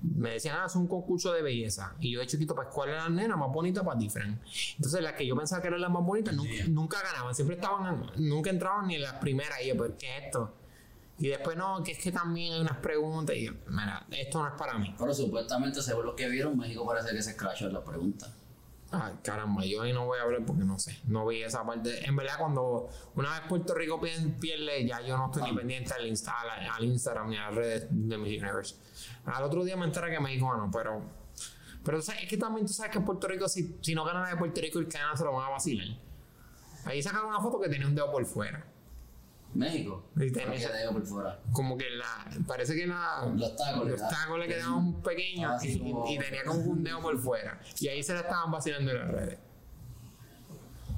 me 0.00 0.30
decían, 0.30 0.56
ah, 0.60 0.66
es 0.66 0.76
un 0.76 0.86
concurso 0.86 1.32
de 1.32 1.42
belleza. 1.42 1.94
Y 2.00 2.12
yo 2.12 2.20
de 2.20 2.26
chiquito, 2.26 2.54
pues, 2.54 2.68
¿cuál 2.72 2.90
era 2.90 3.02
la 3.04 3.08
nena 3.10 3.36
más 3.36 3.50
bonita 3.52 3.82
para 3.82 3.98
diferente? 3.98 4.40
Entonces, 4.76 5.02
las 5.02 5.14
que 5.14 5.26
yo 5.26 5.36
pensaba 5.36 5.60
que 5.60 5.68
eran 5.68 5.80
las 5.80 5.90
más 5.90 6.04
bonitas 6.04 6.34
nunca, 6.34 6.50
nunca 6.68 7.02
ganaban. 7.02 7.34
Siempre 7.34 7.56
estaban, 7.56 8.10
nunca 8.16 8.48
entraban 8.50 8.86
ni 8.86 8.94
en 8.94 9.02
las 9.02 9.14
primeras. 9.14 9.60
Y 9.62 9.68
yo, 9.68 9.76
pues, 9.76 9.92
¿qué 9.98 10.16
es 10.18 10.24
esto? 10.26 10.54
Y 11.18 11.26
después, 11.28 11.56
no, 11.56 11.82
que 11.82 11.92
es 11.92 11.98
que 11.98 12.12
también 12.12 12.54
hay 12.54 12.60
unas 12.60 12.76
preguntas. 12.78 13.34
Y 13.36 13.46
yo, 13.46 13.52
mira, 13.66 14.06
esto 14.12 14.38
no 14.40 14.46
es 14.46 14.54
para 14.54 14.78
mí. 14.78 14.94
Pero 14.96 15.12
supuestamente, 15.12 15.82
según 15.82 16.06
lo 16.06 16.14
que 16.14 16.28
vieron, 16.28 16.56
México 16.56 16.86
parece 16.86 17.12
que 17.14 17.20
se 17.20 17.30
escrachó 17.32 17.66
en 17.66 17.72
la 17.74 17.84
pregunta. 17.84 18.32
Ay, 18.90 19.12
caramba, 19.22 19.64
yo 19.66 19.82
ahí 19.82 19.92
no 19.92 20.06
voy 20.06 20.18
a 20.18 20.22
hablar 20.22 20.44
porque 20.46 20.64
no 20.64 20.78
sé. 20.78 20.98
No 21.06 21.26
vi 21.26 21.42
esa 21.42 21.62
parte. 21.64 22.06
En 22.06 22.16
verdad, 22.16 22.38
cuando 22.38 22.88
una 23.16 23.32
vez 23.32 23.40
Puerto 23.48 23.74
Rico 23.74 24.00
pierde, 24.00 24.86
ya 24.86 25.02
yo 25.02 25.16
no 25.18 25.26
estoy 25.26 25.50
ni 25.50 25.56
pendiente 25.56 25.92
al, 25.92 26.06
Insta- 26.06 26.34
al- 26.74 26.84
Instagram 26.84 27.28
ni 27.28 27.36
a 27.36 27.46
las 27.48 27.54
redes 27.54 27.86
de 27.90 28.16
Miss 28.16 28.40
Universe. 28.42 28.76
Al 29.26 29.44
otro 29.44 29.62
día 29.62 29.76
me 29.76 29.84
enteré 29.84 30.10
que 30.10 30.20
México 30.20 30.48
ganó, 30.50 30.70
pero. 30.70 31.02
Pero 31.84 32.00
¿sabes? 32.02 32.22
es 32.24 32.28
que 32.30 32.36
también 32.38 32.66
tú 32.66 32.72
sabes 32.72 32.90
que 32.92 33.00
Puerto 33.00 33.28
Rico, 33.28 33.46
si, 33.48 33.76
si 33.82 33.94
no 33.94 34.04
ganan 34.04 34.28
de 34.30 34.36
Puerto 34.36 34.60
Rico, 34.60 34.78
el 34.78 34.86
gana 34.86 35.14
se 35.16 35.24
lo 35.24 35.32
van 35.32 35.46
a 35.46 35.50
vacilar. 35.50 35.86
Ahí 36.86 37.02
sacaron 37.02 37.28
una 37.28 37.40
foto 37.40 37.60
que 37.60 37.68
tenía 37.68 37.86
un 37.86 37.94
dedo 37.94 38.10
por 38.10 38.24
fuera. 38.24 38.64
México. 39.54 40.10
Dedo 40.14 40.92
por 40.92 41.06
fuera. 41.06 41.40
Como 41.52 41.76
que 41.76 41.88
la. 41.90 42.28
Parece 42.46 42.74
que 42.74 42.86
la. 42.86 43.30
Los 43.34 43.56
tacos, 43.56 43.78
Los 43.80 43.90
¿verdad? 44.00 44.10
tacos 44.10 44.38
le 44.38 44.46
quedaban 44.46 45.02
pequeños 45.02 45.52
Ah, 45.54 45.58
sí, 45.58 45.72
y, 45.72 45.78
como- 45.92 46.08
y 46.10 46.18
tenía 46.18 46.44
como 46.44 46.60
un 46.60 46.84
dedo 46.84 47.00
por 47.00 47.18
fuera. 47.18 47.60
Y 47.80 47.88
ahí 47.88 48.02
se 48.02 48.14
la 48.14 48.20
estaban 48.20 48.50
vacilando 48.50 48.90
en 48.92 48.98
las 48.98 49.10
redes. 49.10 49.38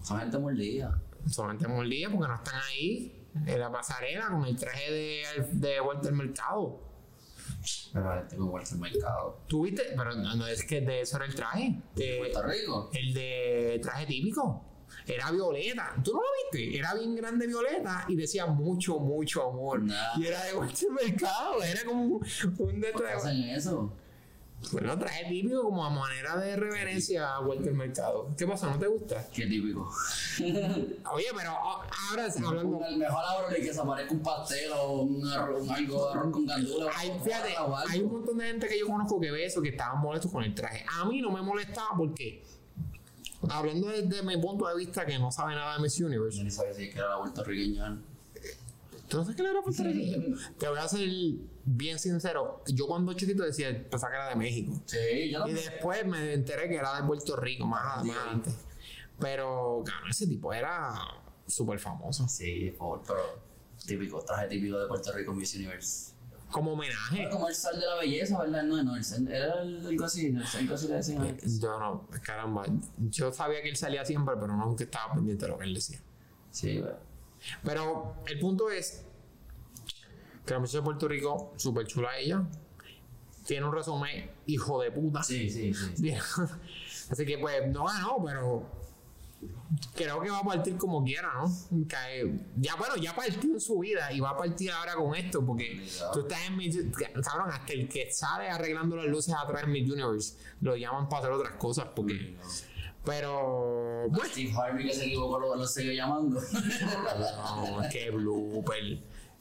Son 0.03 0.19
gente 0.19 0.39
mordida. 0.39 1.01
solamente 1.27 1.69
mordida 1.69 2.09
porque 2.11 2.29
no 2.29 2.35
están 2.35 2.61
ahí 2.71 3.29
en 3.47 3.61
la 3.61 3.71
pasarela 3.71 4.29
con 4.29 4.45
el 4.47 4.57
traje 4.57 4.91
de, 4.91 5.23
de 5.53 5.81
al 6.09 6.15
mercado. 6.15 6.81
Pero 7.93 8.15
gente 8.15 8.37
como 8.37 8.51
vuelta 8.53 8.71
al 8.75 8.81
mercado. 8.81 9.41
¿Tuviste? 9.47 9.83
Pero 9.97 10.15
no, 10.17 10.35
no 10.37 10.47
es 10.47 10.65
que 10.65 10.81
de 10.81 11.03
eso 11.03 11.17
era 11.19 11.27
el 11.27 11.35
traje. 11.35 11.81
de- 11.95 12.17
Puerto 12.19 12.43
Rico. 12.43 12.91
el 12.95 13.13
de 13.15 13.79
traje 13.83 14.07
típico. 14.07 14.65
Era 15.07 15.31
violeta. 15.31 15.94
¿Tú 16.05 16.12
no 16.12 16.20
lo 16.20 16.29
viste? 16.53 16.79
Era 16.79 16.94
bien 16.94 17.14
grande 17.14 17.46
violeta 17.46 18.05
y 18.09 18.16
decía 18.16 18.46
mucho, 18.46 18.98
mucho 18.98 19.48
amor. 19.48 19.83
Nah. 19.83 20.18
Y 20.18 20.26
era 20.26 20.42
de 20.44 20.50
al 20.50 20.92
mercado. 20.92 21.62
Era 21.62 21.85
como 21.85 22.03
un, 22.03 22.26
un 22.59 22.81
de 22.81 22.92
¿Por 22.92 23.07
qué 23.07 23.12
hacen 23.12 23.42
eso? 23.50 23.92
Bueno, 24.72 24.96
traje 24.98 25.24
típico 25.24 25.62
como 25.62 25.85
a 25.85 25.90
manera 25.90 26.37
de 26.37 26.55
reverencia 26.55 27.31
a 27.31 27.38
al 27.38 27.74
mercado. 27.74 28.33
¿Qué 28.37 28.46
pasa? 28.46 28.70
¿No 28.70 28.79
te 28.79 28.87
gusta? 28.87 29.26
Qué 29.33 29.46
típico. 29.46 29.90
Oye, 31.12 31.26
pero 31.35 31.53
oh, 31.53 31.83
ahora 32.11 32.26
hablando. 32.46 32.81
El 32.87 32.98
mejor 32.98 33.24
árbol 33.24 33.57
y 33.59 33.62
que 33.62 33.72
se 33.72 33.81
aparezca 33.81 34.12
un 34.14 34.22
pastel 34.22 34.70
o 34.72 35.03
un, 35.03 35.26
arroz, 35.26 35.68
algo 35.68 36.07
de 36.07 36.12
arroz 36.12 36.33
con 36.33 36.46
gandula. 36.46 36.92
Hay, 36.94 37.11
fíjate, 37.24 37.55
hay 37.88 38.00
un 38.03 38.12
montón 38.12 38.38
de 38.38 38.46
gente 38.46 38.68
que 38.68 38.79
yo 38.79 38.87
conozco 38.87 39.18
que 39.18 39.31
ve 39.31 39.46
eso, 39.46 39.61
que 39.61 39.70
estaban 39.70 40.00
molestos 40.00 40.31
con 40.31 40.44
el 40.44 40.55
traje. 40.55 40.85
A 41.00 41.05
mí 41.07 41.20
no 41.20 41.33
me 41.33 41.42
molestaba 41.42 41.90
porque, 41.96 42.44
hablando 43.48 43.88
desde 43.88 44.22
mi 44.22 44.37
punto 44.37 44.66
de 44.66 44.76
vista 44.76 45.07
que 45.07 45.18
no 45.18 45.31
sabe 45.31 45.55
nada 45.55 45.76
de 45.76 45.83
Miss 45.83 45.96
Yo 45.96 46.07
Universe, 46.07 46.42
ni 46.42 46.50
sabía 46.50 46.74
si 46.74 46.90
que 46.90 46.98
era 46.98 47.11
la 47.11 47.18
puertorriqueña. 47.18 47.98
¿tú 49.09 49.16
no 49.16 49.24
sabes 49.24 49.37
que 49.37 49.42
era 49.42 49.61
puertorriqueño? 49.61 50.37
Te 50.59 50.68
voy 50.68 50.79
a 50.79 50.88
ser 50.88 51.09
bien 51.64 51.98
sincero. 51.98 52.62
Yo 52.68 52.87
cuando 52.87 53.12
chiquito 53.12 53.42
decía, 53.42 53.68
pensaba 53.90 54.12
que 54.12 54.16
era 54.18 54.29
de 54.29 54.37
México. 54.37 54.81
Sí, 54.87 55.31
yo 55.31 55.46
Y 55.48 55.53
después 55.53 56.07
me 56.07 56.33
enteré 56.33 56.68
que 56.68 56.76
era 56.76 57.00
de 57.00 57.07
Puerto 57.07 57.37
Rico, 57.37 57.66
más, 57.66 58.05
antes. 58.29 58.55
Pero, 59.18 59.83
claro, 59.85 60.07
ese 60.09 60.26
tipo 60.26 60.53
era 60.53 60.94
súper 61.46 61.79
famoso. 61.79 62.26
Sí, 62.29 62.74
por 62.79 63.03
pero 63.03 63.40
típico, 63.87 64.22
traje 64.22 64.48
típico 64.48 64.79
de 64.79 64.87
Puerto 64.87 65.12
Rico 65.12 65.35
Miss 65.35 65.55
Universe. 65.57 66.12
Como 66.51 66.73
homenaje. 66.73 67.23
Era 67.23 67.31
como 67.31 67.49
el 67.49 67.55
sal 67.55 67.79
de 67.81 67.87
la 67.87 67.95
belleza, 67.97 68.39
¿verdad? 68.41 68.63
No, 68.65 68.83
no, 68.83 68.97
el 68.97 69.05
sal, 69.05 69.27
era 69.29 69.63
el- 69.63 69.87
algo 69.87 70.05
así, 70.05 70.27
el 70.27 70.37
algo 70.43 70.75
así 70.75 70.89
le 70.89 70.95
decían. 70.95 71.39
Yo 71.61 71.79
no, 71.79 72.09
caramba. 72.23 72.65
Yo 72.99 73.33
sabía 73.33 73.63
que 73.63 73.69
él 73.71 73.77
salía 73.77 74.05
siempre, 74.05 74.35
pero 74.41 74.55
nunca 74.57 74.85
estaba 74.85 75.15
pendiente 75.15 75.45
de 75.47 75.51
lo 75.53 75.59
que 75.59 75.65
él 75.65 75.75
decía. 75.75 76.01
Sí, 76.51 76.79
güey. 76.81 76.93
Pero 77.63 78.17
el 78.27 78.39
punto 78.41 78.71
es 78.71 79.05
que 80.45 80.55
la 80.55 80.61
muchacha 80.61 80.79
de 80.79 80.85
Puerto 80.85 81.09
Rico, 81.09 81.53
súper 81.57 81.87
chula 81.87 82.19
ella, 82.19 82.43
tiene 83.47 83.67
un 83.67 83.73
resumen 83.73 84.31
hijo 84.47 84.81
de 84.83 84.91
puta. 84.91 85.23
Sí, 85.23 85.49
sí, 85.51 85.73
sí. 85.75 86.13
Así 87.11 87.25
que 87.27 87.39
pues 87.39 87.69
no 87.69 87.85
ganó, 87.85 88.17
pero 88.25 88.67
creo 89.94 90.20
que 90.20 90.31
va 90.31 90.38
a 90.38 90.44
partir 90.44 90.76
como 90.76 91.05
quiera, 91.05 91.33
¿no? 91.35 91.87
Que, 91.87 92.38
ya 92.57 92.74
bueno, 92.76 92.96
ya 92.96 93.14
partió 93.14 93.53
en 93.53 93.61
su 93.61 93.79
vida 93.79 94.12
y 94.12 94.20
va 94.20 94.31
a 94.31 94.37
partir 94.37 94.70
ahora 94.70 94.94
con 94.94 95.14
esto, 95.14 95.44
porque 95.44 95.87
tú 96.12 96.20
estás 96.20 96.40
en 96.46 96.57
mi 96.57 96.70
cabrón, 97.22 97.50
hasta 97.50 97.72
el 97.72 97.88
que 97.88 98.11
sale 98.12 98.48
arreglando 98.48 98.96
las 98.96 99.07
luces 99.07 99.35
atrás 99.35 99.64
en 99.64 99.72
mi 99.72 99.88
universe, 99.88 100.37
lo 100.61 100.76
llaman 100.76 101.09
para 101.09 101.22
hacer 101.22 101.33
otras 101.33 101.55
cosas, 101.55 101.88
porque 101.94 102.37
pero 103.05 104.09
pues 104.14 104.33
Steve 104.33 104.53
Harvey 104.55 104.87
que 104.87 104.94
se 104.94 105.07
equivocó 105.07 105.38
lo, 105.38 105.57
lo 105.57 105.66
siguió 105.66 105.92
llamando. 105.92 106.40
No, 106.40 107.81
qué 107.90 108.11
blooper. 108.11 108.98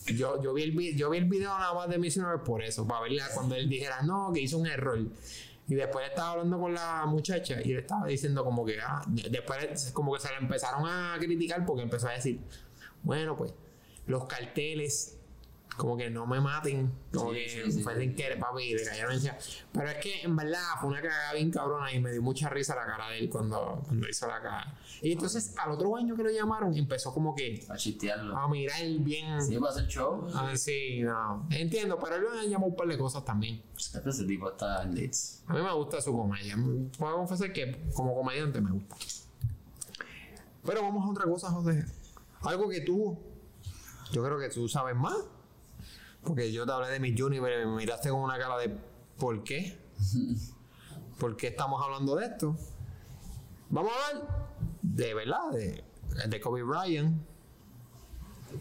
Yo, 0.08 0.42
yo, 0.42 0.54
vi 0.54 0.64
el, 0.64 0.96
yo 0.96 1.10
vi 1.10 1.18
el 1.18 1.26
video 1.26 1.50
nada 1.50 1.74
más 1.74 1.90
de 1.90 1.98
Miss 1.98 2.16
Universe 2.16 2.46
por 2.46 2.64
eso, 2.64 2.88
para 2.88 3.02
verla 3.02 3.28
cuando 3.34 3.56
él 3.56 3.68
dijera, 3.68 4.02
no, 4.04 4.32
que 4.34 4.40
hizo 4.40 4.58
un 4.58 4.66
error. 4.66 5.00
Y 5.70 5.76
después 5.76 6.10
estaba 6.10 6.32
hablando 6.32 6.60
con 6.60 6.74
la 6.74 7.06
muchacha 7.06 7.62
y 7.62 7.74
le 7.74 7.82
estaba 7.82 8.08
diciendo 8.08 8.44
como 8.44 8.66
que, 8.66 8.82
ah, 8.82 9.04
después 9.08 9.92
como 9.94 10.12
que 10.14 10.20
se 10.20 10.30
le 10.30 10.38
empezaron 10.38 10.90
a 10.90 11.16
criticar 11.20 11.64
porque 11.64 11.84
empezó 11.84 12.08
a 12.08 12.14
decir, 12.14 12.40
bueno, 13.04 13.38
pues, 13.38 13.54
los 14.08 14.26
carteles, 14.26 15.19
como 15.80 15.96
que 15.96 16.10
no 16.10 16.28
me 16.28 16.42
maten, 16.42 16.92
como 17.14 17.32
Sí, 17.32 17.38
que 17.38 17.50
sí, 17.66 17.72
sí. 17.72 17.82
fue 17.84 17.98
sin 17.98 18.14
querer, 18.14 18.38
papi, 18.38 18.64
y 18.64 18.74
le 18.76 18.84
cayeron 18.86 19.14
encima. 19.14 19.36
Pero 19.72 19.90
es 19.90 19.96
que 19.98 20.22
en 20.24 20.36
verdad 20.36 20.60
fue 20.80 20.90
una 20.90 21.02
cagada 21.02 21.34
bien 21.34 21.50
cabrona 21.50 21.92
y 21.94 22.00
me 22.02 22.12
dio 22.12 22.22
mucha 22.22 22.50
risa 22.50 22.76
la 22.76 22.86
cara 22.86 23.10
de 23.10 23.20
él 23.20 23.30
cuando, 23.30 23.82
cuando 23.86 24.08
hizo 24.10 24.28
la 24.28 24.42
cagada. 24.42 24.78
Y 25.02 25.14
entonces 25.14 25.56
al 25.58 25.72
otro 25.72 25.96
año 25.96 26.16
que 26.18 26.24
lo 26.24 26.30
llamaron 26.30 26.76
empezó 26.76 27.14
como 27.14 27.34
que 27.34 27.66
A 27.70 27.78
chistearlo. 27.78 28.36
a 28.38 28.48
mirar 28.50 28.78
bien. 29.00 29.42
Sí, 29.42 29.58
para 29.58 29.72
hacer 29.72 29.88
show. 29.88 30.28
A 30.36 30.48
ver 30.48 30.58
si, 30.58 31.00
no. 31.02 31.48
Entiendo, 31.50 31.98
pero 31.98 32.18
él 32.18 32.24
me 32.42 32.50
llamó 32.50 32.68
un 32.68 32.76
par 32.76 32.88
de 32.88 32.98
cosas 32.98 33.24
también. 33.24 33.64
Ese 33.78 34.26
tipo 34.26 34.52
está. 34.52 34.82
A 34.82 34.86
mí 34.86 35.10
me 35.48 35.74
gusta 35.74 36.02
su 36.02 36.12
comedia. 36.16 36.58
Puedo 36.98 37.16
confesar 37.16 37.54
que 37.54 37.90
como 37.96 38.14
comediante 38.14 38.60
me 38.60 38.72
gusta. 38.72 38.96
Pero 40.66 40.82
vamos 40.82 41.06
a 41.08 41.10
otra 41.12 41.24
cosa, 41.26 41.50
José. 41.50 41.86
Algo 42.42 42.70
que 42.70 42.82
tú, 42.82 43.18
yo 44.12 44.24
creo 44.24 44.38
que 44.38 44.50
tú 44.50 44.68
sabes 44.68 44.96
más. 44.96 45.16
Porque 46.24 46.52
yo 46.52 46.66
te 46.66 46.72
hablé 46.72 46.90
de 46.90 47.00
mi 47.00 47.20
Universe 47.20 47.62
y 47.62 47.66
me 47.66 47.76
miraste 47.76 48.10
con 48.10 48.22
una 48.22 48.38
cara 48.38 48.58
de 48.58 48.78
¿por 49.18 49.44
qué? 49.44 49.80
¿Por 51.20 51.36
qué 51.36 51.48
estamos 51.48 51.82
hablando 51.84 52.16
de 52.16 52.26
esto? 52.26 52.56
Vamos 53.70 53.92
a 53.92 54.08
hablar 54.18 54.50
de 54.82 55.14
verdad, 55.14 55.52
de, 55.52 55.84
de 56.28 56.42
Kobe 56.42 56.64
Bryant. 56.64 57.22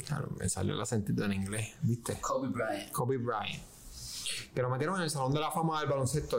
Claro, 0.07 0.29
me 0.39 0.49
salió 0.49 0.75
el 0.75 0.81
acentito 0.81 1.25
en 1.25 1.33
inglés, 1.33 1.77
¿viste? 1.83 2.21
Kobe 2.21 2.49
Bryant. 2.49 2.93
Kobe 2.93 3.17
Bryant. 3.17 3.63
Que 4.55 4.63
lo 4.63 4.69
metieron 4.71 4.97
en 4.97 5.03
el 5.03 5.11
Salón 5.11 5.33
de 5.33 5.41
la 5.41 5.51
Fama 5.51 5.81
del 5.81 5.89
Baloncesto. 5.89 6.39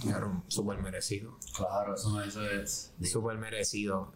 Claro, 0.00 0.42
súper 0.48 0.78
merecido. 0.78 1.36
Claro, 1.54 1.94
eso, 1.94 2.20
eso 2.22 2.42
es. 2.42 2.92
Súper 3.02 3.36
merecido. 3.38 4.12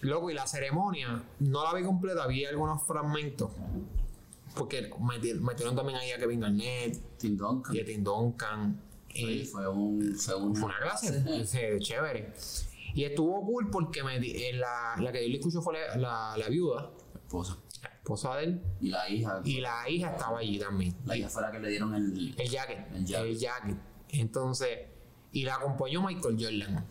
Loco, 0.00 0.30
y 0.30 0.34
la 0.34 0.46
ceremonia, 0.46 1.22
no 1.38 1.64
la 1.64 1.74
vi 1.74 1.84
completa, 1.84 2.26
vi 2.26 2.44
algunos 2.44 2.82
fragmentos. 2.82 3.52
Porque 4.56 4.90
meti- 4.90 5.40
metieron 5.40 5.74
también 5.74 5.98
ahí 5.98 6.10
a 6.12 6.18
Kevin 6.18 6.40
Garnett 6.40 7.18
Tim 7.18 7.36
Duncan. 7.36 7.74
y 7.74 7.80
a 7.80 7.84
Tim 7.84 8.04
Duncan. 8.04 8.80
Sí, 9.14 9.24
Y 9.24 9.44
fue 9.44 9.68
un. 9.68 10.14
Fue, 10.16 10.34
un, 10.36 10.54
fue 10.56 10.66
una 10.66 10.78
clase 10.78 11.78
chévere. 11.80 12.32
Y 12.94 13.04
estuvo 13.04 13.44
cool 13.46 13.70
porque 13.70 14.02
me 14.02 14.16
eh, 14.16 14.52
la, 14.54 14.94
la 14.98 15.12
que 15.12 15.22
yo 15.22 15.28
le 15.30 15.38
escucho 15.38 15.62
fue 15.62 15.74
la, 15.74 15.96
la, 15.96 16.36
la 16.36 16.48
viuda, 16.48 16.90
Esposa. 17.14 17.56
la 17.82 17.88
esposa 17.88 18.36
de 18.36 18.44
él, 18.44 18.62
Y 18.80 18.88
la 18.90 19.08
hija. 19.08 19.40
y 19.44 19.60
la 19.60 19.88
hija 19.88 20.10
estaba 20.12 20.38
allí 20.40 20.58
también. 20.58 20.94
La 21.06 21.16
hija 21.16 21.28
fue 21.30 21.40
la 21.42 21.50
que 21.50 21.58
le 21.60 21.68
dieron 21.70 21.94
el. 21.94 22.34
El 22.38 22.48
jacket. 22.50 22.92
El 22.94 23.04
jacket. 23.06 23.30
El 23.30 23.38
jacket. 23.38 23.76
Entonces, 24.10 24.68
y 25.32 25.44
la 25.44 25.54
acompañó 25.54 26.02
Michael 26.06 26.36
Jordan. 26.38 26.86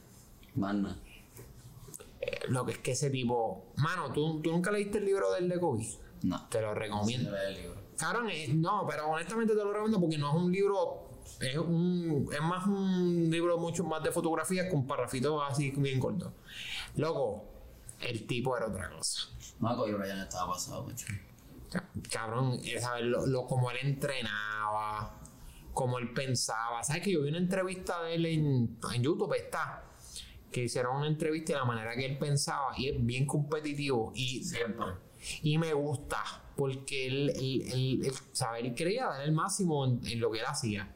Mana. 0.56 1.00
Eh, 2.20 2.40
Lo 2.50 2.66
que 2.66 2.72
es 2.74 2.78
que 2.80 2.92
ese 2.92 3.10
tipo. 3.12 3.72
Mano, 3.78 4.12
¿tú, 4.14 4.42
tú 4.42 4.52
nunca 4.52 4.72
leíste 4.72 4.98
el 5.00 5.06
libro 5.06 5.32
del 5.34 5.50
de 5.50 5.60
Kobe? 5.60 5.88
No. 6.24 6.48
Te 6.50 6.62
lo 6.62 6.74
recomiendo. 6.74 7.32
Cabrón, 7.98 8.30
eh, 8.32 8.48
no, 8.54 8.86
pero 8.90 9.08
honestamente 9.10 9.54
te 9.54 9.64
lo 9.64 9.72
recomiendo 9.72 10.00
porque 10.00 10.18
no 10.18 10.30
es 10.30 10.36
un 10.36 10.52
libro. 10.52 11.08
Es, 11.40 11.58
un, 11.58 12.30
es 12.32 12.42
más 12.42 12.66
un 12.68 13.30
libro 13.30 13.58
mucho 13.58 13.84
más 13.84 14.04
de 14.04 14.12
fotografías 14.12 14.70
con 14.70 14.86
parrafitos 14.86 15.42
así 15.48 15.72
bien 15.72 16.00
cortos. 16.00 16.32
Loco, 16.96 17.46
el 18.00 18.26
tipo 18.28 18.56
era 18.58 18.68
otra 18.68 18.90
cosa. 18.92 19.30
No, 19.60 19.76
Kobe 19.76 19.94
Bryant 19.94 20.22
estaba 20.22 20.54
pasado, 20.54 20.84
mucho. 20.84 21.06
Ca- 21.72 21.90
Cabrón, 22.12 22.60
eh, 22.64 22.80
¿sabes? 22.80 23.06
Lo, 23.06 23.26
lo- 23.26 23.46
como 23.48 23.72
él 23.72 23.78
entrenaba, 23.82 25.20
como 25.74 26.00
él 26.00 26.12
pensaba. 26.14 26.84
¿Sabes 26.84 27.02
que 27.04 27.12
yo 27.12 27.22
vi 27.22 27.30
una 27.30 27.38
entrevista 27.38 28.04
de 28.04 28.16
él 28.16 28.26
en, 28.26 28.78
en 28.94 29.04
YouTube? 29.04 29.34
Está. 29.34 29.84
Que 30.52 30.64
hicieron 30.66 30.98
una 30.98 31.08
entrevista 31.08 31.54
de 31.54 31.60
la 31.60 31.66
manera 31.66 31.96
que 31.96 32.06
él 32.06 32.18
pensaba 32.18 32.74
y 32.78 32.90
es 32.90 33.06
bien 33.06 33.26
competitivo. 33.26 34.12
Y 34.16 34.44
Siempre. 34.44 34.86
Y 35.44 35.58
me 35.58 35.74
gusta 35.74 36.24
porque 36.56 37.08
él, 37.08 37.30
él, 37.36 37.62
él- 37.74 38.06
él, 38.06 38.14
¿sabe? 38.34 38.60
él 38.60 38.74
dar 39.08 39.22
el 39.24 39.32
máximo 39.32 39.86
en, 39.86 40.20
lo 40.20 40.32
que 40.32 40.40
él 40.40 40.46
hacía. 40.46 40.94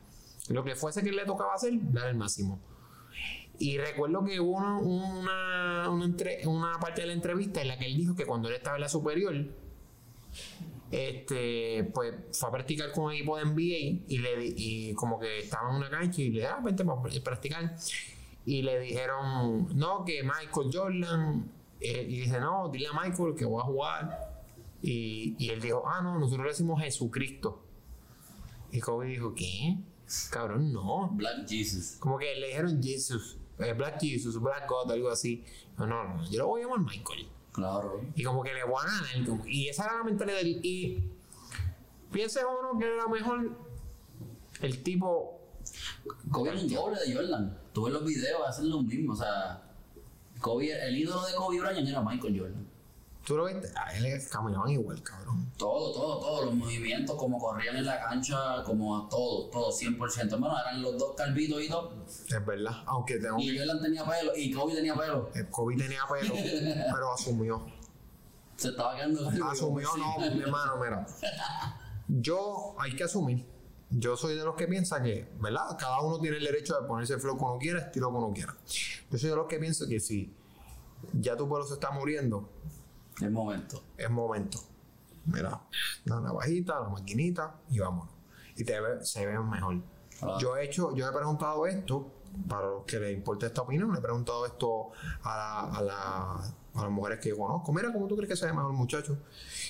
Lo 0.49 0.63
que 0.63 0.75
fuese 0.75 1.01
que 1.03 1.11
le 1.11 1.25
tocaba 1.25 1.53
hacer, 1.55 1.73
dar 1.91 2.07
el 2.09 2.15
máximo. 2.15 2.59
Y 3.57 3.77
recuerdo 3.77 4.23
que 4.23 4.39
hubo 4.39 4.57
una, 4.57 5.89
una, 5.89 5.89
una 6.45 6.79
parte 6.79 7.01
de 7.01 7.07
la 7.07 7.13
entrevista 7.13 7.61
en 7.61 7.69
la 7.69 7.77
que 7.79 7.85
él 7.85 7.95
dijo 7.95 8.15
que 8.15 8.25
cuando 8.25 8.49
él 8.49 8.55
estaba 8.55 8.75
en 8.75 8.81
la 8.81 8.89
superior, 8.89 9.33
este, 10.91 11.89
pues 11.93 12.13
fue 12.31 12.49
a 12.49 12.51
practicar 12.51 12.91
con 12.91 13.05
un 13.05 13.13
equipo 13.13 13.37
de 13.37 13.45
NBA 13.45 14.03
y, 14.07 14.17
le, 14.19 14.45
y 14.55 14.93
como 14.93 15.19
que 15.19 15.39
estaba 15.39 15.69
en 15.69 15.77
una 15.77 15.89
cancha 15.89 16.21
y 16.21 16.29
le 16.29 16.41
dijeron, 16.41 16.57
ah, 16.59 16.63
para 16.63 17.23
practicar. 17.23 17.75
Y 18.45 18.61
le 18.61 18.79
dijeron, 18.79 19.69
no, 19.75 20.05
que 20.05 20.21
Michael 20.21 20.69
Jordan. 20.71 21.51
Eh, 21.85 22.05
y 22.09 22.21
dice, 22.21 22.39
no, 22.39 22.69
dile 22.69 22.87
a 22.87 22.93
Michael 22.93 23.35
que 23.35 23.45
voy 23.45 23.61
a 23.61 23.65
jugar. 23.65 24.35
Y, 24.81 25.35
y 25.37 25.49
él 25.49 25.61
dijo, 25.61 25.83
ah, 25.87 26.01
no, 26.01 26.19
nosotros 26.19 26.43
le 26.43 26.51
decimos 26.51 26.81
Jesucristo. 26.81 27.63
Y 28.71 28.79
Kobe 28.79 29.07
dijo, 29.07 29.33
¿qué? 29.33 29.77
Cabrón, 30.29 30.71
no. 30.71 31.09
Black 31.13 31.47
Jesus. 31.47 31.97
Como 31.99 32.17
que 32.17 32.35
le 32.35 32.47
dijeron 32.47 32.81
Jesus, 32.81 33.37
eh, 33.59 33.73
Black 33.73 33.99
Jesus, 33.99 34.39
Black 34.39 34.69
God, 34.69 34.91
algo 34.91 35.09
así. 35.09 35.43
No, 35.77 35.87
no, 35.87 36.03
no, 36.03 36.29
yo 36.29 36.39
lo 36.39 36.47
voy 36.47 36.61
a 36.61 36.65
llamar 36.65 36.81
Michael. 36.81 37.27
Claro. 37.51 38.01
Y 38.15 38.23
como 38.23 38.43
que 38.43 38.53
le 38.53 38.63
voy 38.63 38.81
a 38.81 38.85
ganar. 38.85 39.47
Y 39.47 39.69
esa 39.69 39.85
era 39.85 39.97
la 39.97 40.03
mentalidad. 40.03 40.39
Y 40.43 41.03
pienses 42.11 42.43
o 42.43 42.73
no 42.73 42.79
que 42.79 42.85
era 42.85 43.07
mejor 43.07 43.51
el 44.61 44.83
tipo. 44.83 45.39
Kobe 46.31 46.51
era 46.51 46.59
un 46.59 46.67
doble 46.67 46.99
de 46.99 47.15
Jordan. 47.15 47.57
Tú 47.73 47.85
ves 47.85 47.93
los 47.93 48.05
videos, 48.05 48.41
hacen 48.47 48.69
lo 48.69 48.81
mismo. 48.81 49.13
O 49.13 49.15
sea, 49.15 49.64
Kobe, 50.39 50.87
el 50.87 50.97
ídolo 50.97 51.25
de 51.25 51.33
Kobe 51.35 51.59
Bryant 51.59 51.87
era 51.87 52.01
Michael 52.01 52.39
Jordan. 52.39 52.67
Tú 53.25 53.35
lo 53.37 53.45
viste, 53.45 53.67
a 53.75 53.91
él 53.97 54.21
caminaban 54.31 54.69
igual, 54.69 55.01
cabrón. 55.01 55.51
Todo, 55.57 55.91
todo, 55.91 56.19
todo. 56.19 56.45
Los 56.45 56.53
movimientos, 56.53 57.15
como 57.15 57.39
corrían 57.39 57.75
en 57.75 57.85
la 57.85 57.99
cancha, 57.99 58.61
como 58.63 59.07
todo, 59.09 59.49
todo, 59.49 59.71
100%. 59.71 60.33
Hermano, 60.33 60.59
eran 60.61 60.81
los 60.83 60.95
dos 60.95 61.15
calvitos 61.17 61.59
y 61.63 61.67
todo. 61.67 62.05
Es 62.07 62.45
verdad. 62.45 62.83
Aunque 62.85 63.17
tengo 63.17 63.37
Y 63.39 63.51
que. 63.51 63.57
Jordan 63.57 63.81
tenía 63.81 64.05
pelo, 64.05 64.31
y 64.35 64.51
Kobe 64.51 64.75
tenía 64.75 64.93
pelo. 64.93 65.31
eh, 65.33 65.47
Kobe 65.49 65.75
tenía 65.75 66.01
pelo, 66.07 66.35
pero 66.93 67.13
asumió. 67.13 67.65
Se 68.57 68.69
estaba 68.69 68.95
quedando. 68.95 69.27
Asumió, 69.49 69.89
no, 69.97 70.19
mi 70.19 70.41
hermano, 70.43 70.73
mira. 70.77 71.07
Yo, 72.07 72.75
hay 72.77 72.95
que 72.95 73.05
asumir. 73.05 73.43
Yo 73.97 74.17
soy 74.17 74.35
de 74.35 74.43
los 74.43 74.55
que 74.55 74.67
piensa 74.67 75.01
que, 75.01 75.29
¿verdad? 75.39 75.77
Cada 75.79 76.01
uno 76.01 76.19
tiene 76.19 76.37
el 76.37 76.43
derecho 76.43 76.79
de 76.79 76.87
ponerse 76.87 77.13
el 77.13 77.19
flow 77.21 77.35
uno 77.35 77.57
quiera, 77.59 77.79
estilo 77.79 78.09
uno 78.09 78.31
quiera. 78.33 78.53
Yo 79.09 79.17
soy 79.17 79.29
de 79.29 79.35
los 79.35 79.47
que 79.47 79.57
pienso 79.59 79.87
que 79.87 79.99
si 79.99 80.33
ya 81.13 81.37
tu 81.37 81.47
pelo 81.47 81.63
se 81.63 81.75
está 81.75 81.91
muriendo, 81.91 82.49
El 83.21 83.31
momento. 83.31 83.83
es 83.97 84.09
momento. 84.09 84.59
Mira, 85.25 85.61
la 86.05 86.19
navajita, 86.19 86.79
la 86.81 86.89
maquinita 86.89 87.55
y 87.69 87.79
vámonos. 87.79 88.13
Y 88.57 88.63
te 88.63 88.79
ve- 88.79 89.03
se 89.05 89.25
ven 89.25 89.49
mejor. 89.49 89.77
Claro. 90.19 90.39
Yo 90.39 90.57
he 90.57 90.65
hecho, 90.65 90.93
yo 90.95 91.07
he 91.07 91.11
preguntado 91.13 91.65
esto, 91.65 92.11
para 92.49 92.67
los 92.67 92.83
que 92.85 92.99
les 92.99 93.15
importa 93.15 93.45
esta 93.47 93.61
opinión, 93.61 93.91
le 93.93 93.99
he 93.99 94.01
preguntado 94.01 94.45
esto 94.45 94.91
a, 95.23 95.37
la- 95.37 95.77
a, 95.77 95.81
la- 95.81 96.53
a 96.75 96.81
las 96.81 96.91
mujeres 96.91 97.19
que 97.21 97.29
yo 97.29 97.37
conozco. 97.37 97.71
Mira, 97.71 97.91
¿cómo 97.93 98.07
tú 98.07 98.15
crees 98.17 98.29
que 98.29 98.35
se 98.35 98.45
ve 98.45 98.53
mejor 98.53 98.73
muchacho? 98.73 99.17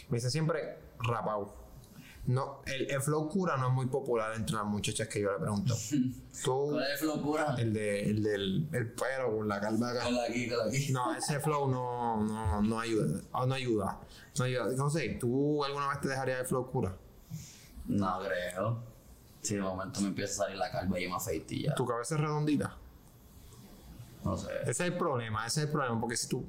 Me 0.09 0.17
dice 0.17 0.29
siempre 0.31 0.79
rapado. 0.99 1.53
No, 2.27 2.61
el, 2.65 2.89
el 2.89 3.01
flow 3.01 3.29
cura 3.29 3.55
no 3.57 3.67
es 3.67 3.73
muy 3.73 3.85
popular 3.85 4.33
entre 4.35 4.55
las 4.55 4.65
muchachas 4.65 5.07
que 5.07 5.21
yo 5.21 5.31
le 5.33 5.37
pregunto. 5.39 5.75
Tú, 6.43 6.69
¿Cuál 6.71 6.91
es 6.91 7.01
el 7.01 7.07
locura? 7.07 7.55
el, 7.59 7.71
de, 7.73 8.01
el 8.09 8.23
del 8.23 8.67
el 8.73 8.91
pelo 8.93 9.37
con 9.37 9.47
la 9.47 9.61
calva 9.61 9.91
acá. 9.91 10.05
Con 10.05 10.17
aquí, 10.19 10.49
con 10.49 10.67
aquí. 10.67 10.91
No, 10.91 11.13
ese 11.13 11.39
flow 11.39 11.67
no, 11.69 12.23
no, 12.23 12.61
no 12.63 12.79
ayuda. 12.79 13.21
ah, 13.31 13.45
No 13.45 13.53
ayuda. 13.53 13.99
No 14.39 14.45
ayuda. 14.45 14.65
No 14.75 14.89
sé, 14.89 15.09
¿tú 15.19 15.63
alguna 15.63 15.89
vez 15.89 16.01
te 16.01 16.07
dejarías 16.07 16.39
el 16.39 16.45
flow 16.47 16.71
cura? 16.71 16.95
No 17.85 18.19
creo. 18.21 18.79
Si 19.41 19.53
de 19.55 19.61
momento 19.61 20.01
me 20.01 20.07
empieza 20.07 20.33
a 20.33 20.45
salir 20.47 20.57
la 20.57 20.71
calva 20.71 20.99
y 20.99 21.03
yo 21.03 21.09
me 21.11 21.15
afeito 21.17 21.53
y 21.53 21.63
ya. 21.65 21.75
¿Tu 21.75 21.85
cabeza 21.85 22.15
es 22.15 22.21
redondita? 22.21 22.75
No 24.23 24.35
sé. 24.35 24.49
Ese 24.63 24.71
es 24.71 24.79
el 24.79 24.97
problema, 24.97 25.45
ese 25.45 25.59
es 25.61 25.65
el 25.67 25.71
problema. 25.71 26.01
Porque 26.01 26.17
si 26.17 26.27
tú. 26.27 26.43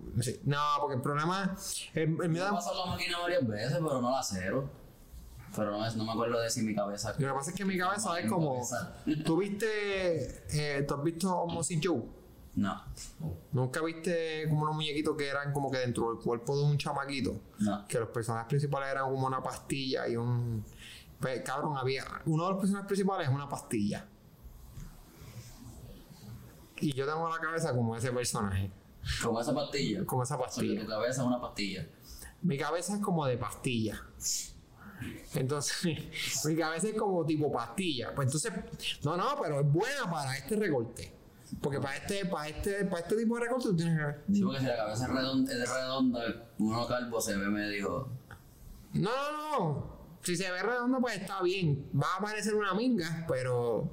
No, 0.45 0.57
porque 0.81 0.97
el 0.97 1.03
problema. 1.03 1.55
El, 1.93 2.03
el 2.03 2.09
Me 2.17 2.29
miedo- 2.29 2.49
he 2.49 2.53
pasado 2.53 2.87
la 2.87 2.93
máquina 2.93 3.19
varias 3.21 3.47
veces, 3.47 3.73
pero 3.75 4.01
no 4.01 4.11
la 4.11 4.23
cero. 4.23 4.71
Pero 5.57 5.71
no, 5.73 5.87
es- 5.87 5.97
no 5.97 6.05
me 6.05 6.13
acuerdo 6.13 6.39
de 6.41 6.51
si 6.51 6.63
mi 6.63 6.75
cabeza. 6.75 7.13
Lo 7.19 7.29
que 7.29 7.35
pasa 7.35 7.51
es 7.51 7.57
que 7.57 7.65
mi 7.65 7.79
cabeza 7.79 8.19
es 8.21 8.31
como. 8.31 8.55
cabeza. 8.55 8.97
¿Tú 9.25 9.39
viste. 9.39 10.45
Eh, 10.51 10.83
¿Tú 10.87 10.95
has 10.95 11.03
visto 11.03 11.47
Mossy 11.47 11.81
Joe? 11.83 12.03
No, 12.57 12.83
¿Nunca 13.53 13.83
viste 13.83 14.47
como 14.49 14.63
unos 14.63 14.77
muñequitos 14.77 15.15
que 15.15 15.29
eran 15.29 15.53
como 15.53 15.71
que 15.71 15.77
dentro 15.77 16.09
del 16.15 16.23
cuerpo 16.23 16.57
de 16.57 16.65
un 16.65 16.79
chamaquito? 16.79 17.39
no. 17.59 17.87
Que 17.87 17.99
los 17.99 18.09
personajes 18.09 18.49
principales 18.49 18.89
eran 18.91 19.11
como 19.11 19.27
una 19.27 19.43
pastilla 19.43 20.09
y 20.09 20.17
un. 20.17 20.65
Pues, 21.21 21.43
cabrón, 21.43 21.77
había. 21.77 22.05
Uno 22.27 22.45
de 22.45 22.51
los 22.53 22.59
personajes 22.61 22.87
principales 22.87 23.29
es 23.29 23.35
una 23.35 23.47
pastilla. 23.49 24.07
Y 26.81 26.93
yo 26.93 27.07
tengo 27.07 27.29
la 27.29 27.39
cabeza 27.39 27.75
como 27.75 27.97
ese 27.97 28.11
personaje, 28.13 28.71
Como 29.23 29.41
esa 29.41 29.55
pastilla. 29.55 30.05
como 30.05 30.23
esa 30.23 30.37
Porque 30.37 30.49
pastilla. 30.55 30.81
tu 30.83 30.87
cabeza 30.89 31.23
es 31.23 31.27
una 31.27 31.41
pastilla. 31.41 31.87
Mi 32.43 32.59
cabeza 32.59 32.95
es 32.97 33.01
como 33.01 33.25
de 33.27 33.39
pastilla. 33.39 34.03
Entonces, 35.35 36.45
mi 36.45 36.57
cabeza 36.57 36.89
es 36.89 36.95
como 36.95 37.25
tipo 37.25 37.51
pastilla. 37.53 38.15
Pues 38.15 38.27
entonces, 38.27 38.53
no, 39.05 39.17
no, 39.17 39.41
pero 39.41 39.61
es 39.61 39.73
buena 39.73 40.11
para 40.11 40.37
este 40.37 40.57
recorte. 40.57 41.13
Porque 41.61 41.81
para 41.81 41.97
este, 41.97 42.27
para 42.27 42.49
este, 42.49 42.85
para 42.87 43.03
este 43.03 43.17
tipo 43.17 43.37
de 43.37 43.43
recorte 43.43 43.69
tú 43.69 43.77
tienes 43.77 43.99
que. 43.99 44.35
Sí, 44.35 44.43
porque 44.43 44.61
si 44.61 44.67
la 44.67 44.77
cabeza 44.77 45.05
es 45.05 45.11
redonda, 45.13 45.53
es 45.53 45.71
redonda 45.71 46.47
uno 46.59 46.87
calvo 46.87 47.21
se 47.21 47.37
ve 47.37 47.47
medio. 47.49 48.09
No, 48.95 49.11
no, 49.11 49.59
no. 49.59 49.97
Si 50.23 50.37
se 50.37 50.51
ve 50.51 50.63
redondo, 50.63 51.01
pues 51.01 51.19
está 51.19 51.43
bien. 51.43 51.89
Va 51.95 52.17
a 52.19 52.21
parecer 52.21 52.55
una 52.55 52.75
minga, 52.75 53.25
pero. 53.29 53.89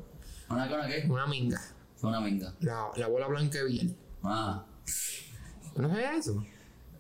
¿Una 0.50 0.66
una 0.66 0.88
qué? 0.88 1.06
Una 1.10 1.28
minga. 1.28 1.62
Fue 1.96 2.10
una 2.10 2.22
minga. 2.22 2.54
La, 2.62 2.90
la 2.96 3.08
bola 3.08 3.28
blanca 3.28 3.60
de 3.60 3.66
Biel. 3.66 3.98
Ah. 4.24 4.66
¿Tú 5.76 5.82
no 5.82 5.90
sabes 5.90 6.28
eso? 6.28 6.44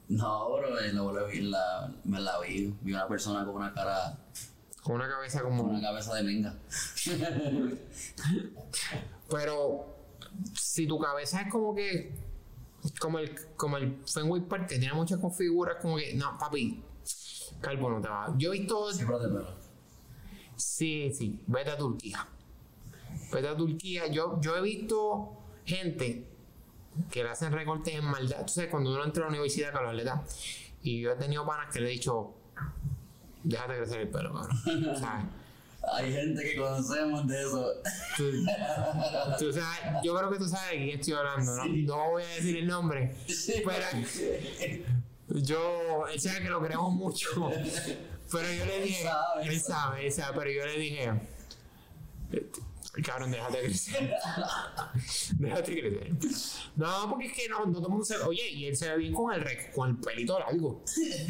No, 0.09 0.53
bro, 0.53 0.79
eh, 0.79 0.91
la 0.93 1.01
la, 1.03 1.93
me 2.03 2.19
la 2.19 2.39
vi. 2.41 2.73
Vi 2.81 2.93
una 2.93 3.07
persona 3.07 3.45
con 3.45 3.55
una 3.55 3.73
cara, 3.73 4.17
Con 4.83 4.95
una 4.95 5.07
cabeza 5.09 5.41
con 5.41 5.57
como. 5.57 5.71
una 5.71 5.81
cabeza 5.81 6.13
de 6.15 6.23
minga. 6.23 6.55
Pero 9.29 9.85
si 10.53 10.87
tu 10.87 10.99
cabeza 10.99 11.41
es 11.41 11.51
como 11.51 11.73
que 11.75 12.11
como 12.99 13.19
el 13.19 13.33
como 13.55 13.77
el 13.77 13.97
Fenway 14.05 14.41
Park 14.41 14.67
que 14.67 14.79
tiene 14.79 14.93
muchas 14.93 15.19
configuras 15.19 15.77
como 15.81 15.95
que 15.97 16.13
no 16.15 16.37
papi 16.37 16.83
calvo 17.61 17.89
no 17.89 18.01
te 18.01 18.09
va 18.09 18.33
yo 18.37 18.51
he 18.53 18.59
visto 18.59 18.91
Siempre 18.91 19.17
pelo. 19.19 19.55
sí 20.57 21.11
sí 21.13 21.39
vete 21.47 21.69
a 21.71 21.77
Turquía 21.77 22.27
vete 23.31 23.47
a 23.47 23.55
Turquía 23.55 24.07
yo 24.07 24.37
yo 24.41 24.57
he 24.57 24.61
visto 24.61 25.37
gente 25.65 26.32
que 27.11 27.23
le 27.23 27.29
hacen 27.29 27.51
recortes 27.51 27.93
en 27.93 28.05
maldad 28.05 28.39
entonces 28.39 28.67
cuando 28.69 28.91
uno 28.93 29.03
entra 29.03 29.23
a 29.23 29.25
la 29.25 29.29
universidad 29.31 29.71
con 29.71 29.83
los 29.83 29.91
atletas 29.91 30.21
y 30.81 31.01
yo 31.01 31.11
he 31.11 31.15
tenido 31.15 31.45
panas 31.45 31.73
que 31.73 31.79
le 31.79 31.87
he 31.87 31.91
dicho 31.91 32.33
déjate 33.43 33.77
crecer 33.77 34.01
el 34.01 34.09
pelo 34.09 34.33
cabrón 34.33 34.97
¿sabes? 34.99 35.25
Hay 35.91 36.13
gente 36.13 36.41
que 36.43 36.55
conocemos 36.55 37.27
de 37.27 37.41
eso. 37.41 37.73
Tú, 38.15 38.23
tú 39.37 39.51
sabes, 39.51 40.01
yo 40.03 40.15
creo 40.15 40.31
que 40.31 40.37
tú 40.37 40.47
sabes 40.47 40.71
de 40.71 40.77
quién 40.77 40.99
estoy 40.99 41.13
hablando, 41.13 41.55
¿no? 41.55 41.65
No 41.65 42.09
voy 42.11 42.23
a 42.23 42.27
decir 42.27 42.57
el 42.57 42.67
nombre, 42.67 43.13
pero 45.27 45.39
yo, 45.41 46.07
él 46.07 46.19
sabe 46.19 46.43
que 46.43 46.49
lo 46.49 46.61
queremos 46.61 46.93
mucho, 46.93 47.29
pero 48.31 48.51
yo 48.51 48.65
le 48.65 48.81
dije, 48.81 49.03
sabe, 49.03 49.47
él 49.47 49.59
sabe, 49.59 50.05
él 50.05 50.11
sabe, 50.11 50.39
pero 50.39 50.51
yo 50.51 50.65
le 50.65 50.79
dije, 50.79 51.11
cabrón, 53.01 53.31
déjate 53.31 53.59
crecer, 53.61 54.13
déjate 55.39 55.79
crecer. 55.79 56.09
No, 56.75 57.09
porque 57.09 57.25
es 57.27 57.33
que 57.33 57.49
no, 57.49 57.65
no 57.65 57.73
todo 57.73 57.83
el 57.87 57.89
mundo 57.89 58.05
se, 58.05 58.17
oye, 58.17 58.47
y 58.49 58.67
él 58.67 58.75
se 58.77 58.89
ve 58.89 58.97
bien 58.97 59.13
con 59.13 59.33
el, 59.33 59.43
rec- 59.43 59.71
con 59.71 59.89
el 59.89 59.95
pelito 59.97 60.37
largo. 60.39 60.83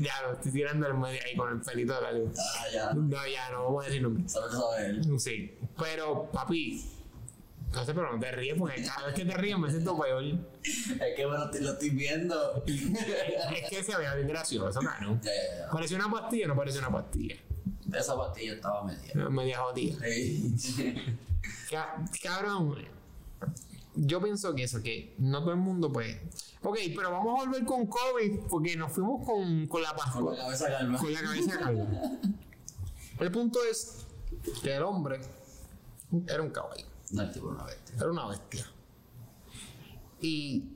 ya 0.00 0.22
lo 0.22 0.32
estoy 0.34 0.52
tirando 0.52 0.86
al 0.86 0.94
medio 0.98 1.20
ahí 1.24 1.36
con 1.36 1.50
el 1.52 1.60
pelito 1.60 2.00
largo. 2.00 2.30
Ah, 2.36 2.64
ya. 2.72 2.92
No, 2.94 3.26
ya, 3.26 3.50
no 3.50 3.64
vamos 3.64 3.84
a 3.84 3.86
decir 3.88 4.02
nombre. 4.02 4.28
Solo. 4.28 4.48
Sí, 5.18 5.52
pero 5.76 6.30
papi, 6.30 6.84
No 7.72 7.84
sé, 7.84 7.92
pero 7.94 8.12
no 8.12 8.20
te 8.20 8.30
ríes 8.32 8.56
porque 8.58 8.82
cada 8.82 9.06
vez 9.06 9.14
que 9.14 9.24
te 9.24 9.36
ríes 9.36 9.58
me 9.58 9.70
siento 9.70 9.98
peor. 10.00 10.22
Es 10.62 11.16
que 11.16 11.26
bueno, 11.26 11.50
te 11.50 11.60
lo 11.60 11.72
estoy 11.72 11.90
viendo. 11.90 12.62
es 12.66 13.68
que 13.68 13.82
se 13.82 13.96
veía 13.96 14.14
bien 14.14 14.28
gracioso, 14.28 14.80
ya, 14.80 14.98
ya. 15.22 15.70
¿Parecía 15.70 15.96
una 15.98 16.10
pastilla 16.10 16.44
o 16.46 16.48
no 16.48 16.56
parecía 16.56 16.80
una 16.80 16.92
pastilla? 16.92 17.36
Esa 17.92 18.16
pastilla 18.16 18.54
estaba 18.54 18.84
media. 18.84 19.14
Media 19.30 19.58
jodida. 19.60 19.98
Cabrón, 22.22 22.74
yo 23.94 24.20
pienso 24.22 24.54
que 24.54 24.64
eso, 24.64 24.82
que 24.82 25.14
no 25.18 25.40
todo 25.40 25.52
el 25.52 25.56
mundo 25.58 25.92
puede. 25.92 26.20
Ok, 26.62 26.78
pero 26.94 27.10
vamos 27.12 27.38
a 27.40 27.44
volver 27.46 27.64
con 27.64 27.86
COVID 27.86 28.40
porque 28.50 28.76
nos 28.76 28.92
fuimos 28.92 29.24
con, 29.26 29.66
con 29.68 29.82
la 29.82 29.90
Con 29.90 29.96
Pascua, 29.98 30.32
la 30.34 30.42
cabeza 30.42 30.66
calma. 30.68 30.98
con 30.98 31.12
la 31.12 31.22
cabeza 31.22 31.58
calma. 31.58 31.86
El 33.20 33.32
punto 33.32 33.58
es 33.68 34.06
que 34.62 34.76
el 34.76 34.82
hombre 34.84 35.20
era 36.28 36.40
un 36.40 36.50
caballo, 36.50 36.84
No, 37.10 37.22
el 37.22 37.32
tipo 37.32 37.46
era 37.48 37.56
una 37.56 37.64
bestia. 37.64 37.96
era 37.96 38.10
una 38.12 38.26
bestia. 38.28 38.66
Y 40.20 40.68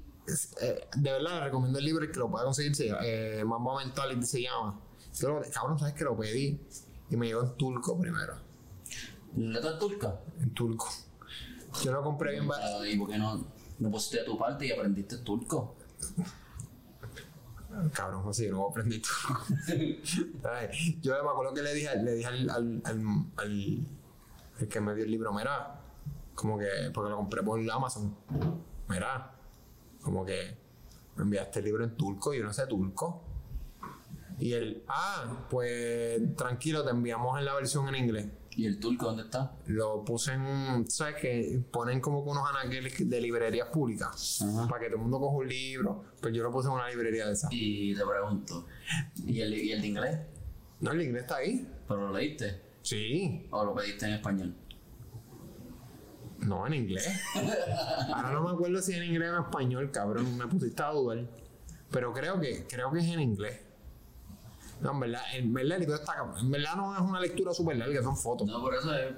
eh, 0.61 0.89
de 0.97 1.13
verdad 1.13 1.35
le 1.39 1.45
recomiendo 1.45 1.79
el 1.79 1.85
libro 1.85 2.11
que 2.11 2.19
lo 2.19 2.29
pueda 2.29 2.45
conseguir, 2.45 2.75
se, 2.75 2.91
eh, 3.03 3.45
Mambo 3.45 3.77
Mentality 3.79 4.27
se 4.27 4.43
llama. 4.43 4.81
Yo 5.21 5.29
lo- 5.29 5.43
cabrón, 5.53 5.79
sabes 5.79 5.95
que 5.95 6.03
lo 6.03 6.17
pedí 6.17 6.61
y 7.13 7.17
me 7.17 7.27
llegó 7.27 7.43
en 7.43 7.55
turco 7.57 7.99
primero, 7.99 8.35
¿Letra 9.37 9.79
turca? 9.79 10.21
en 10.41 10.51
turco. 10.55 10.89
Yo 11.83 11.93
lo 11.93 12.03
compré 12.03 12.33
bien 12.33 12.47
barato. 12.49 12.85
¿Y 12.85 12.97
por 12.99 13.09
qué 13.09 13.19
no, 13.19 13.47
no 13.79 13.91
pusiste 13.91 14.19
de 14.19 14.25
tu 14.25 14.39
parte 14.39 14.67
y 14.67 14.73
aprendiste 14.73 15.19
turco? 15.19 15.75
Cabrón, 17.95 18.23
José, 18.23 18.47
yo 18.49 18.53
no 18.53 18.69
aprendí 18.69 19.01
turco. 19.01 19.41
Yo 21.01 21.13
me 21.25 21.31
acuerdo 21.31 21.55
que 21.55 21.63
le 21.63 21.73
dije, 21.73 21.97
le 22.03 22.13
dije 22.15 22.27
al, 22.29 22.51
al, 22.51 22.83
al, 22.85 23.27
al- 23.37 23.87
el 24.59 24.69
que 24.69 24.81
me 24.81 24.95
dio 24.95 25.05
el 25.05 25.11
libro, 25.11 25.33
mira, 25.33 25.81
como 26.35 26.59
que, 26.59 26.67
porque 26.93 27.09
lo 27.11 27.17
compré 27.17 27.43
por 27.43 27.59
Amazon, 27.71 28.15
mira, 28.89 29.33
como 30.03 30.25
que 30.27 30.57
me 31.17 31.23
enviaste 31.23 31.61
el 31.61 31.65
libro 31.65 31.83
en 31.85 31.97
turco 31.97 32.35
y 32.35 32.39
yo 32.39 32.45
no 32.45 32.53
sé 32.53 32.67
turco. 32.67 33.23
Y 34.43 34.55
él, 34.55 34.83
ah, 34.89 35.47
pues 35.49 36.21
tranquilo, 36.35 36.83
te 36.83 36.91
enviamos 36.91 37.39
en 37.39 37.45
la 37.45 37.55
versión 37.55 37.89
en 37.89 37.95
inglés. 37.95 38.27
¿Y 38.57 38.67
el 38.67 38.81
turco 38.81 39.07
dónde 39.07 39.23
está? 39.23 39.53
Lo 39.67 40.05
puse 40.05 40.33
en, 40.33 40.91
¿sabes 40.91 41.15
que 41.21 41.63
Ponen 41.71 42.01
como 42.01 42.25
que 42.25 42.31
unos 42.31 42.43
anaqueles 42.51 43.09
de 43.09 43.21
librerías 43.21 43.69
públicas 43.69 44.43
Ajá. 44.43 44.67
para 44.67 44.81
que 44.81 44.87
todo 44.87 44.97
el 44.97 45.03
mundo 45.03 45.21
coja 45.21 45.37
un 45.37 45.49
libro. 45.49 46.05
Pues 46.21 46.35
yo 46.35 46.43
lo 46.43 46.51
puse 46.51 46.67
en 46.67 46.75
una 46.75 46.89
librería 46.91 47.29
de 47.29 47.35
esa. 47.35 47.47
Y 47.53 47.95
te 47.95 48.03
pregunto, 48.05 48.67
¿y 49.25 49.41
el, 49.43 49.55
y 49.55 49.71
el 49.71 49.81
de 49.81 49.87
inglés? 49.87 50.19
No, 50.81 50.91
el 50.91 51.03
inglés 51.03 51.23
está 51.23 51.37
ahí. 51.37 51.69
¿Pero 51.87 52.09
lo 52.09 52.13
leíste? 52.13 52.61
Sí, 52.83 53.47
¿O 53.53 53.65
lo 53.65 53.77
pediste 53.77 54.07
en 54.07 54.13
español? 54.15 54.57
no 56.41 56.67
en 56.67 56.75
inglés. 56.75 57.09
Ahora 58.13 58.33
no 58.33 58.43
me 58.43 58.51
acuerdo 58.51 58.83
si 58.83 58.95
en 58.95 59.05
inglés 59.05 59.31
o 59.31 59.37
en 59.37 59.43
español, 59.45 59.91
cabrón. 59.93 60.37
Me 60.37 60.49
pusiste 60.49 60.83
a 60.83 60.91
dudar. 60.91 61.29
Pero 61.93 62.13
creo 62.13 62.41
que, 62.41 62.67
creo 62.67 62.91
que 62.91 62.99
es 62.99 63.07
en 63.07 63.21
inglés. 63.21 63.61
No, 64.83 64.91
en 64.91 65.01
verdad, 65.01 65.23
en 65.35 65.53
verdad 65.53 65.77
el 65.77 65.81
libro 65.81 65.95
está 65.97 66.15
cabrón. 66.15 66.39
En 66.41 66.51
verdad 66.51 66.77
no 66.77 66.95
es 66.95 67.01
una 67.01 67.21
lectura 67.21 67.55
súper 67.55 67.77
larga, 67.77 68.03
son 68.03 68.17
fotos. 68.17 68.47
No, 68.49 68.61
por 68.61 68.75
eso 68.75 68.93
es. 68.95 69.15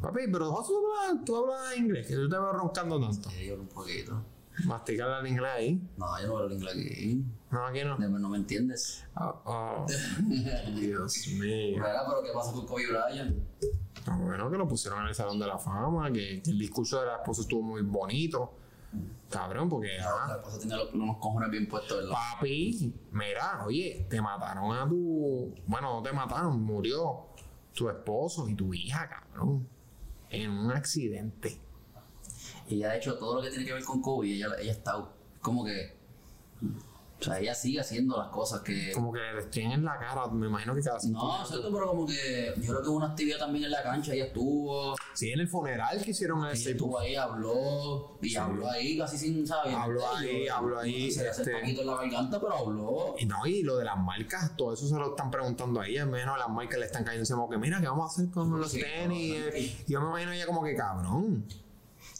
Papi, 0.00 0.22
pero 0.30 0.52
tú 0.66 0.76
hablas, 0.78 1.24
tú 1.24 1.36
hablas 1.36 1.76
inglés, 1.76 2.06
que 2.06 2.12
yo 2.14 2.28
te 2.28 2.36
veo 2.36 2.52
roncando 2.52 3.00
tanto. 3.00 3.30
Sí, 3.30 3.46
yo 3.46 3.54
un 3.54 3.68
poquito. 3.68 4.22
Masticar 4.64 5.20
el 5.24 5.26
inglés 5.30 5.50
ahí. 5.54 5.88
No, 5.96 6.20
yo 6.20 6.26
no 6.28 6.36
hablo 6.36 6.46
el 6.48 6.52
inglés 6.54 6.74
aquí. 6.74 7.24
No, 7.50 7.66
aquí 7.66 7.84
no. 7.84 7.96
No, 7.98 8.28
me 8.28 8.36
entiendes. 8.36 9.04
Oh, 9.16 9.40
oh. 9.44 9.86
Dios 10.74 11.26
mío. 11.28 11.82
¿Verdad? 11.82 12.02
Pero 12.08 12.22
¿qué 12.22 12.30
pasa 12.34 12.52
con 12.52 12.66
Kobe 12.66 12.86
Bryant? 12.88 13.36
Ah, 14.06 14.18
Bueno, 14.20 14.50
que 14.50 14.58
lo 14.58 14.68
pusieron 14.68 15.00
en 15.02 15.08
el 15.08 15.14
Salón 15.14 15.38
de 15.38 15.46
la 15.46 15.58
Fama, 15.58 16.12
que, 16.12 16.42
que 16.42 16.50
el 16.50 16.58
discurso 16.58 17.00
de 17.00 17.06
la 17.06 17.16
esposa 17.16 17.42
estuvo 17.42 17.62
muy 17.62 17.82
bonito. 17.82 18.52
Cabrón, 19.30 19.68
porque 19.68 19.98
ajá, 20.00 20.26
La 20.42 20.58
tiene 20.58 20.76
los- 20.76 20.92
unos 20.92 21.16
cojones 21.18 21.50
bien 21.50 21.68
puestos, 21.68 21.98
¿verdad? 21.98 22.14
papi, 22.34 22.92
mira, 23.12 23.64
oye, 23.64 24.06
te 24.10 24.20
mataron 24.20 24.76
a 24.76 24.88
tu. 24.88 25.54
Bueno, 25.66 25.94
no 25.96 26.02
te 26.02 26.12
mataron, 26.12 26.60
murió 26.62 27.26
tu 27.72 27.88
esposo 27.88 28.48
y 28.48 28.54
tu 28.54 28.74
hija, 28.74 29.08
cabrón. 29.08 29.68
En 30.30 30.50
un 30.50 30.72
accidente. 30.72 31.60
Y 32.68 32.74
ella 32.76 32.90
ha 32.90 32.96
hecho 32.96 33.16
todo 33.18 33.36
lo 33.36 33.42
que 33.42 33.50
tiene 33.50 33.64
que 33.66 33.72
ver 33.72 33.84
con 33.84 34.00
Kobe. 34.02 34.28
Ella, 34.34 34.48
ella 34.60 34.72
está 34.72 34.94
como 35.40 35.64
que. 35.64 35.96
O 37.20 37.22
sea, 37.24 37.38
ella 37.38 37.54
sigue 37.54 37.80
haciendo 37.80 38.16
las 38.16 38.28
cosas 38.28 38.60
que. 38.62 38.92
Como 38.92 39.12
que 39.12 39.18
le 39.20 39.40
estrellan 39.40 39.72
en 39.72 39.84
la 39.84 39.98
cara, 39.98 40.26
me 40.28 40.46
imagino 40.46 40.74
que 40.74 40.80
cada 40.82 40.98
No, 41.08 41.44
cierto, 41.44 41.70
pero 41.72 41.88
como 41.88 42.06
que 42.06 42.54
yo 42.56 42.68
creo 42.68 42.82
que 42.82 42.88
hubo 42.88 42.96
una 42.96 43.08
actividad 43.08 43.38
también 43.38 43.64
en 43.66 43.70
la 43.70 43.82
cancha, 43.82 44.14
ella 44.14 44.24
estuvo, 44.26 44.96
Sí, 45.14 45.30
en 45.30 45.40
el 45.40 45.48
funeral 45.48 46.02
que 46.02 46.12
hicieron 46.12 46.40
ella 46.44 46.52
ese. 46.52 46.70
estuvo 46.72 46.98
ahí, 46.98 47.14
habló, 47.16 48.16
y 48.22 48.34
habló 48.36 48.70
ahí 48.70 48.96
casi 48.96 49.18
sin 49.18 49.46
saber. 49.46 49.74
Habló 49.74 50.00
ahí, 50.16 50.48
habló 50.48 50.78
ahí, 50.78 51.10
Se 51.10 51.22
le 51.22 51.28
hace 51.28 51.42
este- 51.42 51.54
un 51.54 51.60
poquito 51.60 51.80
en 51.82 51.86
la 51.88 51.96
garganta, 51.96 52.40
pero 52.40 52.56
habló. 52.56 53.14
Y 53.18 53.26
no, 53.26 53.46
y 53.46 53.62
lo 53.62 53.76
de 53.76 53.84
las 53.84 53.98
marcas, 53.98 54.56
todo 54.56 54.72
eso 54.72 54.88
se 54.88 54.94
lo 54.94 55.10
están 55.10 55.30
preguntando 55.30 55.80
a 55.80 55.86
ella. 55.86 56.06
Menos 56.06 56.38
las 56.38 56.48
marcas 56.48 56.78
le 56.80 56.86
están 56.86 57.04
cayendo 57.04 57.26
como 57.36 57.50
que 57.50 57.58
mira, 57.58 57.80
¿qué 57.80 57.86
vamos 57.88 58.10
a 58.10 58.14
hacer 58.14 58.30
con 58.32 58.58
los 58.58 58.70
Sí, 58.72 58.80
tenis? 58.80 59.36
no, 59.52 59.56
Y 59.58 59.84
yo 59.86 60.00
me 60.00 60.06
imagino 60.08 60.32
ella 60.32 60.46
como 60.46 60.62
que 60.64 60.74
cabrón. 60.74 61.44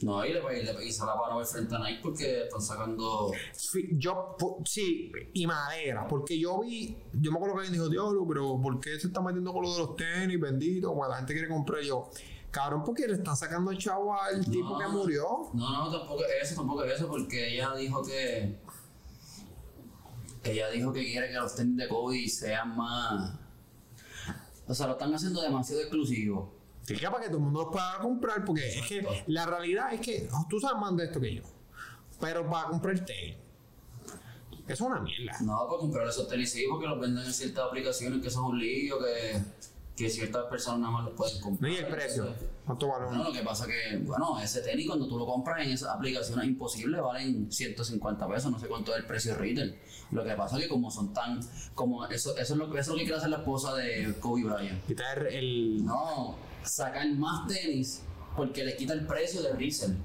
No, 0.03 0.25
y 0.25 0.33
le, 0.33 0.41
le 0.41 0.85
hizo 0.87 1.05
la 1.05 1.15
para 1.15 1.45
frente 1.45 1.75
a 1.75 1.79
Nike 1.79 2.01
porque 2.03 2.45
están 2.45 2.63
sacando. 2.63 3.33
Sí, 3.53 3.91
Yo, 3.93 4.37
sí, 4.65 5.13
y 5.35 5.47
madera, 5.47 6.09
porque 6.09 6.39
yo 6.39 6.61
vi, 6.61 6.97
yo 7.13 7.31
me 7.31 7.37
acuerdo 7.37 7.57
que 7.57 7.67
alguien 7.67 7.75
dijo, 7.75 7.89
diablo, 7.91 8.27
pero 8.27 8.59
¿por 8.63 8.81
qué 8.81 8.99
se 8.99 9.09
está 9.09 9.21
metiendo 9.21 9.53
con 9.53 9.63
lo 9.63 9.73
de 9.73 9.79
los 9.79 9.97
tenis, 9.97 10.41
bendito? 10.41 10.89
Como 10.89 11.07
la 11.07 11.17
gente 11.17 11.35
quiere 11.35 11.49
comprar 11.49 11.83
yo. 11.83 12.09
Cabrón, 12.51 12.83
porque 12.85 13.07
le 13.07 13.15
están 13.15 13.37
sacando 13.37 13.71
el 13.71 13.79
chavo 13.79 14.19
al 14.19 14.45
tipo 14.45 14.77
que 14.79 14.87
murió. 14.89 15.51
No, 15.53 15.85
no, 15.85 15.91
tampoco 15.91 16.25
es 16.25 16.51
eso, 16.51 16.57
tampoco 16.57 16.83
es 16.85 16.95
eso, 16.95 17.07
porque 17.07 17.55
ella 17.55 17.75
dijo 17.75 18.03
que. 18.03 18.59
Ella 20.43 20.71
dijo 20.71 20.93
que 20.93 21.05
quiere 21.05 21.29
que 21.29 21.35
los 21.35 21.55
tenis 21.55 21.77
de 21.77 21.89
Kobe 21.89 22.27
sean 22.27 22.75
más. 22.75 23.35
O 24.67 24.75
sea, 24.75 24.87
lo 24.87 24.93
están 24.93 25.15
haciendo 25.15 25.43
demasiado 25.43 25.83
exclusivo. 25.83 26.60
Que 26.99 27.07
para 27.11 27.21
que 27.21 27.27
todo 27.29 27.39
el 27.39 27.45
mundo 27.45 27.63
los 27.63 27.73
pueda 27.73 27.99
comprar, 28.01 28.45
porque 28.45 28.67
es 28.79 28.87
que 28.87 29.07
la 29.27 29.47
realidad 29.47 29.93
es 29.95 30.01
que 30.01 30.29
oh, 30.33 30.47
tú 30.49 30.59
sabes 30.61 30.81
más 30.81 30.97
de 30.97 31.05
esto 31.05 31.21
que 31.21 31.35
yo. 31.37 31.43
Pero 32.21 32.49
para 32.51 32.69
comprar 32.69 32.99
tenis, 33.05 33.37
es 34.69 34.81
una 34.81 35.01
mierda. 35.01 35.37
No, 35.41 35.67
para 35.67 35.79
comprar 35.81 36.07
esos 36.09 36.29
tenis 36.29 36.51
sí, 36.53 36.65
porque 36.71 36.87
los 36.87 37.01
venden 37.01 37.25
en 37.25 37.33
ciertas 37.33 37.65
aplicaciones 37.65 38.23
que 38.23 38.31
son 38.31 38.45
un 38.47 38.59
lío, 38.59 38.99
que, 38.99 39.41
que 39.97 40.09
ciertas 40.09 40.45
personas 40.47 40.81
nada 40.81 40.93
más 40.93 41.05
los 41.07 41.15
pueden 41.15 41.37
No, 41.39 41.43
comprar. 41.45 41.73
y 41.73 41.77
el 41.77 41.87
precio. 41.89 42.35
¿Cuánto 42.67 42.87
vale 42.89 43.05
No, 43.07 43.11
uno? 43.11 43.25
lo 43.25 43.33
que 43.33 43.41
pasa 43.43 43.67
que, 43.67 43.97
bueno, 43.99 44.39
ese 44.41 44.61
tenis 44.61 44.87
cuando 44.87 45.09
tú 45.09 45.19
lo 45.19 45.27
compras 45.27 45.67
en 45.67 45.73
esas 45.73 45.89
aplicaciones 45.89 46.45
imposibles 46.47 47.01
valen 47.03 47.51
150 47.51 48.29
pesos, 48.29 48.53
no 48.53 48.59
sé 48.61 48.69
cuánto 48.69 48.93
es 48.95 49.01
el 49.01 49.07
precio 49.07 49.35
retail. 49.35 49.77
Lo 50.13 50.23
que 50.25 50.35
pasa 50.35 50.57
es 50.57 50.63
que 50.65 50.69
como 50.69 50.91
son 50.91 51.13
tan, 51.13 51.41
como 51.75 52.05
eso, 52.07 52.37
eso 52.37 52.53
es 52.55 52.59
lo, 52.59 52.71
que- 52.71 52.79
eso 52.79 52.91
es 52.93 52.95
lo 52.95 52.95
que 52.97 53.03
quiere 53.05 53.17
hacer 53.17 53.31
la 53.31 53.39
esposa 53.39 53.75
de 53.75 54.15
Kobe 54.21 54.45
Bryant. 54.45 54.85
Quitar 54.87 55.27
el. 55.27 55.85
No, 55.85 56.37
sacar 56.65 57.09
más 57.15 57.47
tenis 57.47 58.03
porque 58.37 58.65
le 58.65 58.77
quita 58.77 58.93
el 58.93 59.07
precio 59.07 59.43
del 59.43 59.59
resell. 59.59 59.97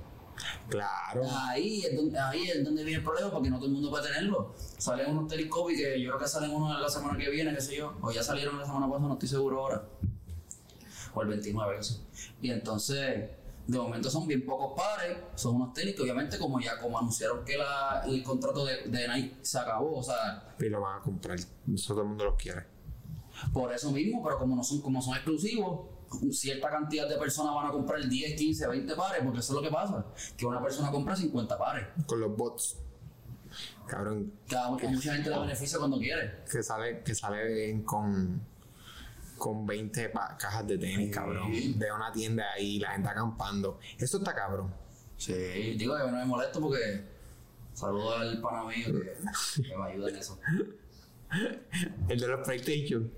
Claro. 0.69 1.21
Ahí 1.47 1.81
es, 1.85 1.95
donde, 1.95 2.19
ahí 2.19 2.49
es 2.49 2.63
donde 2.63 2.83
viene 2.83 2.97
el 2.99 3.03
problema 3.03 3.31
porque 3.31 3.49
no 3.49 3.55
todo 3.57 3.67
el 3.67 3.71
mundo 3.73 3.89
puede 3.89 4.07
tenerlo. 4.07 4.53
Salen 4.77 5.09
unos 5.11 5.27
tenis 5.29 5.47
Kobe 5.47 5.75
que 5.75 6.01
yo 6.01 6.09
creo 6.09 6.19
que 6.19 6.27
salen 6.27 6.51
unos 6.51 6.79
la 6.81 6.89
semana 6.89 7.17
que 7.17 7.29
viene, 7.29 7.53
qué 7.55 7.61
sé 7.61 7.77
yo. 7.77 7.93
O 8.01 8.11
ya 8.11 8.21
salieron 8.21 8.59
la 8.59 8.65
semana 8.65 8.87
pasada, 8.87 9.07
no 9.07 9.13
estoy 9.13 9.29
seguro 9.29 9.61
ahora. 9.61 9.83
O 11.13 11.21
el 11.21 11.27
29, 11.29 11.75
qué 11.77 11.83
sé. 11.83 11.99
Y 12.41 12.51
entonces, 12.51 13.29
de 13.67 13.77
momento 13.77 14.09
son 14.09 14.27
bien 14.27 14.45
pocos 14.45 14.73
pares. 14.75 15.17
Son 15.35 15.55
unos 15.55 15.73
tenis 15.73 15.95
que 15.95 16.01
obviamente 16.01 16.37
como 16.37 16.59
ya 16.59 16.77
como 16.79 16.99
anunciaron 16.99 17.45
que 17.45 17.57
la- 17.57 18.03
el 18.05 18.21
contrato 18.21 18.65
de, 18.65 18.83
de 18.87 19.07
Nike 19.07 19.37
se 19.41 19.57
acabó, 19.59 19.97
o 19.99 20.03
sea, 20.03 20.53
Y 20.59 20.65
lo 20.67 20.81
van 20.81 20.99
a 20.99 21.01
comprar. 21.01 21.37
Eso 21.39 21.93
todo 21.93 22.01
el 22.01 22.09
mundo 22.09 22.25
los 22.25 22.35
quiere. 22.35 22.65
por 23.53 23.71
eso 23.73 23.91
mismo, 23.91 24.21
pero 24.23 24.37
como 24.37 24.55
no 24.55 24.63
son, 24.63 24.81
como 24.81 25.01
son 25.01 25.15
exclusivos, 25.15 25.87
cierta 26.31 26.69
cantidad 26.69 27.07
de 27.09 27.17
personas 27.17 27.53
van 27.55 27.67
a 27.67 27.71
comprar 27.71 28.07
10, 28.07 28.35
15, 28.37 28.67
20 28.67 28.95
pares, 28.95 29.21
porque 29.23 29.39
eso 29.39 29.53
es 29.53 29.55
lo 29.61 29.67
que 29.67 29.73
pasa. 29.73 30.05
Que 30.37 30.45
una 30.45 30.61
persona 30.61 30.91
compra 30.91 31.15
50 31.15 31.57
pares. 31.57 31.87
Con 32.05 32.19
los 32.19 32.35
bots. 32.35 32.77
Cabrón, 33.87 34.33
Cada, 34.49 34.67
a 34.67 34.69
mucha 34.71 35.13
gente 35.13 35.29
le 35.29 35.39
beneficia 35.39 35.77
cuando 35.77 35.97
quiere. 35.97 36.43
que 36.51 36.61
sale, 36.63 37.01
que 37.03 37.13
sale 37.15 37.69
en- 37.69 37.83
con, 37.83 38.41
con 39.37 39.65
20 39.65 40.09
pa- 40.09 40.35
cajas 40.37 40.67
de 40.67 40.77
tenis, 40.77 41.13
cabrón. 41.13 41.51
De 41.51 41.91
una 41.91 42.11
tienda 42.11 42.45
ahí, 42.53 42.79
la 42.79 42.91
gente 42.93 43.09
acampando. 43.09 43.79
Eso 43.97 44.17
está 44.17 44.33
cabrón. 44.33 44.73
Sí, 45.17 45.33
digo 45.77 45.95
que 45.95 46.03
no 46.03 46.17
me 46.17 46.25
molesto 46.25 46.59
porque 46.59 47.05
saludo 47.73 48.17
al 48.17 48.41
pana 48.41 48.63
mío 48.65 48.87
que, 48.87 49.61
que 49.63 49.77
me 49.77 49.83
ayuda 49.91 50.09
en 50.09 50.15
eso. 50.17 50.39
El 52.09 52.19
de 52.19 52.27
los 52.27 52.45
PlayStation. 52.45 53.11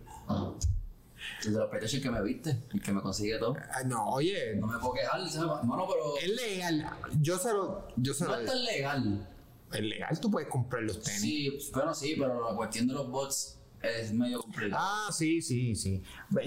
El 1.46 1.54
de 1.54 1.60
los 1.60 1.70
PlayStation 1.70 2.02
que 2.02 2.10
me 2.12 2.22
viste, 2.24 2.58
el 2.74 2.82
que 2.82 2.92
me 2.92 3.02
consigue 3.02 3.38
todo. 3.38 3.56
Ay, 3.74 3.86
no, 3.86 4.10
oye, 4.10 4.56
No 4.56 4.68
me 4.68 4.78
puedo 4.80 4.94
quejar, 4.94 5.28
¿sabes? 5.30 5.64
Mano, 5.66 5.88
pero 5.88 6.18
es 6.18 6.30
legal. 6.36 6.90
Yo 7.22 7.38
se 7.38 7.52
lo. 7.54 7.88
Yo 7.98 8.14
se 8.14 8.24
no 8.26 8.32
lo 8.32 8.40
es 8.40 8.46
tan 8.46 8.64
legal. 8.64 9.30
es 9.74 9.82
legal, 9.82 10.20
tú 10.20 10.32
puedes 10.32 10.50
comprar 10.50 10.84
los 10.84 11.02
tenis. 11.02 11.22
Sí, 11.22 11.58
pero 11.74 11.94
sí, 11.94 12.16
pero 12.18 12.50
la 12.50 12.56
cuestión 12.56 12.88
de 12.88 12.94
los 12.94 13.10
bots 13.10 13.60
es 13.82 14.12
medio 14.14 14.42
complicada. 14.42 14.82
Ah, 14.82 15.12
sí, 15.12 15.42
sí, 15.42 15.76
sí. 15.76 16.02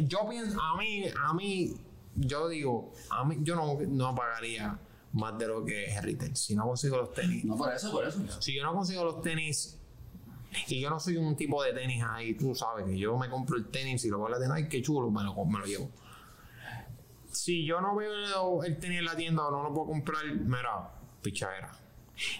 Yo 0.06 0.28
pienso, 0.28 0.60
a 0.60 0.76
mí, 0.76 1.04
a 1.22 1.32
mí, 1.34 1.74
yo 2.16 2.48
digo, 2.48 2.92
a 3.10 3.24
mí, 3.24 3.38
yo 3.42 3.54
no, 3.56 3.78
no 3.88 4.14
pagaría 4.14 4.78
más 5.12 5.38
de 5.38 5.46
lo 5.48 5.64
que 5.64 5.86
es 5.86 6.02
retail. 6.02 6.36
Si 6.36 6.54
no 6.54 6.66
consigo 6.66 6.96
los 6.96 7.12
tenis, 7.12 7.44
No, 7.44 7.56
por 7.56 7.72
eso, 7.72 7.90
por 7.92 8.06
eso. 8.06 8.20
si 8.40 8.54
yo 8.56 8.62
no 8.64 8.72
consigo 8.74 9.04
los 9.04 9.22
tenis 9.22 9.76
y 10.68 10.80
yo 10.80 10.90
no 10.90 10.98
soy 10.98 11.16
un 11.16 11.36
tipo 11.36 11.62
de 11.62 11.72
tenis 11.72 12.02
ahí, 12.06 12.34
tú 12.34 12.54
sabes 12.54 12.84
que 12.86 12.98
yo 12.98 13.16
me 13.16 13.28
compro 13.28 13.56
el 13.56 13.66
tenis 13.68 14.04
y 14.04 14.08
lo 14.08 14.18
voy 14.18 14.28
a 14.28 14.30
la 14.32 14.38
tienda, 14.38 14.56
ay, 14.56 14.68
qué 14.68 14.82
chulo, 14.82 15.10
me 15.10 15.22
lo, 15.22 15.64
llevo. 15.64 15.90
Si 17.30 17.64
yo 17.64 17.80
no 17.80 17.94
veo 17.94 18.64
el 18.64 18.78
tenis 18.78 18.98
en 18.98 19.04
la 19.04 19.16
tienda 19.16 19.46
o 19.46 19.50
no 19.50 19.62
lo 19.62 19.72
puedo 19.72 19.88
comprar, 19.88 20.24
mira, 20.26 20.90
pichadera. 21.22 21.72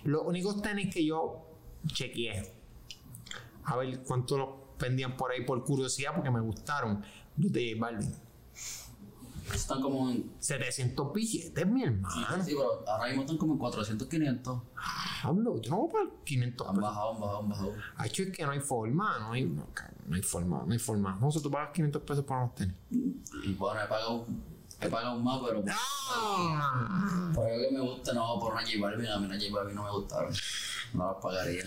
Los 0.05 0.23
únicos 0.25 0.61
tenis 0.61 0.93
que 0.93 1.05
yo 1.05 1.47
chequeé, 1.87 2.53
a 3.65 3.77
ver 3.77 4.03
cuánto 4.03 4.37
los 4.37 4.49
vendían 4.79 5.17
por 5.17 5.31
ahí 5.31 5.45
por 5.45 5.65
curiosidad, 5.65 6.13
porque 6.15 6.31
me 6.31 6.41
gustaron, 6.41 7.03
de 7.37 7.75
J 7.75 7.81
Balvin. 7.81 8.30
Están 9.55 9.81
como 9.83 10.11
en. 10.11 10.33
700 10.39 11.13
billetes, 11.13 11.67
mi 11.67 11.83
hermano. 11.85 12.09
Sí, 12.45 12.53
pero 12.55 12.85
ahora 12.89 13.07
mismo 13.09 13.23
están 13.23 13.37
como 13.39 13.53
en 13.55 13.59
400, 13.59 14.09
500. 14.09 14.63
Hablo, 15.23 15.61
yo 15.61 15.71
no 15.71 15.77
voy 15.79 15.89
a 15.89 15.93
pagar 15.93 16.09
500 16.25 16.67
Han 16.69 16.75
pesos. 16.75 16.89
bajado, 16.91 17.11
han 17.15 17.21
bajado, 17.21 17.39
han 17.41 17.49
bajado. 17.49 17.73
Hacho, 17.97 18.23
es 18.23 18.31
que 18.31 18.45
no 18.45 18.51
hay 18.53 18.61
forma, 18.61 19.19
no 19.19 19.33
hay, 19.33 19.45
no, 19.45 19.67
no 20.07 20.17
hay 20.17 20.23
forma, 20.23 20.63
no 20.67 20.73
hay 20.73 20.79
forma. 20.79 21.19
No 21.21 21.31
sé, 21.31 21.41
tú 21.41 21.51
pagas 21.51 21.71
500 21.75 22.03
pesos 22.03 22.25
por 22.25 22.37
unos 22.39 22.55
tenis. 22.55 22.75
Y 22.91 23.53
bueno, 23.55 23.81
he 23.83 23.87
pagado, 23.87 24.27
he 24.81 24.89
pagado 24.89 25.19
más, 25.21 25.41
pero 25.47 25.63
¡Ah! 25.71 27.33
por 27.35 27.47
algo 27.47 27.63
que 27.69 27.75
me 27.75 27.81
gusta, 27.81 28.13
no, 28.13 28.39
por 28.39 28.53
una 28.53 28.63
J 28.63 28.73
Balvin, 28.81 29.07
a 29.07 29.19
mí 29.19 29.27
una 29.27 29.39
J 29.39 29.53
Balvin 29.53 29.75
no 29.75 29.85
me 29.85 29.91
gustaron. 29.91 30.33
No 30.95 31.13
las 31.13 31.23
pagaría. 31.23 31.65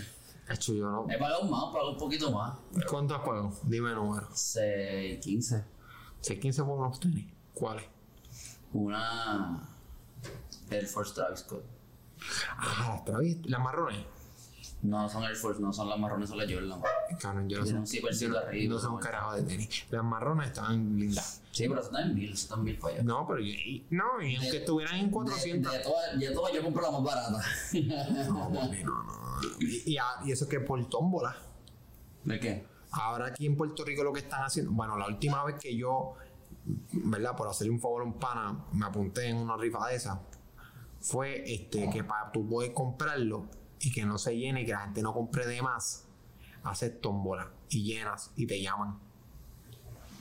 Hacho, 0.48 0.74
yo 0.74 0.90
no. 0.90 1.06
He 1.10 1.16
pagado 1.18 1.44
más, 1.44 1.72
pago 1.72 1.92
un 1.92 1.96
poquito 1.98 2.30
más. 2.30 2.54
¿Cuánto 2.90 3.14
has 3.14 3.22
pagado? 3.22 3.52
Dime 3.62 3.90
el 3.90 3.94
número. 3.96 4.28
6, 4.32 5.18
15. 5.24 5.64
615 6.20 6.62
por 6.64 6.78
unos 6.80 7.00
tenis. 7.00 7.26
¿Cuáles? 7.54 7.84
Una 8.72 9.60
Air 10.70 10.86
Force 10.86 11.14
Travis 11.14 11.40
Scott. 11.40 11.64
Ah, 12.58 12.98
otra 13.00 13.18
vez. 13.18 13.36
Las 13.46 13.60
marrones. 13.60 14.04
No 14.82 15.08
son 15.08 15.24
Air 15.24 15.36
Force, 15.36 15.60
no 15.62 15.72
son 15.72 15.88
las 15.88 15.98
marrones, 15.98 16.28
son 16.28 16.36
las 16.38 16.50
Jordan. 16.52 16.80
Cabrón, 17.18 17.48
yo 17.48 17.64
no 17.64 17.86
zippercito 17.86 18.32
yo 18.34 18.40
no- 18.40 18.46
arriba, 18.46 18.74
No 18.74 18.82
¿no? 18.82 18.98
carajo 19.00 19.34
de 19.36 19.42
tenis. 19.44 19.86
Las 19.90 20.04
marrones 20.04 20.48
estaban 20.48 20.98
lindas. 20.98 21.40
Sí, 21.52 21.68
pero 21.68 21.80
están 21.80 22.10
en 22.10 22.14
mil, 22.14 22.32
están 22.32 22.58
en 22.58 22.64
mil 22.66 22.78
para 22.78 22.94
allá. 22.94 23.02
No, 23.04 23.26
pero 23.26 23.38
yo- 23.40 23.46
y- 23.46 23.86
no, 23.90 24.20
y 24.20 24.36
aunque 24.36 24.58
estuvieran 24.58 24.96
en 24.96 25.10
400. 25.10 25.72
De, 25.72 25.78
de 25.78 25.84
todas, 25.84 26.18
de 26.18 26.30
todas 26.32 26.52
yo 26.52 26.62
compro 26.62 26.82
la 26.82 26.90
más 26.90 27.02
barata. 27.02 27.38
No, 28.28 28.52
papi, 28.52 28.84
no, 28.84 29.02
no. 29.04 29.38
Y, 29.60 29.94
y, 29.94 29.96
y 30.26 30.32
eso 30.32 30.46
que 30.48 30.60
por 30.60 30.84
tómbola. 30.90 31.34
¿De 32.24 32.38
qué? 32.40 32.66
Ahora 32.90 33.26
aquí 33.26 33.46
en 33.46 33.56
Puerto 33.56 33.84
Rico 33.84 34.04
lo 34.04 34.12
que 34.12 34.20
están 34.20 34.42
haciendo, 34.44 34.70
bueno, 34.72 34.96
la 34.98 35.06
última 35.06 35.42
vez 35.44 35.56
que 35.60 35.74
yo, 35.76 36.14
¿verdad? 36.92 37.36
Por 37.36 37.48
hacerle 37.48 37.72
un 37.72 37.80
favor 37.80 38.02
a 38.02 38.04
un 38.06 38.14
pana, 38.18 38.64
me 38.72 38.86
apunté 38.86 39.28
en 39.28 39.36
una 39.36 39.56
rifa 39.56 39.86
de 39.88 39.96
esa, 39.96 40.22
fue 41.00 41.44
este 41.52 41.90
que 41.90 42.02
para 42.04 42.32
tú 42.32 42.48
poder 42.48 42.72
comprarlo 42.72 43.46
y 43.80 43.92
que 43.92 44.04
no 44.06 44.16
se 44.18 44.36
llene 44.36 44.62
y 44.62 44.64
que 44.66 44.72
la 44.72 44.80
gente 44.80 45.02
no 45.02 45.12
compre 45.12 45.46
de 45.46 45.60
más, 45.60 46.06
haces 46.62 47.00
tómbola 47.00 47.50
y 47.68 47.82
llenas 47.84 48.32
y 48.36 48.46
te 48.46 48.60
llaman. 48.62 48.98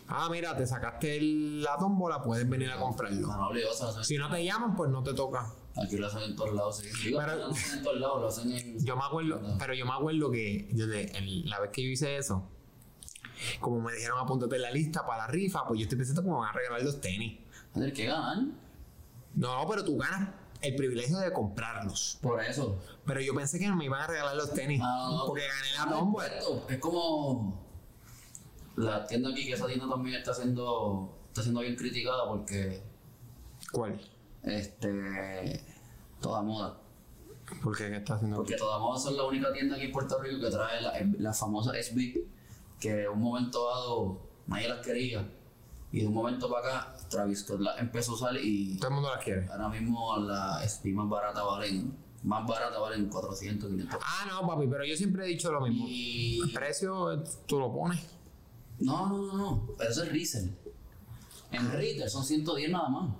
Ah, 0.10 0.28
mira, 0.30 0.56
te 0.56 0.68
sacaste 0.68 1.16
el- 1.18 1.64
la 1.64 1.78
tómbola, 1.78 2.22
puedes 2.22 2.48
venir 2.48 2.70
a 2.70 2.78
comprarlo. 2.78 3.26
No, 3.28 3.50
no, 3.54 4.04
Si 4.04 4.18
no 4.18 4.30
te 4.30 4.44
llaman, 4.44 4.76
pues 4.76 4.90
no 4.92 5.02
te 5.02 5.14
toca. 5.14 5.48
Aquí 5.82 5.98
lo 5.98 6.08
hacen 6.08 6.22
en 6.24 6.36
todos 6.36 6.54
lados, 6.54 6.78
sí. 6.78 6.90
Digo, 7.06 7.20
Pero- 7.20 7.32
no 7.38 7.48
lo 7.48 7.52
hacen 7.54 7.78
en 7.78 7.84
todos 7.84 8.00
lados, 8.00 8.22
lo 8.22 8.28
hacen 8.28 8.52
en. 8.52 8.86
Yo 8.86 8.96
me 8.98 9.04
acuerdo, 9.06 9.42
pero 9.58 9.74
yo 9.74 9.86
me 9.86 9.94
acuerdo 9.94 10.30
que 10.30 10.70
yo 10.74 10.86
de- 10.88 11.06
el- 11.06 11.50
la 11.50 11.60
vez 11.62 11.72
que 11.72 11.84
yo 11.84 11.90
hice 11.90 12.18
eso, 12.18 12.44
como 13.60 13.82
me 13.82 13.94
dijeron 13.94 14.20
apúntate 14.20 14.56
en 14.56 14.62
la 14.62 14.72
lista 14.72 15.06
para 15.06 15.26
la 15.26 15.28
rifa, 15.28 15.66
pues 15.68 15.80
yo 15.80 15.84
estoy 15.84 15.98
pensando 15.98 16.24
como 16.24 16.40
van 16.40 16.50
a 16.50 16.54
regalar 16.54 16.82
los 16.84 17.02
tenis. 17.02 17.40
Tener 17.74 17.94
que 17.94 18.06
ganar. 18.06 18.38
No, 19.36 19.68
pero 19.68 19.84
tú 19.84 19.98
ganas 19.98 20.30
el 20.62 20.76
privilegio 20.76 21.18
de 21.18 21.32
comprarlos. 21.34 22.20
Por 22.22 22.42
eso. 22.42 22.80
Pero 23.06 23.20
yo 23.22 23.34
pensé 23.34 23.60
que 23.60 23.70
me 23.72 23.86
iban 23.86 24.02
a 24.02 24.08
regalar 24.08 24.36
los 24.36 24.54
tenis. 24.54 24.82
Ah, 24.84 25.24
porque 25.28 25.42
gané 25.42 25.74
la 25.78 25.86
no, 25.86 26.00
tómbola. 26.00 26.28
esto 26.28 26.66
Es 26.70 26.78
como. 26.80 27.64
La 28.76 29.06
tienda 29.06 29.30
aquí, 29.30 29.46
que 29.46 29.54
esa 29.54 29.68
tienda 29.68 29.88
también 29.88 30.16
está 30.16 30.34
siendo, 30.34 31.16
está 31.28 31.42
siendo 31.42 31.62
bien 31.62 31.76
criticada 31.76 32.28
porque. 32.28 32.82
¿Cuál? 33.72 34.00
Este. 34.44 35.62
Toda 36.22 36.42
moda. 36.42 36.80
¿Por 37.62 37.78
qué? 37.78 37.90
¿Qué 37.90 37.98
está 37.98 38.16
haciendo? 38.16 38.38
Porque 38.38 38.56
Toda 38.56 38.80
Moda 38.80 39.00
son 39.00 39.18
la 39.18 39.24
única 39.24 39.52
tienda 39.52 39.76
aquí 39.76 39.86
en 39.86 39.92
Puerto 39.92 40.22
Rico 40.22 40.40
que 40.40 40.50
trae 40.50 40.82
la, 40.82 40.94
la 41.20 41.34
famosa 41.34 41.72
SB, 41.74 42.26
que 42.80 43.04
en 43.04 43.10
un 43.10 43.22
momento 43.22 43.68
dado 43.70 44.22
nadie 44.48 44.70
las 44.70 44.86
quería. 44.86 45.30
Y 45.92 46.02
de 46.02 46.08
un 46.08 46.14
momento 46.14 46.50
para 46.50 46.68
acá, 46.82 46.96
Travis 47.10 47.42
Scott 47.42 47.60
la 47.60 47.78
empezó 47.78 48.14
a 48.14 48.16
usar 48.16 48.36
y 48.42 48.78
Todo 48.78 48.88
el 48.90 48.94
mundo 48.96 49.10
las 49.14 49.24
quiere. 49.24 49.48
ahora 49.48 49.70
mismo 49.70 50.18
la 50.18 50.68
SB 50.68 50.88
más 50.94 51.08
barata 51.08 51.44
valen, 51.44 51.96
más 52.24 52.48
barata 52.48 52.80
valen 52.80 53.08
400, 53.10 53.70
500. 53.70 54.00
Ah, 54.04 54.26
no, 54.28 54.48
papi, 54.48 54.66
pero 54.68 54.84
yo 54.86 54.96
siempre 54.98 55.24
he 55.26 55.28
dicho 55.28 55.52
lo 55.52 55.62
mismo. 55.62 55.86
Y 55.88 56.42
El 56.42 56.52
precio 56.54 57.22
tú 57.46 57.60
lo 57.60 57.72
pones. 57.72 58.04
no, 58.80 59.08
no, 59.08 59.18
no, 59.22 59.38
no, 59.38 59.68
pero 59.78 59.92
eso 59.92 60.04
es 60.04 60.12
resell. 60.12 60.50
En 61.52 61.72
retail 61.72 62.10
son 62.10 62.24
110 62.26 62.72
nada 62.72 62.90
más. 62.90 63.16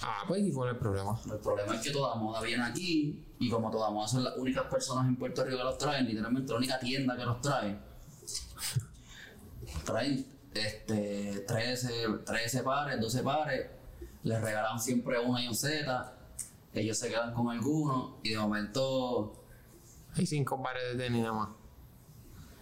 Ah, 0.00 0.24
pues, 0.26 0.42
¿y 0.44 0.50
cuál 0.52 0.70
es 0.70 0.74
el 0.74 0.80
problema? 0.80 1.16
El 1.32 1.38
problema 1.38 1.76
es 1.76 1.80
que 1.82 1.90
toda 1.92 2.16
moda 2.16 2.40
viene 2.40 2.64
aquí 2.64 3.24
y 3.38 3.48
como 3.48 3.70
toda 3.70 3.90
moda 3.90 4.08
son 4.08 4.24
las 4.24 4.36
únicas 4.36 4.64
personas 4.64 5.06
en 5.06 5.14
Puerto 5.14 5.44
Rico 5.44 5.58
que 5.58 5.62
los 5.62 5.78
traen, 5.78 6.04
literalmente 6.08 6.50
la 6.50 6.58
única 6.58 6.80
tienda 6.80 7.16
que 7.16 7.24
los 7.24 7.40
trae, 7.40 7.78
traen 9.84 10.26
este, 10.54 11.44
13, 11.46 12.08
13 12.24 12.62
pares, 12.62 13.00
12 13.00 13.22
pares, 13.22 13.70
les 14.22 14.40
regalan 14.40 14.78
siempre 14.80 15.18
una 15.18 15.42
y 15.42 15.48
un 15.48 15.54
Z, 15.54 16.14
ellos 16.74 16.98
se 16.98 17.08
quedan 17.08 17.32
con 17.34 17.50
algunos 17.50 18.14
y 18.22 18.30
de 18.30 18.38
momento 18.38 19.44
Hay 20.14 20.26
cinco 20.26 20.62
pares 20.62 20.82
de 20.96 21.04
tenis 21.04 21.22
nada 21.22 21.34
más. 21.34 21.48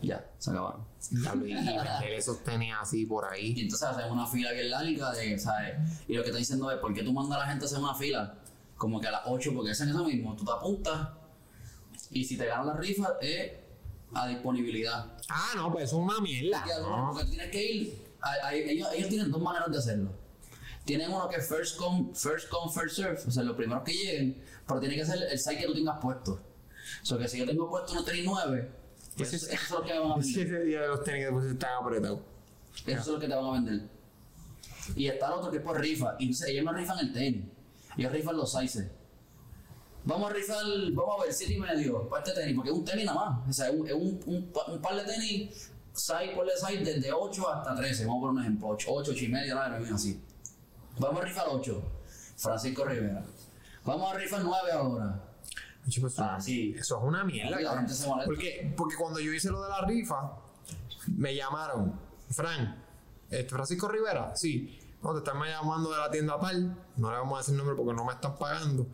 ya, 0.03 0.25
se 0.39 0.51
acabaron. 0.51 0.85
Y 1.11 1.17
vender 1.17 2.13
esos 2.13 2.43
tenis 2.43 2.75
así 2.81 3.07
por 3.07 3.25
ahí. 3.25 3.55
Y 3.57 3.63
entonces 3.63 3.89
hacen 3.89 4.11
una 4.11 4.27
fila 4.27 4.53
bien 4.53 4.71
larga 4.71 5.13
de, 5.13 5.39
¿sabes? 5.39 5.75
Y 6.09 6.15
lo 6.15 6.23
que 6.23 6.29
está 6.29 6.39
diciendo 6.39 6.71
es, 6.71 6.79
¿por 6.79 6.93
qué 6.95 7.03
tú 7.03 7.13
mandas 7.13 7.39
a 7.39 7.43
la 7.43 7.47
gente 7.49 7.65
a 7.65 7.67
hacer 7.67 7.79
una 7.79 7.95
fila? 7.95 8.35
Como 8.77 9.01
que 9.01 9.09
a 9.09 9.11
las 9.11 9.23
8, 9.27 9.53
porque 9.55 9.73
hacen 9.73 9.91
eso 9.91 10.05
mismo, 10.05 10.35
tú 10.37 10.45
te 10.45 10.53
apuntas 10.53 11.09
y 12.11 12.25
si 12.25 12.37
te 12.37 12.47
ganan 12.47 12.67
la 12.67 12.75
rifa 12.75 13.15
es 13.21 13.53
a 14.15 14.27
disponibilidad. 14.29 15.07
Ah, 15.29 15.53
no, 15.57 15.71
pues 15.73 15.85
es 15.85 15.93
una 15.93 16.21
mierda. 16.21 16.65
Porque 17.13 17.25
tienes 17.31 17.51
que 17.51 17.73
ir, 17.73 18.05
a- 18.21 18.47
a- 18.49 18.55
ellos, 18.55 18.89
ellos 18.93 19.09
tienen 19.09 19.31
dos 19.31 19.41
maneras 19.41 19.71
de 19.71 19.79
hacerlo. 19.79 20.11
Tienen 20.85 21.11
uno 21.13 21.29
que 21.29 21.37
es 21.37 21.49
first 21.49 21.77
come, 21.77 22.09
first 22.15 22.49
come, 22.49 22.73
first 22.73 22.97
serve, 22.97 23.19
o 23.27 23.31
sea, 23.31 23.43
los 23.45 23.55
primeros 23.57 23.85
que 23.85 23.93
lleguen, 23.93 24.43
pero 24.67 24.81
tiene 24.81 24.97
que 24.97 25.05
ser 25.05 25.23
el 25.23 25.39
site 25.39 25.59
que 25.59 25.67
tú 25.67 25.75
tengas 25.75 25.99
puesto. 26.01 26.41
O 27.03 27.07
sea, 27.07 27.19
que 27.19 27.29
si 27.29 27.39
yo 27.39 27.47
tengo 27.47 27.69
puesto 27.69 27.93
unos 27.93 28.05
tenis 28.05 28.23
9, 28.25 28.71
pues 29.17 29.33
Ese 29.33 29.55
eso, 29.55 29.65
es- 29.65 29.71
lo 29.71 29.83
que 29.83 29.99
van 29.99 30.11
a 30.13 30.17
vender. 30.17 30.47
ese 30.47 30.65
día 30.65 30.81
los 30.87 31.05
tenis 31.05 31.21
que 31.21 31.25
después 31.27 31.45
están 31.47 31.71
apretados. 31.83 32.21
Eso 32.87 33.01
es 33.01 33.07
lo 33.07 33.19
que 33.21 33.29
te 33.29 33.35
van 33.35 33.45
a 33.45 33.53
vender. 33.53 33.89
Y 34.97 35.07
está 35.07 35.27
el 35.29 35.33
otro 35.35 35.51
que 35.51 35.59
es 35.59 35.63
por 35.63 35.79
rifa. 35.79 36.17
Y 36.19 36.31
ellos 36.49 36.65
no 36.65 36.73
rifan 36.73 36.99
el 36.99 37.13
tenis. 37.13 37.45
Ellos 37.97 38.11
rifan 38.13 38.37
los 38.37 38.51
sizes. 38.53 38.87
Vamos 40.05 40.31
a 40.31 40.35
rifar, 40.35 40.65
vamos 40.93 41.21
a 41.21 41.25
ver, 41.25 41.33
7 41.33 41.53
y 41.55 41.61
medio 41.61 42.09
para 42.09 42.23
este 42.25 42.41
tenis, 42.41 42.55
porque 42.57 42.71
es 42.71 42.77
un 42.77 42.85
tenis 42.85 43.05
nada 43.05 43.19
más. 43.31 43.49
O 43.49 43.53
sea, 43.53 43.69
es 43.69 43.75
un, 43.75 43.87
es 43.87 43.93
un, 43.93 44.21
un, 44.27 44.53
un 44.69 44.81
par 44.83 44.95
de 44.97 45.05
tenis, 45.05 45.71
size 45.93 46.33
por 46.35 46.49
size, 46.51 46.83
desde 46.85 47.13
8 47.13 47.49
hasta 47.51 47.75
13. 47.75 48.07
Vamos 48.07 48.19
a 48.19 48.21
poner 48.27 48.37
un 48.37 48.43
ejemplo: 48.43 48.69
8, 48.69 48.89
8, 48.91 49.11
8 49.15 49.25
y 49.25 49.29
medio, 49.29 49.55
nada, 49.55 49.79
no 49.79 49.95
así. 49.95 50.21
Vamos 50.99 51.23
a 51.23 51.25
rifar 51.25 51.45
8. 51.49 51.83
Francisco 52.37 52.85
Rivera. 52.85 53.23
Vamos 53.85 54.13
a 54.15 54.17
rifar 54.19 54.43
9 54.43 54.73
ahora. 54.73 55.25
Eso, 55.87 56.09
Ah, 56.19 56.39
sí. 56.41 56.75
eso 56.79 56.99
es 56.99 57.05
una 57.05 57.25
mierda. 57.25 57.61
Y 57.61 57.65
la 57.65 57.77
gente 57.77 57.93
se 57.93 58.07
molesta. 58.07 58.27
Porque, 58.27 58.73
porque 58.77 58.97
cuando 58.97 59.21
yo 59.21 59.33
hice 59.33 59.51
lo 59.51 59.63
de 59.63 59.69
la 59.69 59.83
rifa, 59.87 60.33
me 61.09 61.35
llamaron, 61.35 61.99
Fran, 62.31 62.83
este, 63.29 63.49
Francisco 63.49 63.89
Rivera, 63.89 64.35
sí. 64.37 64.80
No, 65.03 65.13
te 65.13 65.19
están 65.19 65.43
llamando 65.43 65.91
de 65.91 65.97
la 65.97 66.11
tienda 66.11 66.39
tal, 66.39 66.77
no 66.97 67.11
le 67.11 67.17
vamos 67.17 67.35
a 67.35 67.39
decir 67.39 67.55
nombre 67.55 67.75
porque 67.75 67.95
no 67.95 68.05
me 68.05 68.13
están 68.13 68.37
pagando. 68.37 68.87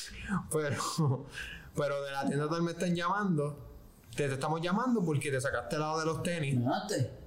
pero, 0.52 1.26
pero 1.74 2.02
de 2.02 2.12
la 2.12 2.26
tienda 2.26 2.48
tal 2.48 2.62
me 2.62 2.72
están 2.72 2.94
llamando. 2.94 3.70
Te, 4.14 4.28
te 4.28 4.34
estamos 4.34 4.60
llamando 4.60 5.02
porque 5.02 5.30
te 5.30 5.40
sacaste 5.40 5.76
el 5.76 5.80
lado 5.80 6.00
de 6.00 6.06
los 6.06 6.22
tenis. 6.22 6.56
¿Me 6.56 6.64
ganaste? 6.64 7.18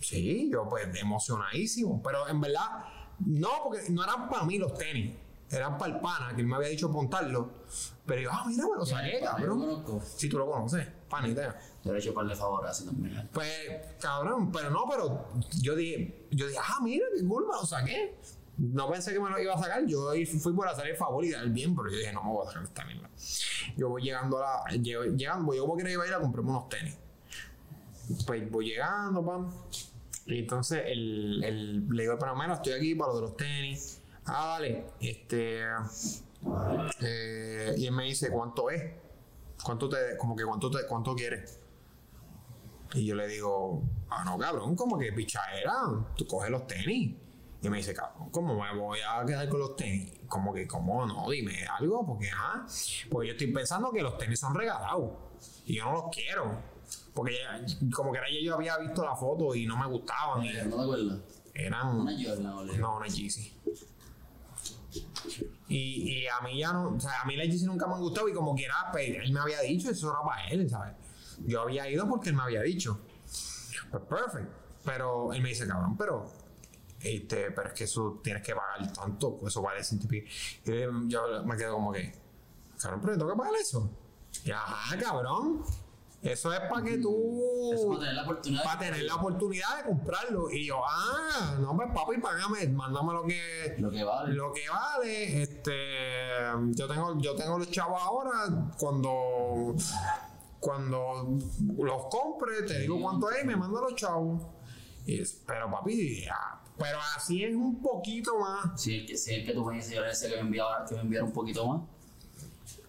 Sí, 0.00 0.50
yo 0.52 0.68
pues 0.68 0.86
emocionadísimo. 1.00 2.02
Pero 2.02 2.28
en 2.28 2.40
verdad, 2.40 2.84
no, 3.20 3.48
porque 3.64 3.88
no 3.90 4.04
eran 4.04 4.28
para 4.28 4.44
mí 4.44 4.58
los 4.58 4.74
tenis. 4.74 5.16
Eran 5.52 5.76
para 5.78 5.94
el 5.94 6.00
pana, 6.00 6.34
que 6.34 6.40
él 6.40 6.46
me 6.46 6.56
había 6.56 6.68
dicho 6.68 6.88
apuntarlo. 6.88 7.50
Pero 8.06 8.22
yo, 8.22 8.30
ah, 8.32 8.44
mira, 8.46 8.64
me 8.66 8.76
lo 8.76 8.86
saqué, 8.86 9.20
cabrón. 9.20 10.00
Si 10.16 10.28
tú 10.28 10.38
lo 10.38 10.50
conoces, 10.50 10.88
panita. 11.08 11.56
Yo 11.84 11.92
le 11.92 11.98
he 11.98 12.02
hecho 12.02 12.14
par 12.14 12.26
de 12.26 12.34
favores 12.34 12.70
así 12.70 12.86
también. 12.86 13.28
Pues, 13.32 13.50
cabrón, 14.00 14.50
pero 14.50 14.70
no, 14.70 14.84
pero 14.90 15.28
yo 15.60 15.76
dije, 15.76 16.26
yo 16.30 16.46
dije, 16.46 16.58
ah, 16.62 16.78
mira, 16.82 17.04
qué 17.16 17.24
cool, 17.26 17.46
me 17.46 17.52
lo 17.54 17.64
saqué. 17.66 18.16
No 18.58 18.90
pensé 18.90 19.12
que 19.12 19.20
me 19.20 19.30
lo 19.30 19.38
iba 19.40 19.54
a 19.54 19.58
sacar, 19.58 19.84
yo 19.86 20.10
fui 20.40 20.52
por 20.52 20.68
hacer 20.68 20.86
el 20.88 20.96
favor 20.96 21.24
y 21.24 21.30
dar 21.30 21.46
bien, 21.48 21.74
pero 21.74 21.90
yo 21.90 21.96
dije, 21.96 22.12
no 22.12 22.22
me 22.22 22.30
voy 22.30 22.46
a 22.46 22.50
sacar 22.50 22.64
esta 22.64 22.84
mierda. 22.84 23.10
Yo 23.76 23.88
voy 23.88 24.02
llegando 24.02 24.38
a 24.38 24.64
la, 24.70 24.76
llego- 24.76 25.04
llegando, 25.16 25.54
yo 25.54 25.62
como 25.66 25.76
que 25.76 25.90
iba 25.90 26.04
a 26.04 26.06
ir 26.06 26.14
a 26.14 26.20
comprarme 26.20 26.50
unos 26.50 26.68
tenis. 26.68 26.96
Pues 28.26 28.50
voy 28.50 28.66
llegando, 28.66 29.24
pam. 29.24 29.50
Y 30.26 30.38
entonces 30.40 30.82
el, 30.86 31.42
el, 31.44 31.88
le 31.88 32.02
digo, 32.02 32.16
pero 32.18 32.36
mira, 32.36 32.54
estoy 32.54 32.72
aquí 32.74 32.94
para 32.94 33.10
lo 33.12 33.16
de 33.16 33.22
los 33.22 33.36
tenis. 33.36 34.00
Ah, 34.26 34.54
dale, 34.58 34.86
este, 35.00 35.62
Eh, 37.00 37.74
y 37.76 37.86
él 37.86 37.92
me 37.92 38.04
dice, 38.04 38.30
¿cuánto 38.30 38.70
es? 38.70 38.82
¿Cuánto 39.62 39.88
te, 39.88 40.16
como 40.18 40.34
que 40.34 40.44
cuánto 40.44 40.70
te, 40.70 40.86
cuánto 40.88 41.14
quieres? 41.14 41.58
Y 42.94 43.06
yo 43.06 43.14
le 43.14 43.26
digo, 43.26 43.82
ah, 44.10 44.24
no, 44.24 44.36
cabrón, 44.38 44.76
como 44.76 44.98
que 44.98 45.12
pichadera, 45.12 45.72
tú 46.16 46.26
coges 46.26 46.50
los 46.50 46.66
tenis. 46.66 47.16
Y 47.62 47.70
me 47.70 47.76
dice, 47.76 47.94
cabrón, 47.94 48.30
¿cómo 48.30 48.60
me 48.60 48.76
voy 48.76 48.98
a 49.08 49.24
quedar 49.24 49.48
con 49.48 49.60
los 49.60 49.76
tenis? 49.76 50.12
Como 50.28 50.52
que, 50.52 50.66
¿cómo 50.66 51.06
no? 51.06 51.30
Dime 51.30 51.64
algo, 51.78 52.04
porque, 52.04 52.28
ajá. 52.28 52.66
Porque 53.08 53.28
yo 53.28 53.32
estoy 53.34 53.52
pensando 53.52 53.92
que 53.92 54.02
los 54.02 54.18
tenis 54.18 54.40
son 54.40 54.54
regalados. 54.54 55.12
Y 55.64 55.76
yo 55.76 55.84
no 55.84 55.92
los 55.92 56.04
quiero. 56.12 56.58
Porque 57.14 57.36
como 57.94 58.10
que 58.12 58.18
era 58.18 58.26
ya 58.28 58.40
yo 58.42 58.54
había 58.54 58.78
visto 58.78 59.04
la 59.04 59.14
foto 59.14 59.54
y 59.54 59.64
no 59.66 59.76
me 59.76 59.86
gustaban. 59.86 60.44
y 60.44 60.48
Eh, 60.48 60.64
¿No 60.64 60.76
te 60.76 60.82
acuerdas? 60.82 61.20
eran. 61.54 62.00
Una 62.00 62.12
Jordan. 62.12 62.80
No, 62.80 62.96
una 62.96 63.06
Yeezy. 63.06 63.52
Y, 65.68 66.22
y 66.22 66.26
a 66.26 66.40
mí 66.40 66.58
ya 66.58 66.72
no, 66.72 66.90
o 66.90 67.00
sea, 67.00 67.22
a 67.22 67.24
mí 67.24 67.36
las 67.36 67.46
Yeezy 67.46 67.66
nunca 67.66 67.86
me 67.86 67.94
han 67.94 68.00
gustado 68.00 68.28
y 68.28 68.32
como 68.32 68.54
quiera, 68.54 68.74
pues, 68.90 69.08
él 69.08 69.32
me 69.32 69.40
había 69.40 69.60
dicho, 69.60 69.90
eso 69.90 70.10
era 70.10 70.22
para 70.22 70.48
él, 70.48 70.68
¿sabes? 70.68 70.94
Yo 71.46 71.62
había 71.62 71.88
ido 71.88 72.08
porque 72.08 72.30
él 72.30 72.36
me 72.36 72.42
había 72.42 72.62
dicho. 72.62 73.00
Pues 73.90 74.02
perfect. 74.04 74.48
Pero 74.84 75.32
él 75.32 75.42
me 75.42 75.50
dice, 75.50 75.66
cabrón, 75.66 75.96
pero, 75.96 76.30
este, 77.00 77.50
pero 77.52 77.68
es 77.68 77.74
que 77.74 77.84
eso 77.84 78.20
tienes 78.22 78.42
que 78.42 78.54
pagar 78.54 78.92
tanto, 78.92 79.36
pues 79.36 79.52
eso 79.52 79.62
vale 79.62 79.82
ciento 79.82 80.06
y 80.06 80.08
pico. 80.08 80.28
Y 80.66 81.10
yo 81.10 81.44
me 81.44 81.56
quedo 81.56 81.74
como 81.74 81.92
que, 81.92 82.12
cabrón, 82.80 83.00
pero 83.00 83.18
tengo 83.18 83.30
que 83.32 83.38
pagar 83.38 83.54
eso. 83.60 83.90
Y 84.44 84.50
ajá, 84.50 84.98
cabrón. 84.98 85.62
Eso 86.22 86.52
es 86.52 86.60
para 86.70 86.84
que 86.84 86.98
tú 86.98 87.72
Eso 87.74 87.88
para 87.88 87.98
tener 88.00 88.14
la 88.14 88.22
oportunidad. 88.22 88.62
para 88.64 88.78
tener 88.78 89.02
la 89.02 89.14
oportunidad 89.16 89.76
de 89.78 89.82
comprarlo. 89.88 90.50
Y 90.52 90.66
yo, 90.66 90.80
ah, 90.88 91.56
no, 91.60 91.74
pues 91.76 91.88
papi, 91.92 92.18
págame, 92.20 92.68
mándame 92.68 93.12
lo 93.12 93.24
que, 93.26 93.74
Lo 93.78 93.90
que 93.90 94.04
vale. 94.04 94.32
lo 94.34 94.52
que 94.52 94.68
vale. 94.68 95.42
Este, 95.42 95.72
yo 96.76 96.86
tengo, 96.86 97.18
yo 97.20 97.34
tengo 97.34 97.58
los 97.58 97.70
chavos 97.72 98.00
ahora, 98.00 98.30
cuando, 98.78 99.74
cuando 100.60 101.38
los 101.76 102.04
compre, 102.06 102.62
te 102.68 102.78
digo 102.80 103.00
cuánto 103.00 103.28
es 103.30 103.42
y 103.42 103.46
me 103.46 103.56
manda 103.56 103.80
los 103.80 103.94
chavos. 103.96 104.42
Y 105.04 105.20
es- 105.20 105.42
pero 105.44 105.68
papi, 105.70 106.24
pero 106.78 106.98
así 107.16 107.42
es 107.42 107.54
un 107.56 107.82
poquito 107.82 108.38
más. 108.38 108.80
Si 108.80 108.94
el 109.00 109.06
que, 109.06 109.16
si 109.16 109.34
el 109.34 109.44
que 109.44 109.52
tú 109.54 109.64
me 109.64 109.74
dices, 109.74 109.92
yo 109.92 110.00
le 110.02 110.08
decía 110.08 110.28
que 110.28 110.36
me 110.36 110.42
enviara, 110.42 110.84
que 110.88 110.94
me 110.94 111.00
enviara 111.00 111.24
un 111.26 111.32
poquito 111.32 111.66
más. 111.66 111.82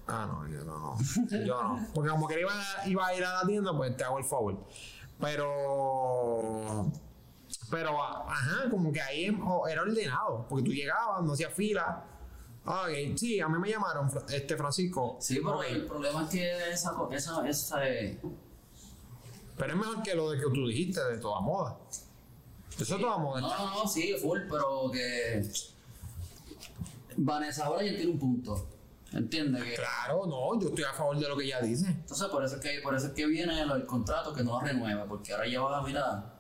Ah, 0.08 0.28
no, 0.30 0.48
yo 0.50 0.64
no. 0.66 0.98
Yo 1.46 1.64
no. 1.64 1.88
Porque 1.94 2.10
como 2.10 2.28
que 2.28 2.40
iba, 2.42 2.52
a- 2.54 2.88
iba 2.88 3.08
a 3.08 3.16
ir 3.16 3.24
a 3.24 3.34
la 3.42 3.48
tienda, 3.48 3.76
pues 3.76 3.96
te 3.96 4.04
hago 4.04 4.18
el 4.20 4.26
favor. 4.26 4.58
Pero. 5.20 6.92
Pero, 7.70 8.02
ajá, 8.04 8.70
como 8.70 8.92
que 8.92 9.02
ahí 9.02 9.26
em- 9.26 9.42
era 9.70 9.82
ordenado. 9.84 10.46
Porque 10.50 10.66
tú 10.66 10.72
llegabas, 10.72 11.24
no 11.24 11.34
hacías 11.34 11.54
fila. 11.54 12.04
Ah, 12.66 12.84
ok, 12.88 13.18
sí, 13.18 13.40
a 13.40 13.48
mí 13.48 13.60
me 13.60 13.70
llamaron, 13.70 14.10
este 14.30 14.56
Francisco. 14.58 15.18
Sí, 15.20 15.36
pero 15.44 15.58
Ok, 15.60 15.66
el 15.70 15.86
problema 15.86 16.24
es 16.24 16.30
que 16.30 16.72
esa, 16.72 16.94
esa, 17.12 17.48
esa 17.48 17.88
eh, 17.90 18.20
Pero 19.58 19.74
es 19.74 19.80
mejor 19.80 20.02
que 20.02 20.16
lo 20.16 20.32
de 20.32 20.38
que 20.40 20.44
tú 20.46 20.68
dijiste, 20.68 21.04
de 21.04 21.18
toda 21.18 21.42
moda. 21.42 21.78
Eso 22.80 22.96
es 22.96 23.02
toda 23.02 23.18
moda. 23.18 23.42
No, 23.42 23.50
no, 23.50 23.84
no, 23.84 23.88
sí, 23.88 24.16
full, 24.22 24.40
pero 24.50 24.90
que. 24.92 25.46
Vanessa 27.18 27.66
ahora 27.66 27.84
ya 27.84 27.96
tiene 27.96 28.12
un 28.12 28.20
punto. 28.20 28.68
¿Entiendes? 29.14 29.64
Que- 29.64 29.76
Claro, 29.76 30.26
no, 30.26 30.60
yo 30.60 30.70
estoy 30.70 30.84
a 30.84 30.94
favor 30.94 31.18
de 31.18 31.28
lo 31.28 31.38
que 31.38 31.46
ella 31.46 31.62
dice. 31.62 31.88
Entonces, 31.88 32.28
por 32.28 32.44
eso, 32.44 32.56
es 32.56 32.62
que, 32.62 32.80
por 32.82 32.96
eso 32.96 33.08
es 33.08 33.14
que 33.14 33.26
viene 33.28 33.62
el 33.62 33.86
contrato 33.86 34.34
que 34.34 34.44
no 34.44 34.60
renueva, 34.60 35.06
porque 35.06 35.34
ahora 35.34 35.48
ya 35.48 35.62
vas 35.62 35.82
a 35.84 35.86
mirar. 35.86 36.34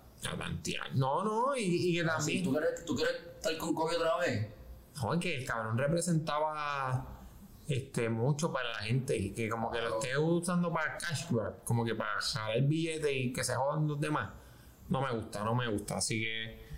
No, 0.95 1.24
no, 1.24 1.55
y, 1.55 1.61
y 1.63 1.93
que 1.95 2.03
también. 2.03 2.43
tú 2.43 2.51
quieres, 2.51 2.86
tú 2.86 2.95
quieres 2.95 3.15
estar 3.36 3.57
con 3.57 3.74
Kobe 3.76 3.97
otra 3.97 4.17
vez, 4.19 4.47
No, 5.01 5.13
es 5.13 5.19
que 5.19 5.36
el 5.38 5.45
cabrón 5.45 5.78
representaba 5.78 7.05
este, 7.67 8.09
mucho 8.09 8.51
para 8.51 8.69
la 8.71 8.80
gente 8.80 9.15
y 9.17 9.32
que 9.34 9.49
como 9.49 9.69
que 9.71 9.82
lo 9.82 9.99
esté 9.99 10.17
usando 10.17 10.71
para 10.71 10.97
cash 10.97 11.26
grab, 11.30 11.63
como 11.63 11.84
que 11.86 11.95
para 11.95 12.19
jalar 12.21 12.57
el 12.57 12.67
billete 12.67 13.11
y 13.13 13.34
que 13.34 13.43
se 13.43 13.53
jodan 13.55 13.88
los 13.88 13.99
demás. 13.99 14.30
No 14.89 15.01
me 15.01 15.11
gusta, 15.13 15.43
no 15.43 15.55
me 15.55 15.67
gusta. 15.67 15.97
Así 15.97 16.21
que 16.21 16.72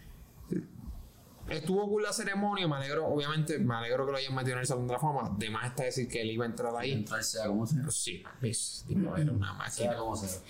estuvo 1.49 1.87
cool 1.87 2.03
la 2.03 2.13
ceremonia, 2.13 2.67
me 2.67 2.75
alegro, 2.75 3.07
obviamente, 3.07 3.59
me 3.59 3.75
alegro 3.75 4.05
que 4.05 4.11
lo 4.11 4.17
hayan 4.17 4.35
metido 4.35 4.53
en 4.53 4.59
el 4.61 4.67
Salón 4.67 4.87
de 4.87 4.93
la 4.93 4.99
Fama. 4.99 5.35
De 5.37 5.49
más 5.49 5.67
está 5.67 5.83
decir 5.83 6.07
que 6.07 6.21
él 6.21 6.31
iba 6.31 6.45
a 6.45 6.47
entrar 6.47 6.75
ahí. 6.75 6.91
entrar 6.91 7.23
sea 7.23 7.47
como 7.47 7.65
sea. 7.65 7.89
Sí, 7.89 8.23
ves, 8.41 8.85
tipo, 8.87 9.15
era 9.15 9.31
una 9.31 9.53
máquina. 9.53 9.91
Sea 9.91 9.97
como 9.97 10.15
sea. 10.15 10.41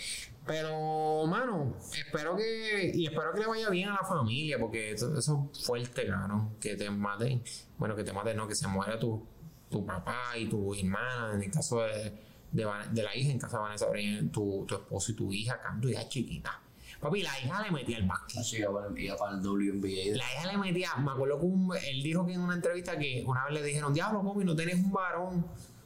Pero, 0.45 1.25
mano, 1.25 1.75
espero 1.93 2.35
que. 2.35 2.91
Y 2.93 3.07
espero 3.07 3.33
que 3.33 3.39
le 3.39 3.47
vaya 3.47 3.69
bien 3.69 3.89
a 3.89 3.93
la 3.93 4.07
familia, 4.07 4.59
porque 4.59 4.91
eso, 4.91 5.17
eso 5.17 5.49
es 5.51 5.65
fuerte, 5.65 6.07
cabrón. 6.07 6.55
Que 6.59 6.75
te 6.75 6.89
maten. 6.89 7.43
Bueno, 7.77 7.95
que 7.95 8.03
te 8.03 8.13
maten, 8.13 8.37
no, 8.37 8.47
que 8.47 8.55
se 8.55 8.67
muera 8.67 8.99
tu, 8.99 9.25
tu 9.69 9.85
papá 9.85 10.37
y 10.37 10.47
tu 10.47 10.73
hermana. 10.73 11.33
En 11.33 11.41
el 11.41 11.51
caso 11.51 11.81
de, 11.81 12.13
de, 12.51 13.03
la 13.03 13.15
hija, 13.15 13.31
en 13.31 13.39
casa 13.39 13.57
de 13.57 13.63
Vanessa 13.63 13.87
Breyer, 13.87 14.31
tu, 14.31 14.65
tu 14.67 14.75
esposo 14.75 15.11
y 15.11 15.15
tu 15.15 15.33
hija, 15.33 15.59
tu 15.81 15.89
hija 15.89 16.07
chiquita. 16.07 16.61
Papi, 16.99 17.21
la 17.23 17.39
hija 17.39 17.61
le 17.63 17.71
metía 17.71 17.97
el 17.97 18.05
básquet. 18.07 18.39
Así 18.39 18.57
que 18.57 18.65
para, 18.65 18.87
iba 18.99 19.15
para 19.17 19.33
el 19.37 19.41
WNBA. 19.45 20.15
La 20.17 20.23
hija 20.33 20.51
le 20.51 20.57
metía, 20.57 20.95
me 20.97 21.11
acuerdo 21.11 21.39
que 21.39 21.45
un- 21.45 21.75
él 21.75 22.03
dijo 22.03 22.25
que 22.25 22.33
en 22.33 22.41
una 22.41 22.55
entrevista 22.55 22.97
que 22.97 23.23
una 23.27 23.45
vez 23.45 23.53
le 23.53 23.63
dijeron, 23.63 23.93
diablo, 23.93 24.23
papi, 24.23 24.43
no 24.45 24.55
tenés 24.55 24.75
un 24.75 24.91
varón 24.91 25.45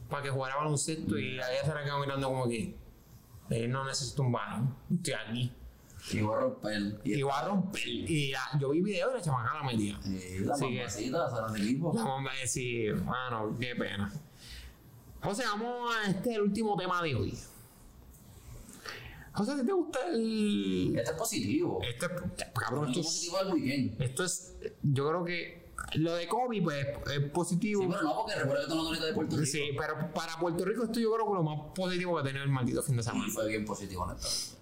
para 0.09 0.23
que 0.23 0.29
jugara 0.29 0.55
baloncesto 0.57 1.17
y 1.17 1.35
la 1.35 1.53
hija 1.53 1.65
se 1.65 1.73
la 1.73 1.83
quedó 1.83 1.99
mirando 1.99 2.27
como 2.27 2.47
que 2.47 2.75
él 3.49 3.71
no 3.71 3.83
necesita 3.85 4.21
un 4.21 4.31
varón, 4.31 4.75
estoy 4.93 5.13
aquí. 5.13 5.51
Y 6.13 6.21
voy 6.21 6.33
a 6.33 6.39
romper. 6.39 7.01
Y, 7.03 7.15
Y 7.19 7.23
a 7.23 7.41
romper. 7.45 7.87
Y 7.87 8.31
la- 8.31 8.57
yo 8.59 8.69
vi 8.69 8.81
video 8.81 9.11
y 9.11 9.13
la 9.15 9.21
chamaca 9.21 9.53
la 9.55 9.63
metía. 9.63 9.99
y 10.05 10.39
la 10.39 10.55
mamacita, 10.57 11.29
será 11.29 11.51
del 11.51 11.63
equipo. 11.63 11.91
La 11.93 12.05
mamá 12.05 12.31
decir, 12.41 12.95
mano, 13.03 13.57
qué 13.59 13.75
pena. 13.75 14.09
José, 15.21 15.43
vamos 15.45 15.93
a 15.93 16.09
este 16.09 16.35
el 16.35 16.41
último 16.41 16.77
tema 16.77 17.01
de 17.03 17.15
hoy. 17.15 17.37
José, 19.33 19.51
¿a 19.51 19.55
ti 19.57 19.65
te 19.65 19.73
gusta 19.73 19.99
el. 20.07 20.95
Este 20.97 21.11
es 21.11 21.17
positivo. 21.17 21.79
Este, 21.83 22.07
cabrón, 22.53 22.87
esto 22.87 22.99
es, 22.99 23.05
positivo 23.05 23.37
del 23.37 23.53
weekend. 23.53 24.01
esto 24.01 24.23
es. 24.23 24.55
Yo 24.81 25.07
creo 25.07 25.23
que 25.23 25.59
lo 25.95 26.13
de 26.15 26.27
Kobe, 26.27 26.61
pues, 26.61 26.87
es 27.11 27.31
positivo. 27.31 27.83
Sí, 27.83 27.87
pero 27.89 28.03
no, 28.03 28.15
porque 28.17 28.35
recuerda 28.35 28.63
que 28.63 28.69
tú 28.69 28.75
no 28.75 28.91
de 28.91 29.13
Puerto 29.13 29.37
Rico. 29.37 29.51
Sí, 29.51 29.61
pero 29.77 30.13
para 30.13 30.37
Puerto 30.37 30.65
Rico 30.65 30.83
esto 30.83 30.99
yo 30.99 31.13
creo 31.13 31.27
que 31.27 31.33
lo 31.33 31.43
más 31.43 31.59
positivo 31.73 32.15
que 32.15 32.21
ha 32.21 32.23
tenido 32.23 32.43
el 32.43 32.49
maldito 32.49 32.83
fin 32.83 32.97
de 32.97 33.03
semana. 33.03 33.25
fue 33.31 33.47
bien 33.47 33.65
positivo, 33.65 34.03
honestamente. 34.03 34.59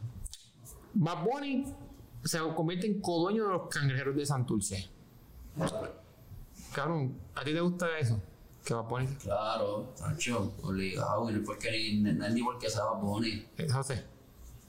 Bad 0.93 1.23
Bunny 1.23 1.65
se 2.23 2.39
convierte 2.55 2.87
en 2.87 3.01
codueño 3.01 3.45
de 3.45 3.53
los 3.53 3.67
cangrejeros 3.69 4.15
de 4.15 4.25
Santurce. 4.25 4.89
Cabrón, 6.73 7.17
¿a 7.35 7.43
ti 7.43 7.53
te 7.53 7.59
gusta 7.59 7.97
eso? 7.99 8.21
Que 8.63 8.73
Bad 8.73 8.87
Bunny... 8.87 9.07
Claro, 9.15 9.91
Sancho, 9.95 10.53
obligado. 10.61 11.29
Y 11.29 11.33
no 11.33 11.39
es 11.39 11.45
porque 11.45 11.71
ni, 11.71 12.01
ni 12.01 12.43
porque 12.43 12.69
sea 12.69 12.85
Bad 12.85 13.01
Bunny. 13.01 13.45
Eh, 13.57 13.67
José, 13.69 14.03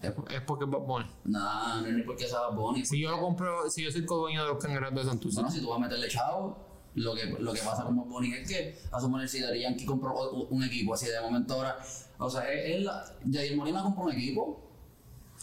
es, 0.02 0.12
es 0.30 0.40
porque 0.42 0.64
es 0.64 0.70
Bad 0.70 0.80
Bunny. 0.80 1.06
Nah, 1.24 1.80
no 1.80 1.86
es 1.86 1.94
ni 1.94 2.02
porque 2.02 2.26
sea 2.26 2.40
Bad 2.40 2.54
Bunny. 2.56 2.84
Si 2.84 3.00
yo 3.00 3.10
lo 3.10 3.20
compro, 3.20 3.68
si 3.70 3.84
yo 3.84 3.90
soy 3.90 4.04
codueño 4.06 4.42
de 4.44 4.48
los 4.48 4.62
cangrejeros 4.62 4.94
de 4.94 5.04
Santurce. 5.04 5.34
Bueno, 5.36 5.50
si 5.50 5.60
tú 5.60 5.68
vas 5.68 5.78
a 5.78 5.80
meterle 5.80 6.08
chavo, 6.08 6.56
lo 6.94 7.14
que, 7.14 7.26
lo 7.38 7.52
que 7.52 7.60
pasa 7.60 7.84
con 7.84 7.96
Bad 7.96 8.06
Bunny 8.06 8.32
es 8.34 8.48
que 8.48 8.78
a 8.90 9.00
su 9.00 9.08
manera 9.08 9.28
si 9.28 9.40
Daddy 9.40 9.60
Yankee 9.62 9.84
compró 9.84 10.14
un 10.50 10.62
equipo 10.64 10.94
así 10.94 11.06
de 11.06 11.20
momento 11.20 11.54
ahora. 11.54 11.76
O 12.18 12.28
sea, 12.30 12.50
él, 12.52 12.88
Jadir 13.30 13.56
Molina 13.56 13.82
compró 13.82 14.04
un 14.04 14.12
equipo. 14.12 14.64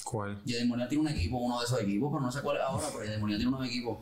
¿Cuál? 0.03 0.41
Jadir 0.45 0.67
Molina 0.67 0.87
tiene 0.87 1.01
un 1.03 1.07
equipo, 1.09 1.37
uno 1.37 1.59
de 1.59 1.65
esos 1.65 1.81
equipos, 1.81 2.09
pero 2.11 2.21
no 2.21 2.31
sé 2.31 2.41
cuál 2.41 2.57
es 2.57 2.63
ahora, 2.63 2.85
pero 2.91 3.05
Jadir 3.05 3.19
Molina 3.19 3.37
tiene 3.37 3.55
unos 3.55 3.67
equipos. 3.67 3.97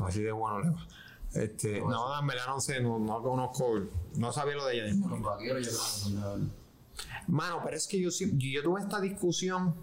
Así 0.00 0.22
de 0.22 0.32
bueno 0.32 0.60
le 0.60 0.70
va. 0.70 0.86
Este, 1.34 1.80
no, 1.80 2.18
en 2.20 2.26
verdad 2.26 2.44
no 2.48 2.60
sé, 2.60 2.80
no, 2.82 2.98
no 2.98 3.22
conozco, 3.22 3.80
no 4.16 4.32
sabía 4.32 4.54
lo 4.54 4.66
de 4.66 4.82
de 4.82 4.92
verdad. 4.92 6.38
Mano, 7.26 7.60
pero 7.64 7.76
es 7.76 7.86
que 7.86 8.00
yo, 8.00 8.10
sí- 8.10 8.32
yo, 8.36 8.48
yo 8.60 8.62
tuve 8.62 8.80
esta 8.82 9.00
discusión, 9.00 9.74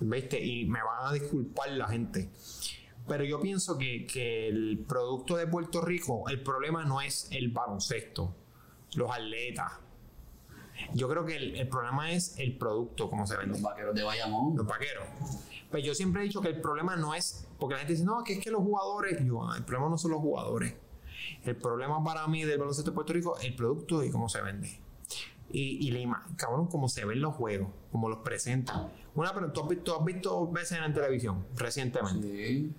¿viste? 0.00 0.42
Y 0.44 0.66
me 0.66 0.82
van 0.82 1.06
a 1.08 1.12
disculpar 1.12 1.70
la 1.70 1.88
gente. 1.88 2.30
Pero 3.06 3.24
yo 3.24 3.40
pienso 3.40 3.78
que, 3.78 4.04
que 4.06 4.48
el 4.48 4.84
producto 4.88 5.36
de 5.36 5.46
Puerto 5.46 5.80
Rico, 5.80 6.28
el 6.28 6.42
problema 6.42 6.84
no 6.84 7.00
es 7.00 7.28
el 7.30 7.50
baloncesto, 7.50 8.34
los 8.96 9.10
atletas. 9.10 9.72
Yo 10.92 11.08
creo 11.08 11.24
que 11.24 11.36
el, 11.36 11.56
el 11.56 11.68
problema 11.68 12.10
es 12.12 12.38
el 12.38 12.56
producto, 12.58 13.08
como 13.08 13.26
se 13.26 13.36
vende. 13.36 13.52
Los 13.54 13.62
vaqueros 13.62 13.94
de 13.94 14.02
Bayamón. 14.02 14.56
Los 14.56 14.66
vaqueros. 14.66 15.04
Pues 15.70 15.84
yo 15.84 15.94
siempre 15.94 16.20
he 16.22 16.24
dicho 16.24 16.40
que 16.40 16.48
el 16.48 16.60
problema 16.60 16.96
no 16.96 17.14
es. 17.14 17.46
Porque 17.58 17.74
la 17.74 17.78
gente 17.78 17.94
dice, 17.94 18.04
no, 18.04 18.22
que 18.24 18.34
es 18.34 18.38
que 18.40 18.50
los 18.50 18.62
jugadores. 18.62 19.24
Yo, 19.24 19.48
"Ah, 19.48 19.56
el 19.56 19.64
problema 19.64 19.88
no 19.90 19.98
son 19.98 20.10
los 20.10 20.20
jugadores. 20.20 20.74
El 21.44 21.56
problema 21.56 22.02
para 22.04 22.26
mí 22.26 22.44
del 22.44 22.58
baloncesto 22.58 22.90
de 22.90 22.94
Puerto 22.94 23.12
Rico 23.12 23.38
es 23.38 23.44
el 23.46 23.54
producto 23.56 24.04
y 24.04 24.10
cómo 24.10 24.28
se 24.28 24.42
vende. 24.42 24.80
Y, 25.50 25.86
y 25.86 25.90
la 25.92 26.00
imagen, 26.00 26.34
cabrón, 26.36 26.66
cómo 26.66 26.88
se 26.88 27.04
ven 27.04 27.20
los 27.20 27.34
juegos, 27.34 27.68
cómo 27.92 28.08
los 28.08 28.18
presentan. 28.18 28.90
Una, 29.16 29.34
pero 29.34 29.50
tú 29.50 29.62
has 29.62 29.68
visto, 29.68 29.98
has 29.98 30.04
visto 30.04 30.46
veces 30.52 30.78
en 30.84 30.92
televisión 30.94 31.44
recientemente. 31.56 32.28
Sí. 32.28 32.72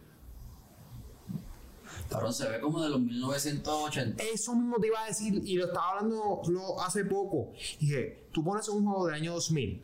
Cabrón, 2.10 2.34
se 2.34 2.48
ve 2.48 2.62
como 2.62 2.82
de 2.82 2.90
los 2.90 3.00
1980. 3.02 4.24
Eso 4.34 4.56
mismo 4.56 4.78
te 4.80 4.88
iba 4.88 5.04
a 5.04 5.08
decir, 5.08 5.42
y 5.44 5.56
lo 5.56 5.66
estaba 5.66 5.90
hablando 5.92 6.42
lo, 6.48 6.82
hace 6.82 7.04
poco. 7.06 7.52
Dije, 7.80 8.28
tú 8.32 8.44
pones 8.44 8.68
un 8.70 8.86
juego 8.86 9.08
del 9.08 9.16
año 9.16 9.34
2000 9.34 9.84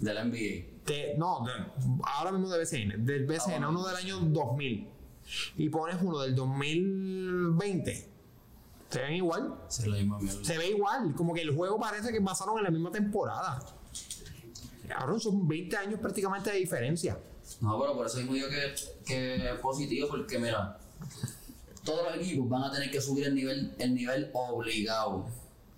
De 0.00 0.14
la 0.14 0.24
NBA. 0.24 0.82
de- 0.86 1.14
no, 1.18 1.44
de- 1.44 2.00
ahora 2.04 2.32
mismo 2.32 2.48
de 2.48 2.58
BCN, 2.58 3.04
del 3.04 3.26
BCN, 3.26 3.62
Ah, 3.64 3.68
uno 3.68 3.86
del 3.86 3.96
año 3.96 4.18
2000, 4.20 4.88
y 5.56 5.68
pones 5.68 5.96
uno 6.02 6.18
del 6.20 6.34
2020, 6.34 8.08
Se 8.88 9.00
ven 9.02 9.12
igual. 9.16 9.54
Se. 9.68 9.82
Se 10.44 10.56
ve 10.56 10.70
igual. 10.70 11.14
Como 11.14 11.34
que 11.34 11.42
el 11.42 11.54
juego 11.54 11.78
parece 11.78 12.10
que 12.10 12.22
pasaron 12.22 12.56
en 12.58 12.64
la 12.64 12.70
misma 12.70 12.90
temporada. 12.90 13.60
Cabrón, 14.88 15.20
son 15.20 15.46
20 15.46 15.76
años 15.76 16.00
prácticamente 16.00 16.50
de 16.50 16.58
diferencia. 16.58 17.18
No, 17.60 17.80
pero 17.80 17.94
por 17.94 18.06
eso 18.06 18.18
mismo 18.18 18.34
digo 18.34 18.48
que, 18.48 18.74
que 19.06 19.50
es 19.52 19.60
positivo, 19.60 20.08
porque 20.08 20.38
mira, 20.38 20.78
todos 21.84 22.06
los 22.06 22.16
equipos 22.16 22.48
van 22.48 22.64
a 22.64 22.70
tener 22.70 22.90
que 22.90 23.00
subir 23.00 23.26
el 23.26 23.34
nivel, 23.34 23.74
el 23.78 23.94
nivel 23.94 24.30
obligado. 24.32 25.26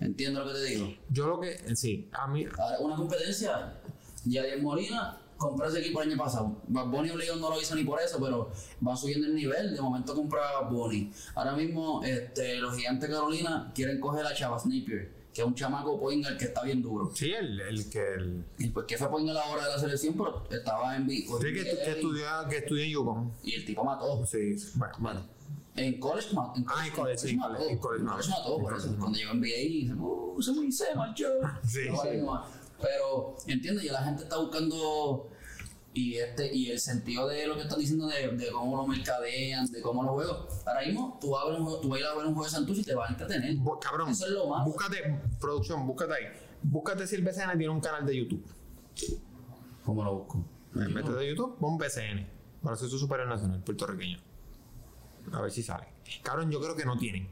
¿Entiendes 0.00 0.44
lo 0.44 0.52
que 0.52 0.58
te 0.58 0.64
digo? 0.64 0.94
Yo 1.10 1.26
lo 1.26 1.40
que. 1.40 1.76
Sí, 1.76 2.08
a 2.12 2.26
mí. 2.26 2.46
Ahora, 2.58 2.80
una 2.80 2.96
competencia, 2.96 3.80
Yadier 4.24 4.62
Molina 4.62 5.20
compró 5.36 5.66
ese 5.68 5.80
equipo 5.80 6.02
el 6.02 6.10
año 6.10 6.18
pasado. 6.18 6.62
Bad 6.68 6.86
Bunny 6.86 7.10
obligado 7.10 7.38
no 7.38 7.50
lo 7.50 7.60
hizo 7.60 7.74
ni 7.74 7.84
por 7.84 8.00
eso, 8.00 8.18
pero 8.20 8.50
van 8.80 8.96
subiendo 8.96 9.26
el 9.26 9.34
nivel. 9.34 9.74
De 9.74 9.80
momento 9.80 10.14
compraba 10.14 10.62
Bad 10.62 10.70
Bunny. 10.70 11.12
Ahora 11.34 11.54
mismo, 11.54 12.02
este, 12.04 12.56
los 12.56 12.76
gigantes 12.76 13.08
Carolina 13.08 13.70
quieren 13.74 14.00
coger 14.00 14.26
a 14.26 14.34
Chava 14.34 14.56
Napier, 14.56 15.12
que 15.32 15.42
es 15.42 15.46
un 15.46 15.54
chamaco 15.54 15.98
Poingal 16.00 16.36
que 16.36 16.46
está 16.46 16.62
bien 16.62 16.82
duro. 16.82 17.10
Sí, 17.14 17.30
el, 17.32 17.60
el 17.60 17.88
que. 17.90 18.14
El, 18.14 18.44
Y 18.58 18.68
pues 18.68 18.86
que 18.86 18.96
fue 18.98 19.08
Poingal 19.10 19.36
ahora 19.36 19.64
de 19.66 19.70
la 19.70 19.78
selección, 19.78 20.14
pero 20.16 20.44
estaba 20.50 20.96
en 20.96 21.06
B. 21.06 21.14
sí, 21.14 21.28
que, 21.40 21.52
que, 21.62 21.90
estudia, 21.92 22.46
que 22.48 22.56
estudia 22.58 22.84
en 22.84 22.90
Yukon. 22.90 23.32
Y 23.42 23.54
el 23.54 23.64
tipo 23.64 23.84
mató. 23.84 24.24
Sí, 24.26 24.56
bueno, 24.74 24.94
bueno. 24.98 25.26
En 25.76 26.00
college, 26.00 26.34
ma- 26.34 26.52
en 26.56 26.64
Ah, 26.68 26.86
en 26.86 26.92
college, 26.92 27.18
sí, 27.18 27.36
mató. 27.36 27.54
en 27.68 27.78
college, 27.78 28.04
college 28.04 28.28
mató, 28.28 28.58
por 28.58 28.72
eso. 28.76 28.82
college. 28.86 28.98
Cuando 29.00 29.18
llegó 29.18 29.30
en 29.30 29.38
NBA, 29.40 29.56
dice, 29.56 29.94
uh, 29.94 30.42
se 30.42 30.52
me 30.52 30.72
se 30.72 30.94
marchó. 30.96 31.26
Sí, 31.64 31.80
sí. 32.02 32.20
Pero, 32.82 33.36
¿entiendes? 33.46 33.84
Ya 33.84 33.92
la 33.92 34.02
gente 34.02 34.24
está 34.24 34.36
buscando. 34.38 35.28
Y 36.00 36.16
este 36.16 36.54
y 36.54 36.70
el 36.70 36.80
sentido 36.80 37.28
de 37.28 37.46
lo 37.46 37.56
que 37.56 37.62
están 37.62 37.78
diciendo 37.78 38.06
de, 38.06 38.28
de 38.28 38.50
cómo 38.50 38.76
lo 38.76 38.86
mercadean, 38.86 39.66
de 39.70 39.82
cómo 39.82 40.02
los 40.02 40.12
juegos. 40.12 40.62
Ahora 40.66 40.80
mismo, 40.86 41.18
tú 41.20 41.30
vas 41.30 41.44
a 41.44 41.48
ver 41.50 41.58
un 41.58 41.64
juego, 41.66 41.80
tú 41.80 41.88
vas 41.88 41.96
a 41.98 42.00
ir 42.00 42.06
a 42.06 42.14
ver 42.14 42.26
un 42.26 42.32
juego 42.34 42.44
de 42.44 42.50
Santurce 42.50 42.80
y 42.82 42.84
te 42.84 42.94
vas 42.94 43.10
a 43.10 43.12
entretener. 43.12 43.56
Bu- 43.56 43.78
Cabrón, 43.78 44.10
Eso 44.10 44.24
es 44.26 44.32
lo 44.32 44.46
más. 44.48 44.64
búscate, 44.64 45.20
producción, 45.40 45.86
búscate 45.86 46.12
ahí. 46.14 46.24
Búscate 46.62 47.06
si 47.06 47.16
el 47.16 47.22
BCN 47.22 47.58
tiene 47.58 47.68
un 47.68 47.80
canal 47.80 48.06
de 48.06 48.16
YouTube. 48.16 48.44
¿Cómo 49.84 50.04
lo 50.04 50.14
busco? 50.18 50.44
En 50.74 50.94
vez 50.94 51.04
de 51.06 51.28
YouTube, 51.28 51.58
pon 51.58 51.76
BCN. 51.78 52.26
Para 52.62 52.76
ser 52.76 52.88
su 52.88 52.98
superior 52.98 53.28
nacional 53.28 53.62
puertorriqueño. 53.62 54.18
A 55.32 55.40
ver 55.40 55.50
si 55.50 55.62
sale. 55.62 55.86
Cabrón, 56.22 56.50
yo 56.50 56.60
creo 56.60 56.76
que 56.76 56.84
no 56.84 56.96
tienen. 56.98 57.28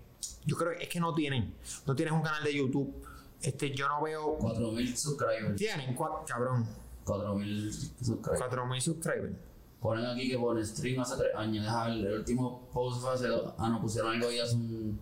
Yo 0.47 0.57
creo 0.57 0.77
que 0.77 0.85
es 0.85 0.89
que 0.89 1.01
no 1.01 1.15
tienen. 1.15 1.55
No 1.87 1.95
tienes 1.95 2.13
un 2.15 2.23
canal 2.23 2.43
de 2.43 2.55
YouTube. 2.57 3.05
Este, 3.43 3.71
yo 3.75 3.89
no 3.89 4.03
veo. 4.03 4.39
4.000 4.39 4.97
subscribers. 4.97 5.57
Tienen, 5.57 5.95
cua- 5.97 6.25
cabrón, 6.27 6.67
4.000 7.09 7.71
subscribers. 8.03 8.39
4000 8.41 8.81
subscribers. 8.81 9.37
Ponen 9.81 10.07
aquí 10.07 10.29
que 10.29 10.37
pone 10.39 10.65
stream 10.65 11.01
hace 11.01 11.17
3 11.17 11.35
años. 11.37 11.65
Deja 11.65 11.87
el 11.89 12.13
último 12.19 12.69
post 12.73 13.01
fue 13.01 13.15
hace. 13.15 13.29
Ah, 13.59 13.69
no, 13.69 13.81
pusieron 13.81 14.13
algo 14.13 14.31
ya 14.31 14.43
hace 14.45 14.57
un. 14.57 15.01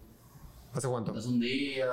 ¿Hace 0.72 0.88
cuánto? 0.88 1.12
Hace 1.14 1.28
un 1.28 1.40
día, 1.40 1.86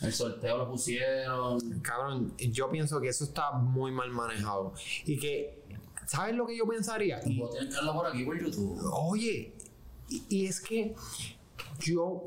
el 0.00 0.12
sorteo 0.12 0.56
lo 0.56 0.70
pusieron. 0.70 1.58
Cabrón, 1.82 2.32
yo 2.38 2.70
pienso 2.70 3.00
que 3.00 3.08
eso 3.08 3.24
está 3.24 3.52
muy 3.52 3.92
mal 3.92 4.10
manejado. 4.10 4.72
Y 5.04 5.18
que, 5.18 5.62
¿sabes 6.06 6.34
lo 6.34 6.46
que 6.46 6.56
yo 6.56 6.66
pensaría? 6.66 7.20
Y- 7.26 7.38
Vos 7.38 7.50
tienes 7.50 7.68
que 7.68 7.76
verlo 7.76 7.92
por 7.92 8.06
aquí 8.06 8.24
por 8.24 8.40
YouTube. 8.40 8.80
Oye, 8.92 9.54
y, 10.08 10.22
y 10.30 10.46
es 10.46 10.60
que 10.62 10.94
yo, 11.80 12.24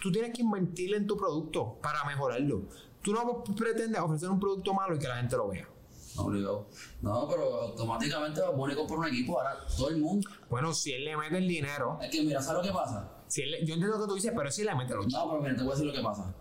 tú 0.00 0.12
tienes 0.12 0.32
que 0.32 0.42
invertir 0.42 0.94
en 0.94 1.06
tu 1.08 1.16
producto 1.16 1.78
para 1.82 2.04
mejorarlo. 2.04 2.62
Tú 3.02 3.12
no 3.12 3.42
pretendes 3.42 4.00
ofrecer 4.00 4.30
un 4.30 4.38
producto 4.38 4.72
malo 4.74 4.94
y 4.94 4.98
que 5.00 5.08
la 5.08 5.16
gente 5.16 5.36
lo 5.36 5.48
vea. 5.48 5.68
No, 6.16 6.22
obligado. 6.24 6.66
No, 7.02 7.28
pero 7.28 7.62
automáticamente 7.62 8.40
va 8.40 8.48
a 8.48 8.54
poner 8.56 8.76
comprar 8.76 8.98
un 9.00 9.06
equipo. 9.06 9.38
Ahora 9.38 9.56
todo 9.76 9.88
el 9.90 9.98
mundo. 9.98 10.28
Bueno, 10.48 10.72
si 10.74 10.92
él 10.92 11.04
le 11.04 11.16
mete 11.16 11.38
el 11.38 11.48
dinero, 11.48 11.98
Es 12.02 12.10
que 12.10 12.22
mira, 12.22 12.40
¿sabes 12.42 12.62
lo 12.62 12.68
que 12.72 12.74
pasa? 12.74 13.12
si 13.28 13.42
él 13.42 13.50
yo 13.66 13.74
entiendo 13.74 13.88
lo 13.98 14.02
que 14.04 14.08
tú 14.08 14.14
dices, 14.14 14.32
pero 14.36 14.50
si 14.50 14.62
le 14.64 14.74
mete 14.74 14.94
los 14.94 15.08
No, 15.12 15.28
pero 15.28 15.42
mira, 15.42 15.56
te 15.56 15.62
voy 15.62 15.72
a 15.72 15.74
decir 15.74 15.86
lo 15.86 15.92
que 15.92 16.02
pasa. 16.02 16.34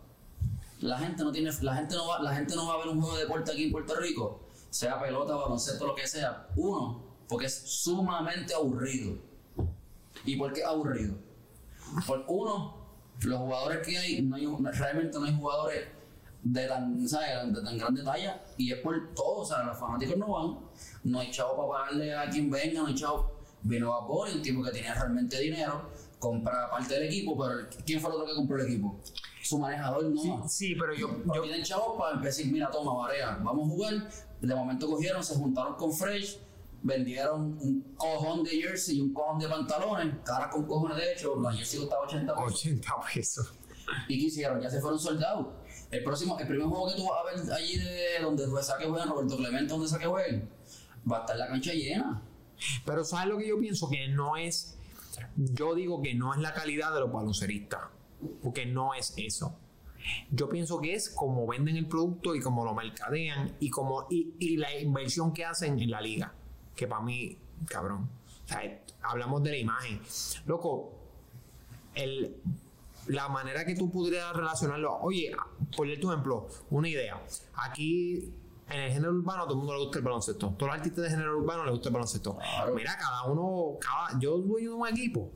La 0.81 0.97
gente 0.99 1.23
no 1.23 1.31
tiene, 1.31 1.49
la 1.61 1.75
gente 1.75 1.95
no 1.95 2.07
va, 2.07 2.21
la 2.21 2.35
gente 2.35 2.55
no 2.55 2.67
va 2.67 2.75
a 2.75 2.77
ver 2.77 2.87
un 2.89 3.01
juego 3.01 3.15
de 3.15 3.23
deporte 3.23 3.51
aquí 3.51 3.63
en 3.63 3.71
Puerto 3.71 3.95
Rico, 3.95 4.41
sea 4.69 4.99
pelota, 5.01 5.33
baloncesto, 5.35 5.87
lo 5.87 5.95
que 5.95 6.07
sea. 6.07 6.47
Uno, 6.55 7.03
porque 7.27 7.45
es 7.47 7.55
sumamente 7.65 8.53
aburrido. 8.53 9.17
¿Y 10.25 10.35
por 10.35 10.53
qué 10.53 10.63
aburrido? 10.63 11.15
Por 12.05 12.23
uno, 12.27 12.85
los 13.21 13.39
jugadores 13.39 13.85
que 13.87 13.97
hay, 13.97 14.21
no 14.21 14.35
hay 14.35 14.45
realmente 14.73 15.17
no 15.17 15.25
hay 15.25 15.35
jugadores 15.35 15.87
de 16.45 16.67
tan, 16.67 17.09
¿sabes? 17.09 17.53
de 17.53 17.61
tan 17.61 17.77
grande 17.77 18.03
talla 18.03 18.39
y 18.55 18.71
es 18.71 18.79
por 18.79 19.13
todo, 19.15 19.37
o 19.37 19.45
sea, 19.45 19.63
los 19.63 19.77
fanáticos 19.77 20.15
no 20.15 20.27
van, 20.27 20.59
no 21.03 21.19
hay 21.19 21.31
chavo 21.31 21.57
para 21.57 21.85
pagarle 21.85 22.15
a 22.15 22.29
quien 22.29 22.49
venga, 22.51 22.81
no 22.81 22.87
hay 22.87 22.95
chavo. 22.95 23.35
Vino 23.63 23.91
a 23.91 24.01
Boni, 24.01 24.33
un 24.33 24.41
tipo 24.43 24.63
que 24.63 24.69
tenía 24.69 24.93
realmente 24.93 25.39
dinero, 25.39 25.89
compra 26.19 26.69
parte 26.69 26.93
del 26.93 27.07
equipo, 27.07 27.35
pero 27.35 27.67
¿quién 27.83 27.99
fue 27.99 28.11
el 28.11 28.17
otro 28.17 28.27
que 28.27 28.35
compró 28.35 28.57
el 28.57 28.67
equipo? 28.67 28.99
Su 29.41 29.57
manejador 29.57 30.03
no. 30.03 30.47
Sí, 30.47 30.75
pero 30.79 30.93
yo, 30.93 31.17
Pero 31.23 31.35
yo 31.35 31.41
tienen 31.41 31.63
chavos 31.63 31.97
para 31.97 32.15
empezar, 32.15 32.45
mira, 32.45 32.69
toma, 32.69 32.93
Varea, 32.93 33.39
vamos 33.41 33.67
a 33.67 33.71
jugar. 33.71 34.09
De 34.39 34.53
momento 34.53 34.87
cogieron, 34.87 35.23
se 35.23 35.33
juntaron 35.33 35.73
con 35.77 35.91
Fresh, 35.91 36.39
vendieron 36.83 37.57
un 37.59 37.95
cojón 37.97 38.43
de 38.43 38.51
jersey 38.51 38.97
y 38.97 39.01
un 39.01 39.13
cojón 39.13 39.39
de 39.39 39.47
pantalones, 39.47 40.13
cara 40.23 40.47
con 40.51 40.67
cojones 40.67 40.97
de 40.97 41.13
hecho, 41.13 41.41
la 41.41 41.51
jersey 41.51 41.79
costaba 41.79 42.03
80 42.03 42.35
pesos. 42.35 42.53
80 42.53 42.91
pesos. 43.11 43.53
¿Y 44.07 44.19
qué 44.19 44.25
hicieron? 44.25 44.61
Ya 44.61 44.69
se 44.69 44.79
fueron 44.79 44.99
soldados. 44.99 45.47
El 45.95 46.03
próximo, 46.03 46.37
el 46.37 46.47
primer 46.47 46.67
juego 46.67 46.89
que 46.89 46.95
tú 46.95 47.07
vas 47.07 47.19
a 47.21 47.43
ver 47.43 47.53
allí 47.53 47.77
de 47.77 48.19
donde 48.21 48.45
saque 48.61 48.85
jueguen, 48.85 49.09
Roberto 49.09 49.37
Clemente, 49.37 49.71
donde 49.71 49.87
saque 49.87 50.05
jueguen, 50.05 50.49
va 51.09 51.17
a 51.17 51.19
estar 51.21 51.37
la 51.37 51.47
cancha 51.47 51.71
llena. 51.73 52.21
Pero 52.85 53.03
¿sabes 53.03 53.27
lo 53.27 53.37
que 53.37 53.47
yo 53.47 53.59
pienso? 53.59 53.89
Que 53.89 54.07
no 54.09 54.35
es, 54.35 54.77
yo 55.35 55.73
digo 55.73 56.01
que 56.01 56.13
no 56.13 56.33
es 56.33 56.41
la 56.41 56.53
calidad 56.53 56.93
de 56.93 56.99
los 57.01 57.11
balonceristas, 57.11 57.81
porque 58.43 58.65
no 58.65 58.93
es 58.93 59.13
eso. 59.17 59.57
Yo 60.29 60.49
pienso 60.49 60.79
que 60.81 60.93
es 60.93 61.09
como 61.09 61.47
venden 61.47 61.77
el 61.77 61.87
producto 61.87 62.35
y 62.35 62.41
como 62.41 62.63
lo 62.63 62.73
mercadean 62.73 63.55
y 63.59 63.69
como 63.69 64.07
y 64.09 64.57
la 64.57 64.77
inversión 64.77 65.33
que 65.33 65.45
hacen 65.45 65.79
en 65.79 65.89
la 65.89 66.01
liga, 66.01 66.33
que 66.75 66.87
para 66.87 67.01
mí, 67.01 67.37
cabrón, 67.67 68.09
o 68.43 68.47
sea, 68.47 68.83
hablamos 69.01 69.43
de 69.43 69.51
la 69.51 69.57
imagen. 69.57 70.01
Loco, 70.45 70.93
el, 71.95 72.35
la 73.07 73.29
manera 73.29 73.65
que 73.65 73.75
tú 73.75 73.91
pudieras 73.91 74.35
relacionarlo, 74.35 74.97
oye, 74.99 75.35
por 75.75 75.87
tu 75.99 76.11
ejemplo, 76.11 76.47
una 76.69 76.89
idea. 76.89 77.21
Aquí 77.53 78.33
en 78.69 78.79
el 78.79 78.91
género 78.91 79.11
urbano 79.11 79.43
a 79.43 79.45
todo 79.45 79.53
el 79.53 79.59
mundo 79.59 79.73
le 79.73 79.79
gusta 79.83 79.99
el 79.99 80.05
baloncesto. 80.05 80.53
Todos 80.57 80.67
los 80.67 80.77
artistas 80.77 81.03
de 81.03 81.09
género 81.11 81.37
urbano 81.37 81.63
les 81.65 81.73
gusta 81.73 81.89
el 81.89 81.93
baloncesto. 81.93 82.37
Claro. 82.37 82.75
Mira, 82.75 82.97
cada 82.97 83.23
uno, 83.23 83.77
cada, 83.79 84.19
yo 84.19 84.37
dueño 84.37 84.71
de 84.71 84.75
un 84.75 84.87
equipo. 84.87 85.31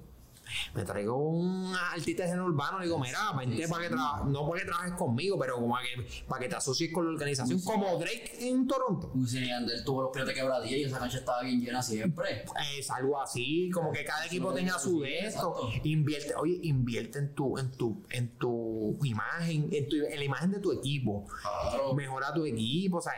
Me 0.74 0.84
traigo 0.84 1.16
un 1.18 1.74
artista 1.76 2.24
de 2.24 2.30
género 2.30 2.45
urbano 2.45 2.80
digo, 2.82 3.00
mira, 3.00 3.32
vente 3.38 3.68
para 3.68 3.88
que 3.88 3.93
tra- 3.95 4.26
no 4.26 4.47
para 4.47 4.62
que 4.62 4.66
trabajes 4.68 4.93
conmigo, 4.93 5.38
pero 5.39 5.56
como 5.56 5.74
para 5.74 5.86
que, 5.86 6.24
para 6.28 6.41
que 6.41 6.50
te 6.50 6.56
asocies 6.56 6.91
con 6.93 7.06
la 7.06 7.12
organización, 7.12 7.62
como 7.62 7.97
Drake 7.97 8.32
en 8.39 8.68
Toronto. 8.68 9.12
Wisin 9.16 9.43
y 9.43 9.47
Yandel 9.47 9.84
tuvo 9.84 10.04
los 10.04 10.12
pies 10.12 10.26
de 10.26 10.34
quebradilla 10.34 10.78
y 10.78 10.84
esa 10.84 11.00
cancha 11.00 11.18
estaba 11.18 11.41
bien 11.43 11.62
llena 11.62 11.82
siempre. 11.82 12.45
Es 12.78 12.89
algo 12.91 13.22
así, 13.22 13.70
como 13.72 13.91
que 13.91 14.04
cada 14.04 14.26
equipo 14.26 14.54
tenga 14.54 14.78
su 14.80 15.02
de 15.02 15.20
esto. 15.20 15.70
Invierte, 15.84 16.34
oye, 16.36 16.60
invierte 16.64 17.20
en 17.20 17.34
tu, 17.36 17.58
en 17.58 17.72
tu, 17.72 18.04
en 18.10 18.38
tu 18.38 18.97
imagen, 19.04 19.70
en, 19.72 19.89
tu, 19.89 19.95
en 19.97 20.18
la 20.18 20.24
imagen 20.24 20.52
de 20.52 20.60
tu 20.60 20.72
equipo. 20.72 21.26
Claro. 21.41 21.93
Mejora 21.93 22.34
tu 22.34 22.45
equipo, 22.45 22.97
o 22.97 23.02
sea, 23.02 23.14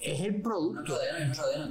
es 0.00 0.20
el 0.20 0.40
producto. 0.42 0.94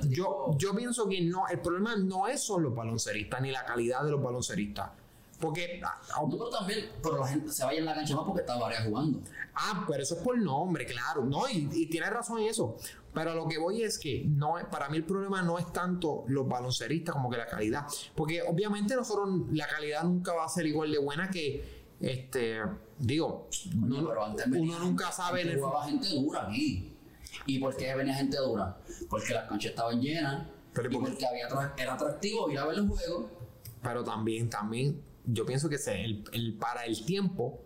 Yo, 0.09 0.55
yo 0.57 0.75
pienso 0.75 1.07
que 1.07 1.21
no, 1.21 1.47
el 1.47 1.59
problema 1.59 1.95
no 1.95 2.27
es 2.27 2.41
solo 2.43 2.69
los 2.69 2.75
balonceristas 2.75 3.41
ni 3.41 3.51
la 3.51 3.65
calidad 3.65 4.03
de 4.03 4.11
los 4.11 4.21
balonceristas. 4.21 4.89
Porque, 5.39 5.81
ah, 5.83 5.99
No, 6.21 6.29
pero 6.29 6.49
también, 6.49 6.89
pero 7.03 7.19
la 7.19 7.27
gente 7.27 7.51
se 7.51 7.65
vaya 7.65 7.79
en 7.79 7.85
la 7.85 7.93
cancha 7.93 8.15
más 8.15 8.23
porque 8.25 8.41
está 8.41 8.57
Varea 8.57 8.83
jugando. 8.83 9.19
ah, 9.53 9.83
pero 9.87 10.01
eso 10.01 10.15
es 10.15 10.21
por 10.21 10.37
nombre, 10.39 10.85
claro, 10.85 11.25
no, 11.25 11.47
y, 11.49 11.69
y 11.73 11.85
tienes 11.87 12.09
razón 12.09 12.39
en 12.39 12.47
eso. 12.47 12.77
Pero 13.13 13.31
a 13.31 13.35
lo 13.35 13.47
que 13.47 13.57
voy 13.57 13.81
es 13.83 13.97
que 13.99 14.23
no 14.25 14.55
para 14.71 14.89
mí 14.89 14.97
el 14.97 15.03
problema 15.05 15.41
no 15.41 15.57
es 15.59 15.71
tanto 15.71 16.23
los 16.27 16.47
balonceristas 16.47 17.13
como 17.13 17.29
que 17.29 17.37
la 17.37 17.47
calidad. 17.47 17.85
Porque 18.15 18.41
obviamente 18.41 18.95
nosotros, 18.95 19.29
la 19.51 19.67
calidad 19.67 20.03
nunca 20.03 20.33
va 20.33 20.45
a 20.45 20.49
ser 20.49 20.65
igual 20.67 20.91
de 20.91 20.97
buena 20.99 21.29
que, 21.29 21.85
este, 21.99 22.59
digo, 22.97 23.47
no- 23.75 24.07
pero 24.07 24.25
antes 24.25 24.49
venía 24.49 24.75
uno 24.77 24.85
nunca 24.85 25.11
sabe 25.11 25.57
jugaba 25.57 25.85
gente 25.85 26.07
dura 26.09 26.47
aquí. 26.47 26.84
¿Y 27.45 27.59
por 27.59 27.75
qué 27.75 27.93
venía 27.95 28.13
gente 28.15 28.37
dura? 28.37 28.77
Porque 29.09 29.33
las 29.33 29.47
canchas 29.49 29.71
estaban 29.71 30.01
llenas 30.01 30.47
Pero 30.73 30.89
¿y 30.89 30.93
y 30.93 30.95
por 30.97 31.05
qué? 31.05 31.11
porque 31.11 31.25
había 31.27 31.73
era 31.77 31.93
atractivo 31.93 32.49
ir 32.49 32.57
a 32.59 32.65
ver 32.65 32.77
los 32.77 32.87
juegos. 32.87 33.25
pero 33.81 34.03
también, 34.03 34.49
también, 34.49 35.01
yo 35.25 35.45
pienso 35.45 35.69
que 35.69 35.77
se- 35.77 36.03
el, 36.03 36.23
el- 36.33 36.53
para 36.55 36.85
el 36.85 37.05
tiempo, 37.05 37.59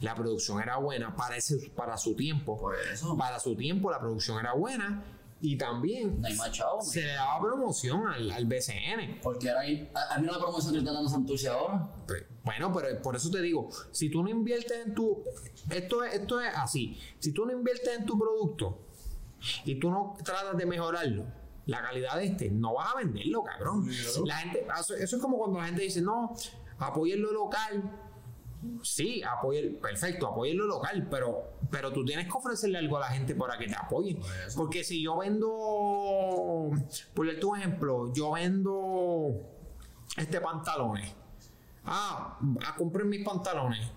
la 0.00 0.14
producción 0.14 0.60
era 0.62 0.76
buena, 0.78 1.14
para, 1.14 1.36
ese, 1.36 1.70
para 1.76 1.96
su 1.98 2.14
tiempo. 2.16 2.58
Por 2.58 2.74
eso. 2.92 3.16
Para 3.16 3.38
su 3.38 3.54
tiempo 3.54 3.90
la 3.90 4.00
producción 4.00 4.38
era 4.40 4.54
buena 4.54 5.04
y 5.42 5.56
también 5.56 6.20
No 6.20 6.26
hay 6.26 6.36
se 6.82 7.00
le 7.02 7.12
daba 7.12 7.40
promoción 7.40 8.06
al, 8.06 8.30
al 8.30 8.44
BCN. 8.46 9.20
Porque 9.22 9.48
era 9.48 9.60
ahí. 9.60 9.90
A, 9.94 10.14
a 10.14 10.18
mí 10.18 10.26
la 10.26 10.38
promoción 10.38 10.72
que 10.72 10.78
le 10.78 10.78
están 10.80 10.94
dando 10.94 11.08
Santurce 11.10 11.48
ahora. 11.48 11.88
Pues, 12.06 12.24
Bueno, 12.44 12.72
pero 12.72 13.00
por 13.02 13.14
eso 13.16 13.30
te 13.30 13.40
digo, 13.42 13.68
si 13.92 14.10
tú 14.10 14.22
no 14.22 14.28
inviertes 14.30 14.86
en 14.86 14.94
tu... 14.94 15.22
Esto 15.70 16.02
es, 16.04 16.14
esto 16.14 16.40
es 16.40 16.50
así. 16.54 16.98
Si 17.18 17.32
tú 17.32 17.44
no 17.46 17.52
inviertes 17.52 17.98
en 17.98 18.06
tu 18.06 18.18
producto 18.18 18.78
y 19.64 19.74
tú 19.76 19.90
no 19.90 20.14
tratas 20.24 20.56
de 20.56 20.66
mejorarlo, 20.66 21.26
la 21.66 21.82
calidad 21.82 22.16
de 22.16 22.26
este, 22.26 22.50
no 22.50 22.74
vas 22.74 22.94
a 22.94 22.98
venderlo, 22.98 23.42
cabrón. 23.42 23.88
La 24.24 24.36
gente, 24.36 24.66
eso, 24.78 24.94
eso 24.94 25.16
es 25.16 25.22
como 25.22 25.38
cuando 25.38 25.58
la 25.58 25.66
gente 25.66 25.82
dice, 25.82 26.02
no, 26.02 26.34
apoyen 26.78 27.22
lo 27.22 27.32
local 27.32 28.08
sí, 28.82 29.22
apoye, 29.22 29.70
perfecto, 29.70 30.28
apoye 30.28 30.54
lo 30.54 30.66
local, 30.66 31.06
pero, 31.10 31.52
pero 31.70 31.92
tú 31.92 32.04
tienes 32.04 32.26
que 32.26 32.32
ofrecerle 32.32 32.78
algo 32.78 32.96
a 32.98 33.00
la 33.00 33.08
gente 33.08 33.34
para 33.34 33.58
que 33.58 33.66
te 33.66 33.76
apoye. 33.76 34.18
Porque 34.56 34.84
si 34.84 35.02
yo 35.02 35.18
vendo, 35.18 36.70
por 37.14 37.38
tu 37.38 37.54
ejemplo, 37.56 38.12
yo 38.12 38.32
vendo 38.32 39.34
este 40.16 40.40
pantalones. 40.40 41.14
Ah, 41.84 42.38
a 42.66 42.76
comprar 42.76 43.06
mis 43.06 43.24
pantalones. 43.24 43.90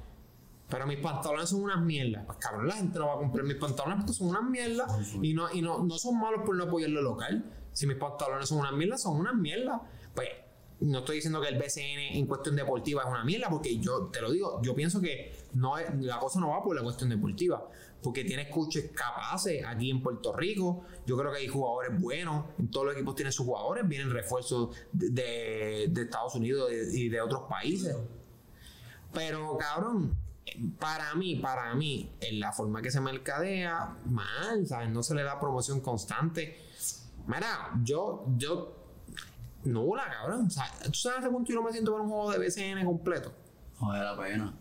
Pero 0.74 0.88
mis 0.88 0.97
pantalones 0.97 1.49
son 1.49 1.61
unas 1.61 1.80
mierdas. 1.84 2.26
Pues 2.26 2.39
cabrón, 2.39 2.67
la 2.67 2.74
gente 2.74 2.97
no 2.97 3.05
va 3.05 3.13
a 3.13 3.17
comprar 3.17 3.45
mis 3.45 3.57
pantalones 3.57 3.97
porque 3.97 4.13
son 4.13 4.30
unas 4.30 4.41
mierdas. 4.41 4.91
Y, 5.21 5.36
no, 5.36 5.53
y 5.53 5.61
no, 5.61 5.84
no 5.84 5.97
son 5.99 6.19
malos 6.19 6.41
por 6.43 6.55
no 6.55 6.63
apoyar 6.63 6.89
lo 6.89 7.03
local. 7.03 7.45
Si 7.71 7.86
mis 7.86 7.95
pantalones 7.97 8.49
son 8.49 8.57
unas 8.57 8.74
mierdas, 8.74 9.03
son 9.03 9.17
unas 9.17 9.36
mierdas. 9.36 9.82
Pues 10.15 10.30
no 10.80 10.99
estoy 10.99 11.17
diciendo 11.17 11.39
que 11.41 11.49
el 11.49 11.59
BCN 11.59 12.17
en 12.17 12.26
cuestión 12.26 12.55
deportiva 12.55 13.03
es 13.03 13.07
una 13.07 13.24
mierda, 13.24 13.51
porque 13.51 13.78
yo 13.78 14.07
te 14.07 14.19
lo 14.19 14.32
digo, 14.32 14.63
yo 14.63 14.74
pienso 14.74 14.99
que 14.99 15.45
no 15.53 15.78
es, 15.78 15.93
la 16.01 16.17
cosa 16.17 16.39
no 16.39 16.49
va 16.49 16.63
por 16.63 16.76
la 16.76 16.82
cuestión 16.82 17.11
deportiva, 17.11 17.69
porque 18.01 18.26
tienes 18.26 18.49
coaches 18.49 18.89
capaces 18.95 19.63
aquí 19.63 19.91
en 19.91 20.01
Puerto 20.01 20.36
Rico, 20.36 20.86
yo 21.05 21.15
creo 21.15 21.32
que 21.32 21.38
hay 21.38 21.47
jugadores 21.47 22.01
buenos, 22.01 22.45
en 22.57 22.71
todos 22.71 22.88
los 22.88 22.95
equipos 22.95 23.13
tienen 23.13 23.32
sus 23.32 23.45
jugadores, 23.45 23.88
vienen 23.88 24.09
refuerzos 24.09 24.76
de, 24.91 25.88
de, 25.88 26.01
Estados 26.01 26.34
Unidos 26.34 26.71
y 26.71 27.09
de 27.09 27.21
otros 27.21 27.43
países. 27.47 27.95
Pero 29.13 29.55
cabrón, 29.59 30.17
para 30.79 31.15
mí, 31.15 31.35
para 31.35 31.73
mí, 31.75 32.11
en 32.19 32.39
la 32.39 32.51
forma 32.51 32.81
que 32.81 32.91
se 32.91 33.01
mercadea, 33.01 33.97
mal, 34.05 34.67
¿sabes? 34.67 34.89
No 34.89 35.03
se 35.03 35.15
le 35.15 35.23
da 35.23 35.39
promoción 35.39 35.79
constante. 35.81 36.57
Mira, 37.27 37.71
yo, 37.83 38.25
yo 38.37 38.83
Nula, 39.65 40.09
cabrón. 40.09 40.47
O 40.47 40.49
sea, 40.49 40.69
¿Tú 40.83 40.93
sabes 40.93 41.19
hace 41.19 41.29
cuánto 41.29 41.49
yo 41.49 41.55
no 41.55 41.63
me 41.63 41.71
siento 41.71 41.93
ver 41.93 42.01
un 42.01 42.09
juego 42.09 42.31
de 42.31 42.39
BCN 42.39 42.85
completo? 42.85 43.31
Joder, 43.77 44.03
la 44.03 44.17
pena. 44.17 44.53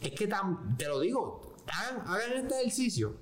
Es 0.00 0.12
que 0.12 0.26
tan, 0.26 0.76
te 0.76 0.86
lo 0.86 1.00
digo, 1.00 1.56
hagan, 1.66 2.06
hagan 2.06 2.32
este 2.32 2.60
ejercicio. 2.60 3.16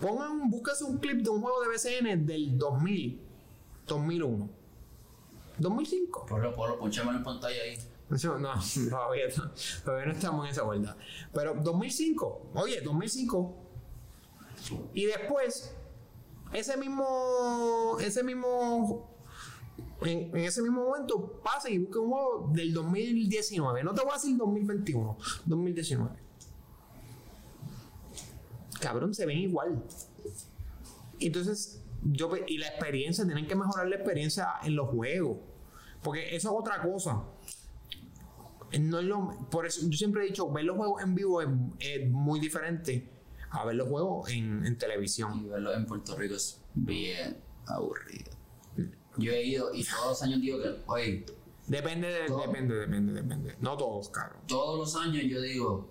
Pongan, 0.00 0.50
búsquense 0.50 0.84
un 0.84 0.98
clip 0.98 1.22
de 1.22 1.30
un 1.30 1.40
juego 1.40 1.62
de 1.62 1.68
BCN 1.68 2.26
del 2.26 2.58
2000, 2.58 3.20
2001, 3.86 4.50
2005. 5.58 6.26
Por 6.26 6.42
lo, 6.42 6.54
por 6.54 6.76
lo, 6.76 7.12
en 7.12 7.22
pantalla 7.22 7.62
ahí. 7.62 7.78
No, 8.22 8.38
todavía, 8.90 9.24
todavía 9.84 10.06
no 10.06 10.12
estamos 10.12 10.46
en 10.46 10.52
esa 10.52 10.62
vuelta. 10.62 10.96
Pero 11.32 11.54
2005, 11.54 12.50
oye, 12.54 12.80
2005. 12.80 13.56
Y 14.94 15.06
después 15.06 15.74
ese 16.52 16.76
mismo, 16.76 17.96
ese 18.00 18.22
mismo, 18.22 19.10
en, 20.02 20.36
ese 20.36 20.62
mismo 20.62 20.84
momento 20.84 21.40
pasa 21.42 21.68
y 21.68 21.78
busca 21.78 21.98
un 21.98 22.10
juego 22.10 22.50
del 22.52 22.72
2019. 22.72 23.82
No 23.82 23.92
te 23.92 24.02
voy 24.02 24.10
a 24.12 24.14
decir 24.14 24.36
2021, 24.36 25.18
2019. 25.46 26.10
Cabrón, 28.80 29.14
se 29.14 29.26
ven 29.26 29.38
igual. 29.38 29.82
Entonces, 31.18 31.82
yo, 32.04 32.30
y 32.46 32.58
la 32.58 32.68
experiencia, 32.68 33.24
tienen 33.24 33.46
que 33.48 33.56
mejorar 33.56 33.88
la 33.88 33.96
experiencia 33.96 34.46
en 34.62 34.76
los 34.76 34.88
juegos. 34.90 35.38
Porque 36.02 36.36
eso 36.36 36.50
es 36.50 36.54
otra 36.60 36.82
cosa. 36.82 37.24
No 38.80 38.98
es 38.98 39.04
lo, 39.04 39.48
por 39.50 39.66
eso 39.66 39.80
yo 39.88 39.96
siempre 39.96 40.24
he 40.24 40.26
dicho, 40.26 40.50
ver 40.50 40.64
los 40.64 40.76
juegos 40.76 41.02
en 41.02 41.14
vivo 41.14 41.40
es 41.40 42.10
muy 42.10 42.40
diferente 42.40 43.14
a 43.54 43.64
ver 43.64 43.76
los 43.76 43.88
juegos 43.88 44.30
en, 44.30 44.76
televisión. 44.78 45.44
Y 45.44 45.48
verlos 45.48 45.76
en 45.76 45.86
Puerto 45.86 46.16
Rico 46.16 46.34
es 46.34 46.60
bien 46.74 47.40
aburrido. 47.66 48.32
Yo 49.16 49.30
he 49.30 49.44
ido 49.44 49.72
y 49.72 49.84
todos 49.84 50.08
los 50.08 50.22
años 50.22 50.40
digo 50.40 50.60
que, 50.60 50.82
oye. 50.86 51.24
Depende, 51.66 52.08
depende, 52.08 52.74
depende, 52.74 53.12
depende. 53.12 53.56
No 53.60 53.76
todos, 53.76 54.10
claro. 54.10 54.36
Todos 54.46 54.78
los 54.78 55.02
años 55.02 55.22
yo 55.24 55.40
digo. 55.40 55.88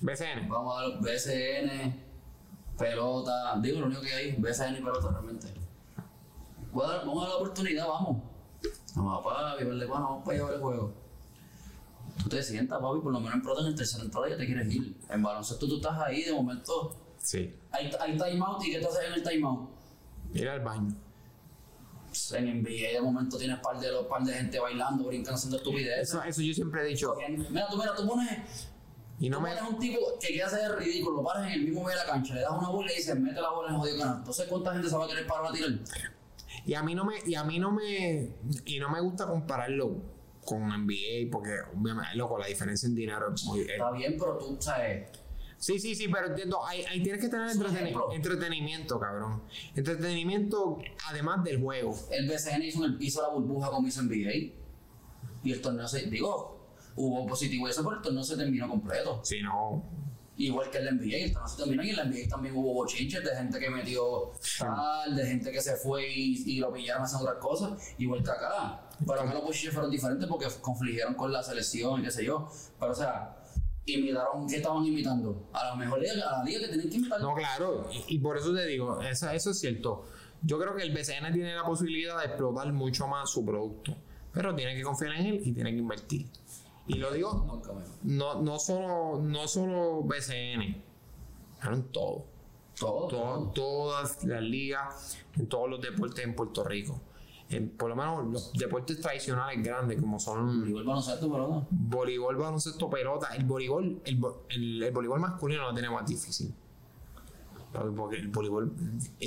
BCN. 0.00 0.48
Vamos 0.48 0.78
a 0.78 0.86
ver 0.86 0.98
BCN, 1.00 2.00
pelota. 2.78 3.58
Digo 3.60 3.80
lo 3.80 3.86
único 3.86 4.02
que 4.02 4.12
hay, 4.12 4.36
BCN 4.36 4.78
y 4.78 4.82
pelota 4.82 5.10
realmente. 5.10 5.48
Vamos 6.72 6.84
a 6.84 6.96
dar, 6.96 7.06
la 7.06 7.36
oportunidad, 7.36 7.88
vamos. 7.88 8.22
Vamos, 8.94 9.24
papi, 9.24 9.64
verde, 9.64 9.86
bueno, 9.86 10.04
vamos 10.04 10.24
para 10.24 10.36
allá 10.36 10.44
a 10.44 10.46
ver 10.46 10.56
el 10.56 10.62
juego. 10.62 10.94
Tú 12.22 12.28
te 12.28 12.42
sientas, 12.42 12.78
papi, 12.80 13.00
por 13.00 13.12
lo 13.12 13.20
menos 13.20 13.34
en 13.34 13.42
pelota 13.42 13.60
en 13.62 13.68
el 13.68 13.74
tercer 13.74 14.00
entrada 14.02 14.28
ya 14.28 14.36
te 14.36 14.46
quieres 14.46 14.74
ir. 14.74 14.96
En 15.08 15.22
baloncesto 15.22 15.66
tú 15.66 15.76
estás 15.76 15.98
ahí, 15.98 16.22
de 16.22 16.32
momento 16.32 16.96
Sí. 17.22 17.54
Hay, 17.70 17.90
hay 18.00 18.16
timeout 18.16 18.64
y 18.64 18.70
¿qué 18.72 18.78
te 18.78 18.86
haces 18.86 19.00
en 19.06 19.12
el 19.12 19.22
timeout? 19.22 19.68
Ir 20.34 20.48
al 20.48 20.60
baño. 20.60 20.94
En 22.32 22.62
NBA 22.62 22.92
de 22.94 23.00
momento 23.00 23.38
tienes 23.38 23.58
par 23.60 23.78
de, 23.78 23.88
par 24.08 24.22
de 24.22 24.32
gente 24.32 24.58
bailando, 24.58 25.04
brincando, 25.04 25.36
haciendo 25.36 25.58
estupideces. 25.58 26.08
Eso, 26.08 26.22
eso 26.22 26.42
yo 26.42 26.54
siempre 26.54 26.82
he 26.82 26.86
dicho. 26.86 27.14
Mira, 27.50 27.68
tú, 27.68 27.76
mira, 27.76 27.94
tú 27.94 28.06
pones. 28.06 28.68
Y 29.20 29.28
no 29.28 29.36
tú 29.36 29.42
me... 29.42 29.50
pones 29.50 29.70
un 29.70 29.78
tipo 29.78 29.98
que 30.18 30.28
quiere 30.28 30.42
hacer 30.42 30.76
ridículo, 30.76 31.18
lo 31.18 31.24
paras 31.24 31.46
en 31.46 31.52
el 31.52 31.64
mismo 31.64 31.84
medio 31.84 31.98
de 31.98 32.04
la 32.04 32.10
cancha, 32.10 32.34
le 32.34 32.40
das 32.40 32.50
una 32.50 32.70
bola 32.70 32.92
y 32.92 32.96
dices, 32.96 33.18
mete 33.18 33.40
la 33.40 33.50
bola 33.50 33.68
en 33.68 33.74
el 33.74 33.80
jodido 33.80 33.98
canal. 33.98 34.16
Entonces, 34.18 34.46
¿cuánta 34.48 34.72
gente 34.72 34.88
se 34.88 34.96
va 34.96 35.04
a 35.04 35.08
querer 35.08 35.26
parar 35.26 35.50
a 35.50 35.52
tirar? 35.52 35.70
Y 36.64 36.74
a 36.74 36.82
mí 36.82 36.94
no 36.94 37.04
me, 37.04 37.14
y 37.24 37.34
a 37.34 37.44
mí 37.44 37.58
no 37.58 37.70
me, 37.70 38.32
y 38.64 38.80
no 38.80 38.90
me 38.90 39.00
gusta 39.00 39.26
compararlo 39.26 39.96
con 40.50 40.68
NBA 40.68 41.30
porque, 41.30 41.56
loco, 42.14 42.36
la 42.36 42.46
diferencia 42.48 42.88
en 42.88 42.94
dinero 42.96 43.32
es 43.32 43.44
muy. 43.44 43.60
Está 43.60 43.92
bien, 43.92 44.16
pero 44.18 44.36
tú, 44.36 44.56
sabes 44.60 45.08
Sí, 45.58 45.78
sí, 45.78 45.94
sí, 45.94 46.08
pero 46.08 46.28
entiendo, 46.28 46.66
ahí, 46.66 47.02
tienes 47.02 47.20
que 47.20 47.28
tener 47.28 47.50
entretenimiento, 48.14 48.98
cabrón. 48.98 49.42
Entretenimiento 49.76 50.78
además 51.06 51.44
del 51.44 51.60
juego. 51.60 51.94
El 52.10 52.26
BCN 52.26 52.62
hizo, 52.62 52.80
hizo 52.98 53.20
la 53.20 53.28
burbuja 53.28 53.70
como 53.70 53.86
hizo 53.86 54.02
NBA. 54.02 54.54
Y 55.44 55.52
el 55.52 55.60
torneo 55.60 55.86
se, 55.86 56.06
digo, 56.06 56.74
hubo 56.96 57.26
positivo 57.26 57.68
eso, 57.68 57.84
pero 57.84 57.96
el 57.96 58.02
torneo 58.02 58.24
se 58.24 58.38
terminó 58.38 58.68
completo. 58.68 59.20
Sí, 59.22 59.42
no. 59.42 59.84
Igual 60.38 60.70
que 60.70 60.78
el 60.78 60.96
NBA, 60.96 61.16
el 61.26 61.32
torneo 61.34 61.48
se 61.48 61.56
terminó 61.58 61.82
y 61.82 61.90
el 61.90 62.08
NBA 62.08 62.28
también 62.30 62.56
hubo 62.56 62.72
bochinches 62.72 63.22
de 63.22 63.36
gente 63.36 63.58
que 63.60 63.68
metió 63.68 64.32
tal, 64.58 65.14
de 65.14 65.26
gente 65.26 65.52
que 65.52 65.60
se 65.60 65.76
fue 65.76 66.08
y, 66.10 66.58
lo 66.58 66.72
pillaron 66.72 67.02
haciendo 67.02 67.28
otras 67.28 67.42
cosas, 67.42 67.94
igual 67.98 68.24
que 68.24 68.30
acá. 68.30 68.88
Pero 69.06 69.20
acá 69.20 69.34
los 69.34 69.44
bochinches 69.44 69.72
fueron 69.72 69.90
diferentes 69.90 70.28
porque 70.28 70.46
confligieron 70.60 71.14
con 71.14 71.32
la 71.32 71.42
selección 71.42 72.00
y 72.00 72.04
qué 72.04 72.10
sé 72.10 72.24
yo. 72.24 72.48
Pero 72.78 72.92
o 72.92 72.94
sea, 72.94 73.36
imitaron, 73.86 74.46
¿qué 74.46 74.56
estaban 74.56 74.84
imitando? 74.84 75.48
A 75.52 75.66
la 75.66 75.76
mejor 75.76 76.00
a 76.00 76.14
la 76.14 76.44
liga 76.44 76.60
que 76.60 76.68
tienen 76.68 76.90
que 76.90 76.96
imitar. 76.96 77.20
No, 77.20 77.34
claro, 77.34 77.88
y, 78.08 78.18
por 78.18 78.36
eso 78.36 78.54
te 78.54 78.66
digo, 78.66 79.00
eso, 79.02 79.30
eso 79.30 79.50
es 79.50 79.58
cierto. 79.58 80.04
Yo 80.42 80.58
creo 80.58 80.74
que 80.74 80.82
el 80.82 80.92
BCN 80.92 81.32
tiene 81.32 81.54
la 81.54 81.64
posibilidad 81.64 82.18
de 82.18 82.26
explotar 82.26 82.72
mucho 82.72 83.06
más 83.06 83.30
su 83.30 83.44
producto, 83.44 83.96
pero 84.32 84.54
tiene 84.54 84.74
que 84.74 84.82
confiar 84.82 85.12
en 85.14 85.26
él 85.26 85.40
y 85.44 85.52
tiene 85.52 85.70
que 85.70 85.78
invertir. 85.78 86.26
Y 86.86 86.94
lo 86.94 87.12
digo, 87.12 87.62
no, 88.02 88.42
no, 88.42 88.58
solo, 88.58 89.20
no 89.22 89.46
solo 89.46 90.02
BCN, 90.02 90.82
en 91.62 91.82
todo. 91.92 92.26
Todo, 92.78 93.08
todo. 93.08 93.50
Todas 93.50 94.24
las 94.24 94.42
ligas, 94.42 95.18
en 95.36 95.46
todos 95.46 95.68
los 95.68 95.80
deportes 95.82 96.24
en 96.24 96.34
Puerto 96.34 96.64
Rico 96.64 97.00
por 97.58 97.88
lo 97.88 97.96
menos 97.96 98.26
los 98.26 98.52
deportes 98.52 99.00
tradicionales 99.00 99.60
grandes 99.62 100.00
como 100.00 100.20
son 100.20 100.60
voleibol, 100.60 100.84
baloncesto, 100.84 101.32
pelota. 101.32 101.66
Voleibol, 101.70 102.36
baloncesto, 102.36 102.88
pelota. 102.88 103.28
El 103.34 103.44
voleibol, 103.44 104.00
el, 104.04 104.82
el, 104.82 104.90
voleibol 104.92 105.18
masculino 105.18 105.62
lo 105.62 105.72
tiene 105.72 105.90
más 105.90 106.06
difícil. 106.06 106.54
Porque 107.96 108.16
el 108.16 108.28
voleibol, 108.28 108.72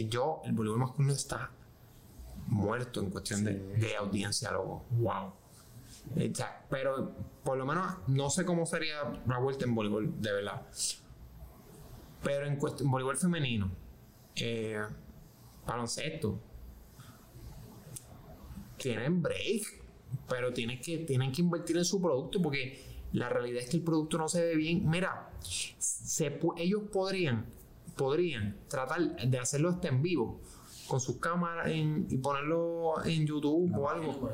yo, 0.09 0.41
el 0.45 0.53
voleibol 0.53 0.79
masculino 0.79 1.13
está 1.13 1.51
muerto 2.47 3.01
en 3.01 3.09
cuestión 3.09 3.43
de, 3.43 3.55
de, 3.55 3.95
audiencia, 3.97 4.51
loco. 4.51 4.85
Wow. 4.91 5.33
Pero 6.69 7.11
por 7.43 7.57
lo 7.57 7.65
menos 7.65 7.85
no 8.07 8.29
sé 8.29 8.45
cómo 8.45 8.65
sería 8.65 9.21
la 9.27 9.37
vuelta 9.39 9.65
en 9.65 9.75
voleibol, 9.75 10.21
de 10.21 10.31
verdad. 10.31 10.61
Pero 12.23 12.45
en, 12.45 12.55
cuestión, 12.55 12.89
voleibol 12.89 13.17
femenino, 13.17 13.69
eh, 14.35 14.81
baloncesto, 15.65 16.39
tienen 18.83 19.21
break, 19.21 19.81
pero 20.27 20.53
tienen 20.53 20.79
que, 20.81 20.99
tienen 20.99 21.31
que 21.31 21.41
invertir 21.41 21.77
en 21.77 21.85
su 21.85 22.01
producto 22.01 22.41
porque 22.41 22.79
la 23.13 23.29
realidad 23.29 23.63
es 23.63 23.69
que 23.69 23.77
el 23.77 23.83
producto 23.83 24.17
no 24.17 24.27
se 24.27 24.43
ve 24.43 24.55
bien. 24.55 24.87
Mira, 24.89 25.31
se, 25.41 26.39
ellos 26.57 26.83
podrían, 26.91 27.45
podrían 27.95 28.57
tratar 28.67 29.15
de 29.15 29.39
hacerlo 29.39 29.69
hasta 29.69 29.87
en 29.87 30.01
vivo 30.01 30.41
con 30.87 30.99
sus 30.99 31.15
cámaras 31.15 31.71
y 31.71 32.17
ponerlo 32.17 33.03
en 33.05 33.25
YouTube 33.25 33.73
o 33.73 33.89
algo. 33.89 34.29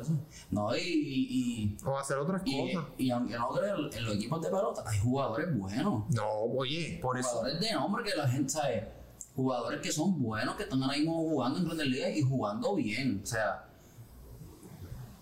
No, 0.50 0.76
y, 0.76 0.82
y, 0.82 1.78
O 1.86 1.98
hacer 1.98 2.18
otras 2.18 2.42
cosas. 2.42 2.88
Y 2.98 3.12
aunque 3.12 3.36
no 3.36 3.50
crean, 3.50 3.78
en 3.94 4.06
los 4.06 4.16
equipos 4.16 4.42
de 4.42 4.50
pelota 4.50 4.84
hay 4.88 4.98
jugadores 4.98 5.56
buenos. 5.56 6.10
No, 6.10 6.28
oye, 6.58 6.98
por 7.02 7.20
eso. 7.20 7.30
Jugadores 7.30 7.60
de 7.60 7.74
nombre 7.74 8.04
que 8.04 8.18
la 8.18 8.28
gente 8.28 8.50
sabe. 8.50 8.88
Jugadores 9.36 9.80
que 9.82 9.92
son 9.92 10.22
buenos, 10.22 10.56
que 10.56 10.64
están 10.64 10.82
ahora 10.82 10.98
mismo 10.98 11.18
jugando 11.20 11.60
en 11.60 11.66
Grandes 11.66 11.88
Ligas 11.88 12.18
y 12.18 12.22
jugando 12.24 12.76
bien. 12.76 13.22
O 13.24 13.26
sea, 13.26 13.69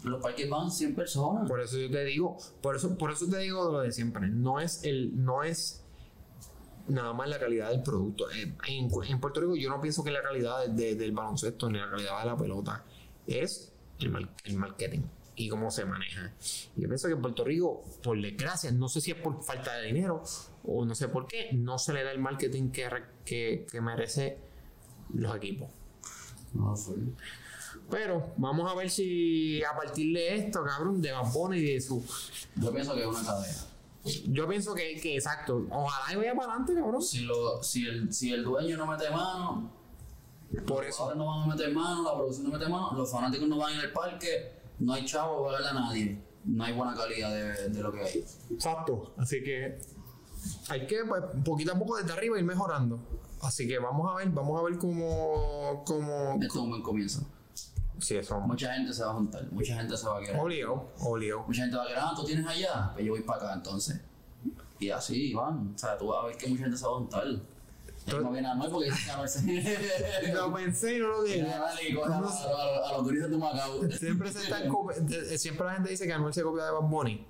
los 0.07 0.21
parques 0.21 0.49
van 0.49 0.71
100 0.71 0.95
personas. 0.95 1.47
Por 1.47 1.61
eso 1.61 1.77
yo 1.77 1.89
te 1.89 2.03
digo, 2.05 2.37
por 2.61 2.75
eso, 2.75 2.97
por 2.97 3.11
eso 3.11 3.27
te 3.27 3.37
digo 3.39 3.71
lo 3.71 3.79
de 3.79 3.91
siempre. 3.91 4.27
No 4.27 4.59
es 4.59 4.83
el, 4.83 5.23
no 5.23 5.43
es 5.43 5.83
nada 6.87 7.13
más 7.13 7.29
la 7.29 7.39
calidad 7.39 7.69
del 7.69 7.83
producto. 7.83 8.29
Eh, 8.31 8.53
en, 8.67 8.89
Puerto 9.19 9.41
Rico 9.41 9.55
yo 9.55 9.69
no 9.69 9.81
pienso 9.81 10.03
que 10.03 10.11
la 10.11 10.21
calidad 10.21 10.67
del 10.67 11.11
baloncesto 11.11 11.69
ni 11.69 11.79
la 11.79 11.89
calidad 11.89 12.19
de 12.19 12.25
la 12.25 12.37
pelota 12.37 12.83
es 13.25 13.73
el, 13.99 14.29
el 14.45 14.57
marketing. 14.57 15.01
y 15.35 15.49
cómo 15.49 15.69
se 15.69 15.85
maneja. 15.85 16.33
Y 16.75 16.81
yo 16.81 16.87
pienso 16.87 17.07
que 17.07 17.13
en 17.13 17.21
Puerto 17.21 17.43
Rico, 17.43 17.83
por 18.01 18.19
desgracia, 18.19 18.71
no 18.71 18.87
sé 18.87 19.01
si 19.01 19.11
es 19.11 19.17
por 19.17 19.43
falta 19.43 19.75
de 19.77 19.87
dinero 19.87 20.23
o 20.63 20.85
no 20.85 20.95
sé 20.95 21.09
por 21.09 21.27
qué, 21.27 21.51
no 21.53 21.77
se 21.77 21.93
le 21.93 22.03
da 22.03 22.11
el 22.11 22.19
marketing 22.19 22.71
que, 22.71 22.89
que, 23.23 23.67
que 23.69 23.81
merece 23.81 24.37
los 25.13 25.35
equipos. 25.35 25.69
No, 26.53 26.75
fue. 26.75 26.95
Pero 27.89 28.33
vamos 28.37 28.71
a 28.71 28.75
ver 28.75 28.89
si 28.89 29.63
a 29.63 29.75
partir 29.75 30.13
de 30.13 30.35
esto, 30.35 30.63
cabrón, 30.63 31.01
de 31.01 31.11
Bad 31.11 31.31
Bunny 31.31 31.57
y 31.57 31.73
de 31.73 31.81
su... 31.81 32.03
Yo 32.55 32.71
pienso 32.73 32.93
que 32.93 33.01
es 33.01 33.07
una 33.07 33.23
cadena. 33.23 33.57
Yo 34.27 34.47
pienso 34.47 34.73
que, 34.73 34.99
que 35.01 35.15
exacto, 35.15 35.65
ojalá 35.69 36.13
y 36.13 36.15
vaya 36.15 36.33
para 36.35 36.51
adelante, 36.53 36.73
cabrón. 36.75 37.01
Si, 37.01 37.19
lo, 37.21 37.61
si, 37.61 37.85
el, 37.87 38.13
si 38.13 38.31
el 38.31 38.43
dueño 38.43 38.77
no 38.77 38.87
mete 38.87 39.09
mano, 39.09 39.69
Por 40.65 40.85
los 40.85 40.87
eso. 40.87 40.97
jugadores 41.03 41.17
no 41.17 41.25
van 41.25 41.43
a 41.43 41.53
meter 41.53 41.73
mano, 41.73 42.03
la 42.03 42.15
producción 42.15 42.45
no 42.49 42.57
mete 42.57 42.69
mano, 42.69 42.93
los 42.93 43.11
fanáticos 43.11 43.47
no 43.49 43.57
van 43.57 43.73
en 43.73 43.81
el 43.81 43.91
parque, 43.91 44.53
no 44.79 44.93
hay 44.93 45.05
chavo 45.05 45.45
para 45.45 45.61
darle 45.61 45.79
a 45.79 45.81
nadie. 45.81 46.21
No 46.45 46.63
hay 46.63 46.73
buena 46.73 46.95
calidad 46.95 47.29
de, 47.31 47.69
de 47.69 47.83
lo 47.83 47.91
que 47.91 48.01
hay. 48.01 48.25
Exacto. 48.51 49.13
Así 49.17 49.43
que 49.43 49.77
hay 50.69 50.87
que, 50.87 51.03
pues, 51.03 51.23
poquito 51.43 51.73
a 51.73 51.79
poco 51.79 51.97
desde 51.97 52.13
arriba 52.13 52.39
ir 52.39 52.45
mejorando. 52.45 52.99
Así 53.41 53.67
que 53.67 53.77
vamos 53.77 54.09
a 54.09 54.15
ver, 54.15 54.29
vamos 54.29 54.57
a 54.57 54.63
ver 54.63 54.77
cómo, 54.77 55.83
cómo, 55.85 56.33
Esto 56.41 56.45
es 56.45 56.55
un 56.55 56.69
buen 56.69 56.81
comienzo. 56.81 57.27
Sí, 57.99 58.15
eso. 58.15 58.39
Mucha 58.39 58.73
gente 58.73 58.93
se 58.93 59.03
va 59.03 59.11
a 59.11 59.13
juntar, 59.13 59.45
mucha 59.51 59.75
gente 59.75 59.95
se 59.97 60.07
va 60.07 60.17
a 60.17 60.21
querer. 60.21 60.39
Obligado, 60.39 60.91
obligado. 60.99 61.43
Mucha 61.47 61.61
gente 61.63 61.77
va 61.77 61.83
a 61.83 61.87
querer, 61.87 62.01
ah, 62.01 62.13
tú 62.15 62.23
tienes 62.23 62.47
allá, 62.47 62.91
pues 62.93 63.05
yo 63.05 63.11
voy 63.13 63.21
para 63.21 63.43
acá 63.43 63.53
entonces. 63.53 64.01
Y 64.79 64.89
así 64.89 65.33
van, 65.33 65.73
o 65.75 65.77
sea, 65.77 65.97
tú 65.97 66.07
vas 66.07 66.23
a 66.23 66.27
ver 66.27 66.37
que 66.37 66.47
mucha 66.47 66.63
gente 66.63 66.77
se 66.77 66.85
va 66.85 66.91
a 66.91 66.95
juntar. 66.95 67.23
Tú- 68.05 68.21
No 68.21 68.31
viene 68.31 68.47
a 68.47 68.51
Anuel 68.51 68.71
porque 68.71 68.89
que. 68.89 70.33
Lo 70.33 70.53
pensé 70.53 70.95
y 70.95 70.99
no 70.99 71.07
lo 71.09 71.23
dije. 71.23 71.45
Y 71.89 71.93
coge 71.93 72.13
a, 72.13 72.19
los 72.93 73.03
guris 73.03 73.29
de 73.29 73.37
Macao. 73.37 73.91
Siempre 73.91 74.31
se 74.31 74.43
están 74.43 74.71
siempre 75.37 75.65
la 75.65 75.73
gente 75.73 75.89
dice 75.89 76.07
que 76.07 76.13
Anuel 76.13 76.33
se 76.33 76.41
copia 76.43 76.65
de 76.65 76.71
Bad 76.71 76.83
Bunny. 76.83 77.25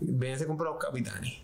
Viene 0.00 0.38
se 0.38 0.46
compra 0.46 0.70
los 0.70 0.78
capitanes. 0.78 1.38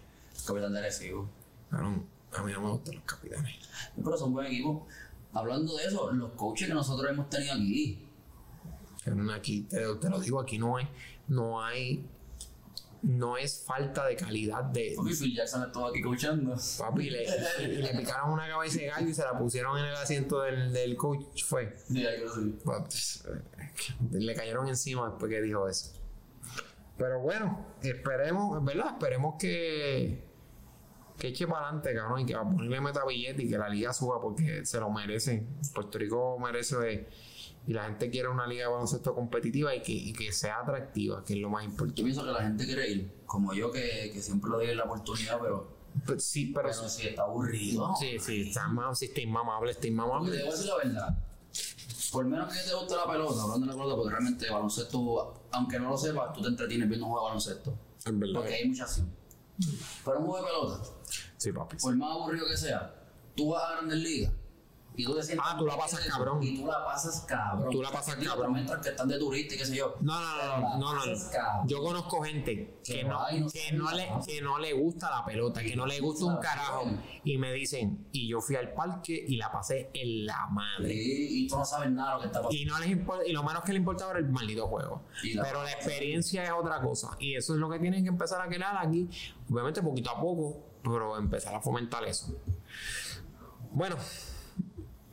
Capitán 0.47 0.73
de 0.73 0.79
Arecibo. 0.79 1.29
Cabrón, 1.71 2.07
a 2.37 2.43
mí 2.43 2.53
no 2.53 2.61
me 2.61 2.71
gustan 2.71 2.95
los 2.95 3.05
capitanes. 3.05 3.57
Pero 3.97 4.17
son 4.17 4.33
buen 4.33 4.47
equipo. 4.47 4.87
Hablando 5.33 5.77
de 5.77 5.85
eso, 5.85 6.13
los 6.13 6.33
coaches 6.33 6.69
que 6.69 6.75
nosotros 6.75 7.11
hemos 7.11 7.29
tenido 7.29 7.55
aquí, 7.55 8.08
aquí 9.35 9.63
te, 9.63 9.79
te 10.01 10.11
lo 10.11 10.21
digo, 10.21 10.41
aquí 10.41 10.59
no 10.59 10.77
hay, 10.77 10.89
no 11.29 11.63
hay, 11.63 12.07
no 13.03 13.37
es 13.37 13.63
falta 13.65 14.07
de 14.07 14.17
calidad 14.17 14.65
de 14.65 14.95
Papi 14.97 15.15
Phil 15.15 15.35
Jackson 15.35 15.63
estuvo 15.65 15.87
aquí 15.87 16.03
coachando. 16.03 16.57
papi 16.79 17.11
le, 17.11 17.25
y, 17.61 17.67
le 17.83 17.95
picaron 17.95 18.33
una 18.33 18.49
cabeza 18.49 18.79
de 18.81 18.87
gallo 18.87 19.09
y 19.09 19.15
se 19.15 19.23
la 19.23 19.39
pusieron 19.39 19.79
en 19.79 19.85
el 19.87 19.95
asiento 19.95 20.43
del, 20.43 20.73
del 20.73 20.97
coach 20.97 21.45
fue 21.45 21.77
Sí, 21.87 22.03
sé. 22.03 22.41
Pues, 22.65 23.25
le 24.11 24.35
cayeron 24.35 24.69
encima 24.69 25.09
después 25.09 25.31
que 25.31 25.41
dijo 25.43 25.69
eso 25.69 25.93
pero 26.97 27.21
bueno 27.21 27.65
esperemos 27.83 28.65
verdad 28.65 28.89
esperemos 28.95 29.37
que 29.39 30.27
que 31.17 31.29
eche 31.29 31.47
para 31.47 31.67
adelante 31.67 31.95
cabrón 31.95 32.21
y 32.21 32.27
que 32.27 32.35
va 32.35 32.41
a 32.43 32.45
ponerle 32.51 32.81
meta 32.81 33.05
billete 33.07 33.45
y 33.45 33.49
que 33.49 33.59
la 33.59 33.69
liga 33.69 33.93
suba 33.93 34.21
porque 34.21 34.65
se 34.67 34.81
lo 34.81 34.91
merece 34.91 35.47
Puerto 35.73 35.99
Rico 35.99 36.39
merece 36.41 36.77
de- 36.77 37.09
y 37.69 37.75
la 37.75 37.85
gente 37.85 38.09
quiere 38.09 38.29
una 38.29 38.47
liga 38.47 38.65
de 38.65 38.73
baloncesto 38.73 39.15
competitiva 39.15 39.75
y 39.75 39.83
que, 39.83 39.93
y 39.93 40.15
que 40.15 40.33
sea 40.33 40.61
atractiva 40.61 41.23
que 41.23 41.35
es 41.35 41.39
lo 41.39 41.51
más 41.51 41.65
Yo 41.65 41.69
importante 41.71 42.03
pienso 42.03 42.25
que 42.25 42.31
la 42.33 42.43
gente 42.43 42.65
quiere 42.65 42.91
ir, 42.91 43.13
como 43.27 43.53
yo 43.53 43.71
que, 43.71 44.11
que 44.11 44.23
siempre 44.23 44.51
le 44.51 44.57
doy 44.57 44.75
la 44.75 44.85
oportunidad, 44.85 45.39
pero, 45.39 45.69
Pues 46.07 46.25
sí 46.25 46.47
pero, 46.47 46.71
pero 46.71 46.89
si 46.89 47.09
está 47.09 47.25
aburrido. 47.25 47.95
sí 48.01 48.19
sí 48.19 48.49
está, 48.49 48.71
sí, 48.95 49.05
está 49.05 49.21
inmamable 49.21 49.73
está 49.73 49.81
Porque 49.81 49.83
te 49.83 49.89
inmamable 49.89 50.31
voy 50.39 50.49
a 50.49 50.51
decir 50.51 50.67
la 50.67 50.77
verdad. 50.77 51.19
Por 52.11 52.25
menos 52.25 52.51
que 52.51 52.59
te 52.67 52.75
guste 52.75 52.97
la 52.97 53.07
pelota, 53.07 53.43
hablando 53.43 53.67
de 53.67 53.67
la 53.67 53.73
pelota, 53.75 53.97
porque 53.97 54.11
realmente 54.13 54.51
baloncesto, 54.51 55.43
aunque 55.53 55.79
no 55.79 55.91
lo 55.91 55.99
sepas, 55.99 56.33
tú 56.33 56.41
te 56.41 56.49
entretienes 56.49 56.89
viendo 56.89 57.05
un 57.05 57.13
juego 57.13 57.27
de 57.27 57.29
baloncesto. 57.33 57.79
es 58.03 58.19
verdad 58.19 58.35
Porque 58.41 58.55
hay 58.55 58.67
mucha 58.67 58.85
acción. 58.85 59.13
Pero 60.07 60.21
un 60.21 60.27
juego 60.27 60.43
de 60.43 60.51
pelota, 60.51 60.91
sí 61.37 61.53
papi 61.53 61.77
por 61.77 61.95
más 61.97 62.13
aburrido 62.13 62.47
que 62.49 62.57
sea, 62.57 62.95
tú 63.37 63.51
vas 63.51 63.63
a 63.63 63.73
grandes 63.73 63.99
ligas 63.99 64.33
y 64.99 65.05
tú 65.05 65.15
te 65.15 65.23
sientes. 65.23 65.47
Ah, 65.49 65.57
tú 65.59 65.65
la 65.67 65.77
pasas 65.77 66.01
cabrón. 66.07 66.43
Y 66.43 66.59
tú 66.59 66.67
la 66.67 66.85
pasas 66.85 67.21
cabrón. 67.27 67.71
Tú 67.71 67.81
la 67.81 67.91
pasas 67.91 68.19
Digo, 68.19 68.33
cabrón. 68.35 68.53
Mientras 68.53 68.81
que 68.83 68.89
están 68.91 69.09
de 69.09 69.19
turista 69.19 69.55
y 69.55 69.59
qué 69.59 69.65
sé 69.65 69.77
yo. 69.77 69.95
No, 70.01 70.21
no, 70.21 70.37
no, 70.37 70.79
no, 70.79 70.95
no, 70.95 71.07
no. 71.07 71.67
Yo 71.67 71.83
conozco 71.83 72.21
gente 72.23 72.79
que 72.85 72.95
Que 72.99 73.05
no, 73.05 73.21
que 73.53 73.73
no 73.73 73.91
le, 73.93 74.09
que 74.27 74.43
no 74.43 74.59
le 74.59 74.73
gusta 74.73 75.11
la 75.11 75.25
pelota, 75.25 75.63
que 75.63 75.77
no 75.77 75.87
le 75.87 76.01
gusta 76.01 76.25
un 76.27 76.37
carajo. 76.39 76.85
Y 77.25 77.39
me 77.39 77.53
dicen, 77.53 78.07
y 78.13 78.29
yo 78.29 78.41
fui 78.41 78.57
al 78.57 78.73
parque 78.75 79.25
y 79.29 79.37
la 79.37 79.53
pasé 79.53 79.91
en 79.95 80.27
la 80.27 80.47
madre. 80.49 80.89
Sí, 80.93 81.45
y 81.45 81.49
tú 81.49 81.57
no 81.59 81.65
sabes 81.65 81.91
nada 81.91 82.11
de 82.11 82.15
lo 82.17 82.21
que 82.23 82.27
está 82.27 82.39
pasando. 82.41 82.57
Y 82.57 82.65
no 82.65 82.79
les 82.81 82.89
importa, 82.91 83.27
y 83.27 83.33
lo 83.33 83.43
menos 83.45 83.63
que 83.63 83.73
les 83.73 83.79
importaba 83.81 84.11
era 84.11 84.21
el 84.21 84.29
maldito 84.29 84.67
juego. 84.67 85.03
La- 85.35 85.43
Pero 85.45 85.63
la 85.63 85.71
experiencia 85.73 86.43
es 86.45 86.51
otra 86.51 86.81
cosa. 86.81 87.11
Y 87.21 87.37
eso 87.37 87.55
es 87.55 87.61
lo 87.61 87.71
que 87.71 87.79
tienen 87.79 88.03
que 88.03 88.09
empezar 88.09 88.41
a 88.41 88.49
crear 88.49 88.77
aquí. 88.77 89.09
Obviamente 89.51 89.81
poquito 89.83 90.11
a 90.11 90.21
poco, 90.21 90.65
pero 90.83 91.17
empezar 91.17 91.55
a 91.55 91.61
fomentar 91.61 92.03
eso. 92.05 92.35
Bueno, 93.71 93.97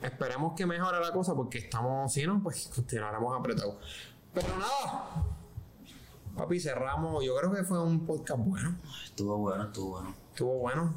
esperemos 0.02 0.54
que 0.54 0.66
mejore 0.66 1.00
la 1.00 1.12
cosa 1.12 1.34
porque 1.34 1.58
estamos, 1.58 2.12
si 2.12 2.26
no, 2.26 2.42
pues 2.42 2.70
continuaremos 2.74 3.38
apretados. 3.38 3.76
Pero 4.32 4.48
nada. 4.58 5.24
Papi, 6.36 6.60
cerramos. 6.60 7.24
Yo 7.24 7.34
creo 7.36 7.52
que 7.52 7.64
fue 7.64 7.82
un 7.82 8.04
podcast 8.04 8.40
bueno. 8.44 8.78
Estuvo 9.04 9.38
bueno, 9.38 9.64
estuvo 9.64 9.90
bueno. 9.90 10.14
Estuvo 10.30 10.58
bueno. 10.58 10.94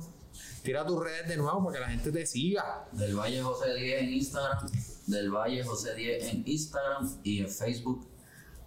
Tira 0.64 0.86
tus 0.86 1.02
redes 1.02 1.28
de 1.28 1.38
nuevo 1.38 1.64
para 1.64 1.78
que 1.78 1.80
la 1.80 1.90
gente 1.90 2.12
te 2.12 2.26
siga. 2.26 2.88
Del 2.92 3.16
Valle 3.16 3.42
José 3.42 3.74
10 3.74 4.02
en 4.02 4.10
Instagram, 4.14 4.70
del 5.08 5.32
Valle 5.32 5.64
José 5.64 5.96
10 5.96 6.34
en 6.34 6.44
Instagram 6.46 7.20
y 7.24 7.40
en 7.40 7.50
Facebook, 7.50 8.06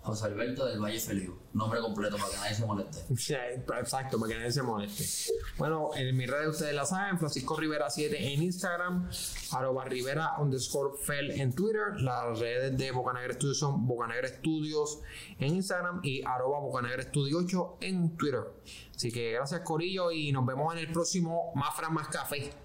José 0.02 0.26
Alberto 0.26 0.66
del 0.66 0.80
Valle 0.80 0.98
Feliu. 0.98 1.38
Nombre 1.52 1.80
completo 1.80 2.16
para 2.16 2.30
que 2.30 2.36
nadie 2.36 2.54
se 2.54 2.66
moleste. 2.66 2.98
Exacto, 3.78 4.18
para 4.18 4.32
que 4.32 4.38
nadie 4.38 4.52
se 4.52 4.62
moleste. 4.62 5.32
Bueno, 5.58 5.90
en 5.94 6.16
mis 6.16 6.28
redes 6.28 6.48
ustedes 6.48 6.74
la 6.74 6.84
saben, 6.84 7.18
Francisco 7.18 7.56
Rivera 7.56 7.88
7 7.88 8.34
en 8.34 8.42
Instagram, 8.42 9.08
arroba 9.52 9.84
Rivera 9.84 10.38
underscore 10.38 10.96
Fel 10.98 11.30
en 11.30 11.54
Twitter, 11.54 12.00
las 12.00 12.38
redes 12.38 12.76
de 12.76 12.90
Bocanegra 12.90 13.34
Studios 13.34 13.58
son 13.58 13.86
Bocanegra 13.86 14.28
Studios 14.28 15.00
en 15.38 15.54
Instagram 15.54 16.00
y 16.02 16.22
arroba 16.24 16.58
Bocanegra 16.58 17.02
Studio 17.02 17.38
8 17.38 17.76
en 17.80 18.16
Twitter. 18.16 18.42
Así 18.96 19.12
que 19.12 19.32
gracias 19.32 19.60
Corillo 19.60 20.10
y 20.10 20.32
nos 20.32 20.44
vemos 20.44 20.72
en 20.74 20.80
el 20.80 20.92
próximo 20.92 21.52
Más 21.54 21.74
Más 21.90 22.08
Café. 22.08 22.61